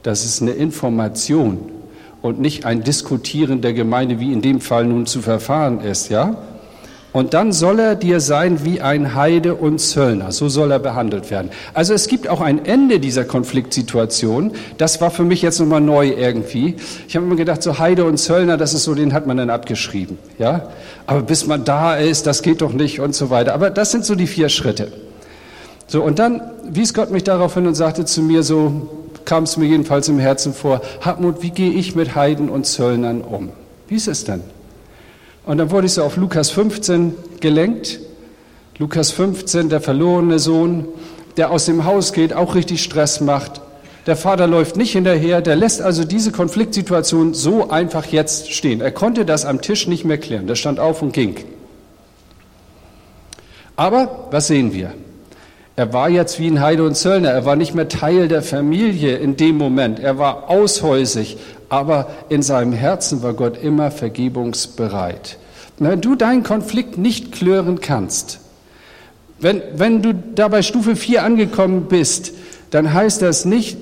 Das 0.03 0.25
ist 0.25 0.43
eine 0.43 0.51
Information 0.53 1.71
und 2.23 2.41
nicht 2.41 2.65
ein 2.65 2.83
Diskutieren 2.83 3.61
der 3.61 3.73
Gemeinde, 3.73 4.19
wie 4.19 4.33
in 4.33 4.43
dem 4.43 4.61
Fall 4.61 4.85
nun 4.87 5.07
zu 5.07 5.23
verfahren 5.23 5.81
ist, 5.81 6.09
ja? 6.09 6.37
Und 7.15 7.33
dann 7.33 7.53
soll 7.53 7.79
er 7.79 7.95
dir 7.95 8.19
sein 8.19 8.65
wie 8.65 8.81
ein 8.81 9.15
Heide 9.15 9.55
und 9.55 9.79
Zöllner. 9.79 10.33
So 10.33 10.49
soll 10.49 10.73
er 10.73 10.81
behandelt 10.81 11.31
werden. 11.31 11.51
Also 11.73 11.95
es 11.95 12.09
gibt 12.09 12.27
auch 12.27 12.41
ein 12.41 12.65
Ende 12.65 12.99
dieser 12.99 13.25
Konfliktsituation. 13.25 14.51
Das 14.79 15.01
war 15.01 15.13
für 15.13 15.23
mich 15.23 15.41
jetzt 15.41 15.61
nochmal 15.61 15.81
neu 15.81 16.09
irgendwie. 16.09 16.75
Ich 17.07 17.15
habe 17.15 17.25
immer 17.25 17.37
gedacht, 17.37 17.63
so 17.63 17.79
Heide 17.79 18.05
und 18.05 18.17
Zöllner, 18.17 18.57
das 18.57 18.75
ist 18.75 18.83
so, 18.83 18.97
den 18.97 19.13
hat 19.13 19.29
man 19.29 19.37
dann 19.37 19.49
abgeschrieben. 19.49 20.19
Ja? 20.41 20.71
Aber 21.07 21.23
bis 21.23 21.47
man 21.47 21.65
da 21.65 21.95
ist, 21.95 22.27
das 22.27 22.43
geht 22.43 22.63
doch 22.63 22.73
nicht 22.73 22.99
und 22.99 23.15
so 23.15 23.31
weiter. 23.31 23.55
Aber 23.55 23.71
das 23.71 23.93
sind 23.93 24.05
so 24.05 24.17
die 24.17 24.27
vier 24.27 24.49
Schritte. 24.49 24.91
So, 25.87 26.03
und 26.03 26.19
dann 26.19 26.43
wies 26.69 26.95
Gott 26.95 27.13
mich 27.13 27.23
darauf 27.23 27.55
hin 27.55 27.69
und 27.69 27.77
sagte 27.77 28.05
zu 28.05 28.23
mir 28.23 28.43
so, 28.43 28.89
kam 29.25 29.45
es 29.45 29.57
mir 29.57 29.67
jedenfalls 29.67 30.09
im 30.09 30.19
Herzen 30.19 30.53
vor, 30.53 30.81
Hartmut, 31.01 31.43
wie 31.43 31.51
gehe 31.51 31.71
ich 31.71 31.95
mit 31.95 32.17
Heiden 32.17 32.49
und 32.49 32.67
Zöllnern 32.67 33.21
um? 33.21 33.51
Wie 33.87 33.95
ist 33.95 34.09
es 34.09 34.25
denn? 34.25 34.41
Und 35.47 35.59
dann 35.59 35.71
wurde 35.71 35.87
ich 35.87 35.93
so 35.93 36.03
auf 36.03 36.17
Lukas 36.17 36.51
15 36.51 37.15
gelenkt. 37.41 38.01
Lukas 38.79 39.11
15, 39.11 39.69
der 39.69 39.81
verlorene 39.81 40.39
Sohn, 40.39 40.87
der 41.37 41.51
aus 41.51 41.67
dem 41.67 41.85
Haus 41.85 42.13
geht, 42.13 42.33
auch 42.33 42.55
richtig 42.55 42.83
Stress 42.83 43.21
macht. 43.21 43.61
Der 44.07 44.17
Vater 44.17 44.47
läuft 44.47 44.77
nicht 44.77 44.93
hinterher, 44.93 45.41
der 45.41 45.57
lässt 45.57 45.81
also 45.81 46.05
diese 46.05 46.33
Konfliktsituation 46.33 47.33
so 47.33 47.71
einfach 47.71 48.07
jetzt 48.07 48.53
stehen. 48.53 48.81
Er 48.81 48.91
konnte 48.91 49.25
das 49.25 49.45
am 49.45 49.63
Tisch 49.63 49.87
nicht 49.87 50.05
mehr 50.05 50.19
klären. 50.19 50.47
Der 50.47 50.57
stand 50.57 50.81
auf 50.81 51.01
und 51.03 51.13
ging. 51.13 51.37
Aber 53.77 54.29
was 54.31 54.47
sehen 54.47 54.73
wir? 54.73 54.93
Er 55.77 55.93
war 55.93 56.09
jetzt 56.09 56.39
wie 56.39 56.47
ein 56.47 56.61
Heide 56.61 56.85
und 56.85 56.95
Zöllner. 56.95 57.31
Er 57.31 57.45
war 57.45 57.57
nicht 57.57 57.75
mehr 57.75 57.89
Teil 57.89 58.29
der 58.29 58.43
Familie 58.43 59.17
in 59.17 59.37
dem 59.37 59.59
Moment. 59.59 59.99
Er 59.99 60.19
war 60.19 60.49
aushäusig, 60.49 61.37
aber 61.69 62.09
in 62.29 62.43
seinem 62.43 62.73
Herzen 62.73 63.23
war 63.23 63.35
Gott 63.35 63.63
immer 63.63 63.91
vergebungsbereit. 63.91 65.39
Wenn 65.79 66.01
du 66.01 66.15
deinen 66.15 66.43
Konflikt 66.43 66.99
nicht 66.99 67.33
klären 67.33 67.81
kannst, 67.81 68.41
wenn, 69.41 69.63
wenn 69.75 70.03
du 70.03 70.15
da 70.15 70.49
bei 70.49 70.63
Stufe 70.63 70.97
4 70.97 71.25
angekommen 71.25 71.87
bist, 71.87 72.33
dann 72.71 72.93
heißt 72.93 73.23
das 73.23 73.45
nicht, 73.45 73.79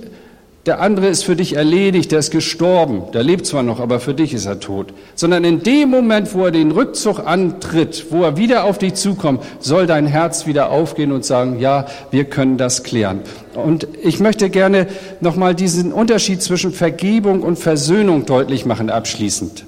der 0.66 0.80
andere 0.80 1.08
ist 1.08 1.24
für 1.24 1.34
dich 1.34 1.56
erledigt, 1.56 2.12
der 2.12 2.20
ist 2.20 2.30
gestorben, 2.30 3.02
der 3.12 3.24
lebt 3.24 3.46
zwar 3.46 3.64
noch, 3.64 3.80
aber 3.80 3.98
für 3.98 4.14
dich 4.14 4.32
ist 4.32 4.46
er 4.46 4.60
tot. 4.60 4.94
Sondern 5.16 5.42
in 5.42 5.64
dem 5.64 5.90
Moment, 5.90 6.32
wo 6.34 6.44
er 6.44 6.52
den 6.52 6.70
Rückzug 6.70 7.18
antritt, 7.18 8.06
wo 8.10 8.22
er 8.22 8.36
wieder 8.36 8.62
auf 8.62 8.78
dich 8.78 8.94
zukommt, 8.94 9.42
soll 9.58 9.88
dein 9.88 10.06
Herz 10.06 10.46
wieder 10.46 10.70
aufgehen 10.70 11.10
und 11.10 11.24
sagen, 11.24 11.58
ja, 11.58 11.86
wir 12.12 12.26
können 12.26 12.58
das 12.58 12.84
klären. 12.84 13.22
Und 13.54 13.88
ich 14.04 14.20
möchte 14.20 14.50
gerne 14.50 14.86
nochmal 15.20 15.56
diesen 15.56 15.92
Unterschied 15.92 16.40
zwischen 16.42 16.72
Vergebung 16.72 17.42
und 17.42 17.58
Versöhnung 17.58 18.24
deutlich 18.24 18.64
machen, 18.64 18.88
abschließend. 18.88 19.64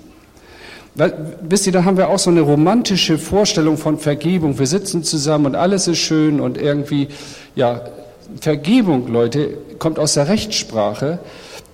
Weil, 0.94 1.34
wisst 1.42 1.66
ihr, 1.66 1.72
da 1.72 1.82
haben 1.82 1.96
wir 1.96 2.08
auch 2.08 2.20
so 2.20 2.30
eine 2.30 2.42
romantische 2.42 3.18
Vorstellung 3.18 3.78
von 3.78 3.98
Vergebung. 3.98 4.60
Wir 4.60 4.68
sitzen 4.68 5.02
zusammen 5.02 5.46
und 5.46 5.56
alles 5.56 5.88
ist 5.88 5.98
schön 5.98 6.38
und 6.38 6.56
irgendwie, 6.56 7.08
ja, 7.56 7.80
Vergebung, 8.40 9.08
Leute, 9.08 9.56
kommt 9.78 9.98
aus 9.98 10.14
der 10.14 10.28
Rechtssprache. 10.28 11.18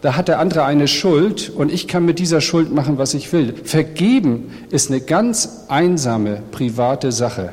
Da 0.03 0.17
hat 0.17 0.29
der 0.29 0.39
andere 0.39 0.65
eine 0.65 0.89
Schuld 0.89 1.51
und 1.51 1.71
ich 1.71 1.87
kann 1.87 2.05
mit 2.05 2.19
dieser 2.19 2.41
Schuld 2.41 2.73
machen, 2.73 2.97
was 2.97 3.13
ich 3.15 3.33
will. 3.33 3.55
Vergeben 3.65 4.51
ist 4.71 4.91
eine 4.91 5.01
ganz 5.01 5.65
einsame, 5.69 6.43
private 6.53 7.13
Sache. 7.13 7.53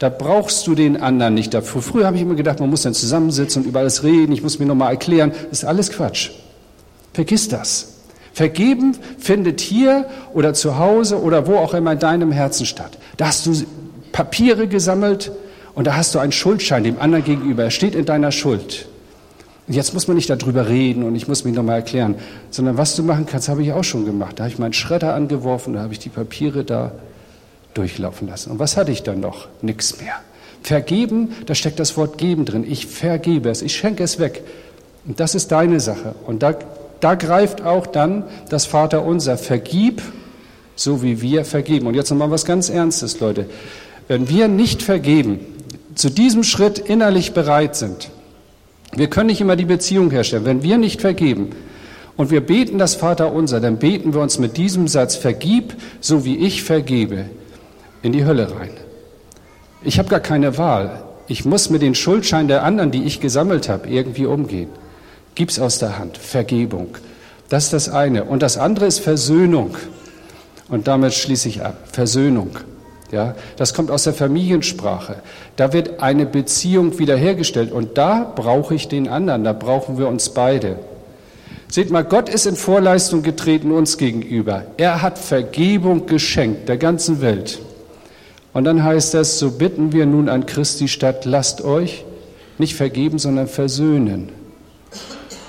Da 0.00 0.08
brauchst 0.08 0.66
du 0.66 0.74
den 0.74 1.00
anderen 1.00 1.34
nicht 1.34 1.54
dafür. 1.54 1.80
Früher 1.80 2.06
habe 2.06 2.16
ich 2.16 2.22
immer 2.22 2.34
gedacht, 2.34 2.58
man 2.58 2.70
muss 2.70 2.82
dann 2.82 2.94
zusammensitzen 2.94 3.62
und 3.62 3.68
über 3.68 3.80
alles 3.80 4.02
reden, 4.02 4.32
ich 4.32 4.42
muss 4.42 4.58
mir 4.58 4.66
nochmal 4.66 4.90
erklären. 4.90 5.32
Das 5.50 5.60
ist 5.60 5.64
alles 5.64 5.90
Quatsch. 5.92 6.30
Vergiss 7.12 7.48
das. 7.48 7.94
Vergeben 8.32 8.96
findet 9.18 9.60
hier 9.60 10.06
oder 10.34 10.54
zu 10.54 10.76
Hause 10.76 11.22
oder 11.22 11.46
wo 11.46 11.56
auch 11.56 11.72
immer 11.72 11.92
in 11.92 12.00
deinem 12.00 12.32
Herzen 12.32 12.66
statt. 12.66 12.98
Da 13.16 13.28
hast 13.28 13.46
du 13.46 13.52
Papiere 14.10 14.66
gesammelt, 14.66 15.30
und 15.74 15.86
da 15.86 15.96
hast 15.96 16.14
du 16.14 16.18
einen 16.18 16.32
Schuldschein 16.32 16.84
dem 16.84 17.00
anderen 17.00 17.24
gegenüber. 17.24 17.64
Er 17.64 17.70
steht 17.70 17.94
in 17.94 18.04
deiner 18.04 18.32
Schuld. 18.32 18.86
Und 19.66 19.74
jetzt 19.74 19.94
muss 19.94 20.06
man 20.08 20.16
nicht 20.16 20.28
darüber 20.28 20.68
reden 20.68 21.04
und 21.04 21.16
ich 21.16 21.26
muss 21.26 21.44
mich 21.44 21.54
nochmal 21.54 21.76
erklären, 21.76 22.16
sondern 22.50 22.76
was 22.76 22.96
du 22.96 23.02
machen 23.02 23.26
kannst, 23.26 23.48
habe 23.48 23.62
ich 23.62 23.72
auch 23.72 23.84
schon 23.84 24.04
gemacht. 24.04 24.38
Da 24.38 24.44
habe 24.44 24.52
ich 24.52 24.58
meinen 24.58 24.74
Schredder 24.74 25.14
angeworfen, 25.14 25.74
da 25.74 25.80
habe 25.80 25.92
ich 25.92 25.98
die 25.98 26.10
Papiere 26.10 26.64
da 26.64 26.92
durchlaufen 27.72 28.28
lassen. 28.28 28.50
Und 28.50 28.58
was 28.58 28.76
hatte 28.76 28.92
ich 28.92 29.02
dann 29.02 29.20
noch? 29.20 29.48
Nichts 29.62 30.00
mehr. 30.00 30.14
Vergeben, 30.62 31.32
da 31.46 31.54
steckt 31.54 31.80
das 31.80 31.96
Wort 31.96 32.18
geben 32.18 32.44
drin. 32.44 32.64
Ich 32.70 32.86
vergebe 32.86 33.48
es, 33.48 33.62
ich 33.62 33.74
schenke 33.74 34.02
es 34.02 34.18
weg. 34.18 34.42
Und 35.06 35.18
das 35.18 35.34
ist 35.34 35.50
deine 35.50 35.80
Sache. 35.80 36.14
Und 36.26 36.42
da, 36.42 36.54
da 37.00 37.14
greift 37.14 37.62
auch 37.62 37.86
dann 37.86 38.24
das 38.48 38.66
Vaterunser. 38.66 39.36
Vergib, 39.38 40.02
so 40.76 41.02
wie 41.02 41.20
wir 41.20 41.44
vergeben. 41.44 41.86
Und 41.86 41.94
jetzt 41.94 42.10
nochmal 42.10 42.30
was 42.30 42.44
ganz 42.44 42.68
Ernstes, 42.68 43.20
Leute. 43.20 43.46
Wenn 44.08 44.28
wir 44.28 44.48
nicht 44.48 44.82
vergeben, 44.82 45.40
zu 45.94 46.10
diesem 46.10 46.42
Schritt 46.42 46.78
innerlich 46.78 47.32
bereit 47.32 47.76
sind, 47.76 48.10
wir 48.94 49.08
können 49.08 49.26
nicht 49.26 49.40
immer 49.40 49.56
die 49.56 49.64
Beziehung 49.64 50.10
herstellen, 50.10 50.44
wenn 50.44 50.62
wir 50.62 50.78
nicht 50.78 51.00
vergeben 51.00 51.50
und 52.16 52.30
wir 52.30 52.40
beten 52.40 52.78
das 52.78 52.94
Vaterunser, 52.94 53.60
dann 53.60 53.78
beten 53.78 54.14
wir 54.14 54.20
uns 54.20 54.38
mit 54.38 54.56
diesem 54.56 54.86
Satz, 54.86 55.16
vergib, 55.16 55.74
so 56.00 56.24
wie 56.24 56.36
ich 56.36 56.62
vergebe, 56.62 57.26
in 58.02 58.12
die 58.12 58.24
Hölle 58.24 58.50
rein. 58.50 58.70
Ich 59.82 59.98
habe 59.98 60.08
gar 60.08 60.20
keine 60.20 60.56
Wahl. 60.56 61.02
Ich 61.26 61.44
muss 61.44 61.70
mit 61.70 61.82
den 61.82 61.94
Schuldscheinen 61.94 62.48
der 62.48 62.62
anderen, 62.62 62.90
die 62.90 63.04
ich 63.04 63.20
gesammelt 63.20 63.68
habe, 63.68 63.88
irgendwie 63.88 64.26
umgehen. 64.26 64.68
Gib's 65.34 65.58
aus 65.58 65.78
der 65.78 65.98
Hand. 65.98 66.16
Vergebung. 66.16 66.96
Das 67.48 67.64
ist 67.64 67.72
das 67.72 67.88
eine. 67.88 68.24
Und 68.24 68.42
das 68.42 68.56
andere 68.56 68.86
ist 68.86 69.00
Versöhnung. 69.00 69.76
Und 70.68 70.86
damit 70.86 71.14
schließe 71.14 71.48
ich 71.48 71.62
ab. 71.62 71.88
Versöhnung. 71.92 72.50
Ja, 73.14 73.36
das 73.56 73.74
kommt 73.74 73.92
aus 73.92 74.02
der 74.02 74.12
Familiensprache. 74.12 75.14
Da 75.54 75.72
wird 75.72 76.02
eine 76.02 76.26
Beziehung 76.26 76.98
wiederhergestellt 76.98 77.70
und 77.70 77.96
da 77.96 78.32
brauche 78.34 78.74
ich 78.74 78.88
den 78.88 79.06
anderen, 79.06 79.44
da 79.44 79.52
brauchen 79.52 79.98
wir 79.98 80.08
uns 80.08 80.30
beide. 80.30 80.80
Seht 81.68 81.92
mal, 81.92 82.02
Gott 82.02 82.28
ist 82.28 82.44
in 82.44 82.56
Vorleistung 82.56 83.22
getreten 83.22 83.70
uns 83.70 83.98
gegenüber. 83.98 84.64
Er 84.78 85.00
hat 85.00 85.20
Vergebung 85.20 86.06
geschenkt 86.06 86.68
der 86.68 86.76
ganzen 86.76 87.20
Welt. 87.20 87.60
Und 88.52 88.64
dann 88.64 88.82
heißt 88.82 89.14
es, 89.14 89.38
so 89.38 89.52
bitten 89.52 89.92
wir 89.92 90.06
nun 90.06 90.28
an 90.28 90.44
Christi 90.44 90.88
statt, 90.88 91.24
lasst 91.24 91.62
euch 91.62 92.04
nicht 92.58 92.74
vergeben, 92.74 93.20
sondern 93.20 93.46
versöhnen. 93.46 94.30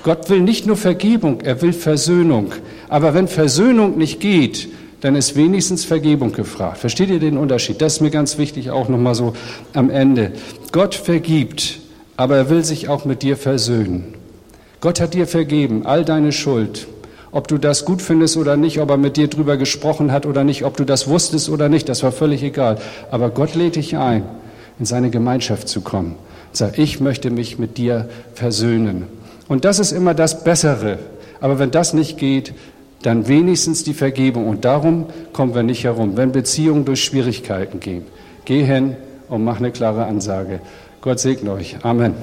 Gott 0.04 0.30
will 0.30 0.40
nicht 0.40 0.66
nur 0.66 0.76
Vergebung, 0.76 1.40
er 1.40 1.62
will 1.62 1.72
Versöhnung. 1.72 2.52
Aber 2.88 3.12
wenn 3.12 3.26
Versöhnung 3.26 3.98
nicht 3.98 4.20
geht, 4.20 4.68
dann 5.06 5.14
ist 5.14 5.36
wenigstens 5.36 5.84
Vergebung 5.84 6.32
gefragt. 6.32 6.78
Versteht 6.78 7.10
ihr 7.10 7.20
den 7.20 7.38
Unterschied? 7.38 7.80
Das 7.80 7.94
ist 7.94 8.00
mir 8.00 8.10
ganz 8.10 8.38
wichtig, 8.38 8.72
auch 8.72 8.88
nochmal 8.88 9.14
so 9.14 9.34
am 9.72 9.88
Ende. 9.88 10.32
Gott 10.72 10.96
vergibt, 10.96 11.78
aber 12.16 12.36
er 12.36 12.50
will 12.50 12.64
sich 12.64 12.88
auch 12.88 13.04
mit 13.04 13.22
dir 13.22 13.36
versöhnen. 13.36 14.14
Gott 14.80 15.00
hat 15.00 15.14
dir 15.14 15.28
vergeben, 15.28 15.86
all 15.86 16.04
deine 16.04 16.32
Schuld. 16.32 16.88
Ob 17.30 17.46
du 17.46 17.56
das 17.56 17.84
gut 17.84 18.02
findest 18.02 18.36
oder 18.36 18.56
nicht, 18.56 18.80
ob 18.80 18.90
er 18.90 18.96
mit 18.96 19.16
dir 19.16 19.28
drüber 19.28 19.56
gesprochen 19.56 20.10
hat 20.10 20.26
oder 20.26 20.42
nicht, 20.42 20.64
ob 20.64 20.76
du 20.76 20.82
das 20.82 21.06
wusstest 21.06 21.50
oder 21.50 21.68
nicht, 21.68 21.88
das 21.88 22.02
war 22.02 22.10
völlig 22.10 22.42
egal. 22.42 22.78
Aber 23.12 23.30
Gott 23.30 23.54
lädt 23.54 23.76
dich 23.76 23.96
ein, 23.96 24.24
in 24.80 24.86
seine 24.86 25.10
Gemeinschaft 25.10 25.68
zu 25.68 25.82
kommen. 25.82 26.16
Sag, 26.50 26.80
ich 26.80 26.98
möchte 26.98 27.30
mich 27.30 27.60
mit 27.60 27.78
dir 27.78 28.08
versöhnen. 28.34 29.04
Und 29.46 29.64
das 29.64 29.78
ist 29.78 29.92
immer 29.92 30.14
das 30.14 30.42
Bessere. 30.42 30.98
Aber 31.40 31.60
wenn 31.60 31.70
das 31.70 31.92
nicht 31.94 32.18
geht, 32.18 32.54
dann 33.06 33.28
wenigstens 33.28 33.84
die 33.84 33.94
Vergebung. 33.94 34.48
Und 34.48 34.64
darum 34.64 35.06
kommen 35.32 35.54
wir 35.54 35.62
nicht 35.62 35.84
herum, 35.84 36.16
wenn 36.16 36.32
Beziehungen 36.32 36.84
durch 36.84 37.04
Schwierigkeiten 37.04 37.78
gehen. 37.78 38.02
Geh 38.44 38.64
hin 38.64 38.96
und 39.28 39.44
mach 39.44 39.58
eine 39.58 39.70
klare 39.70 40.06
Ansage. 40.06 40.58
Gott 41.00 41.20
segne 41.20 41.52
euch. 41.52 41.76
Amen. 41.84 42.14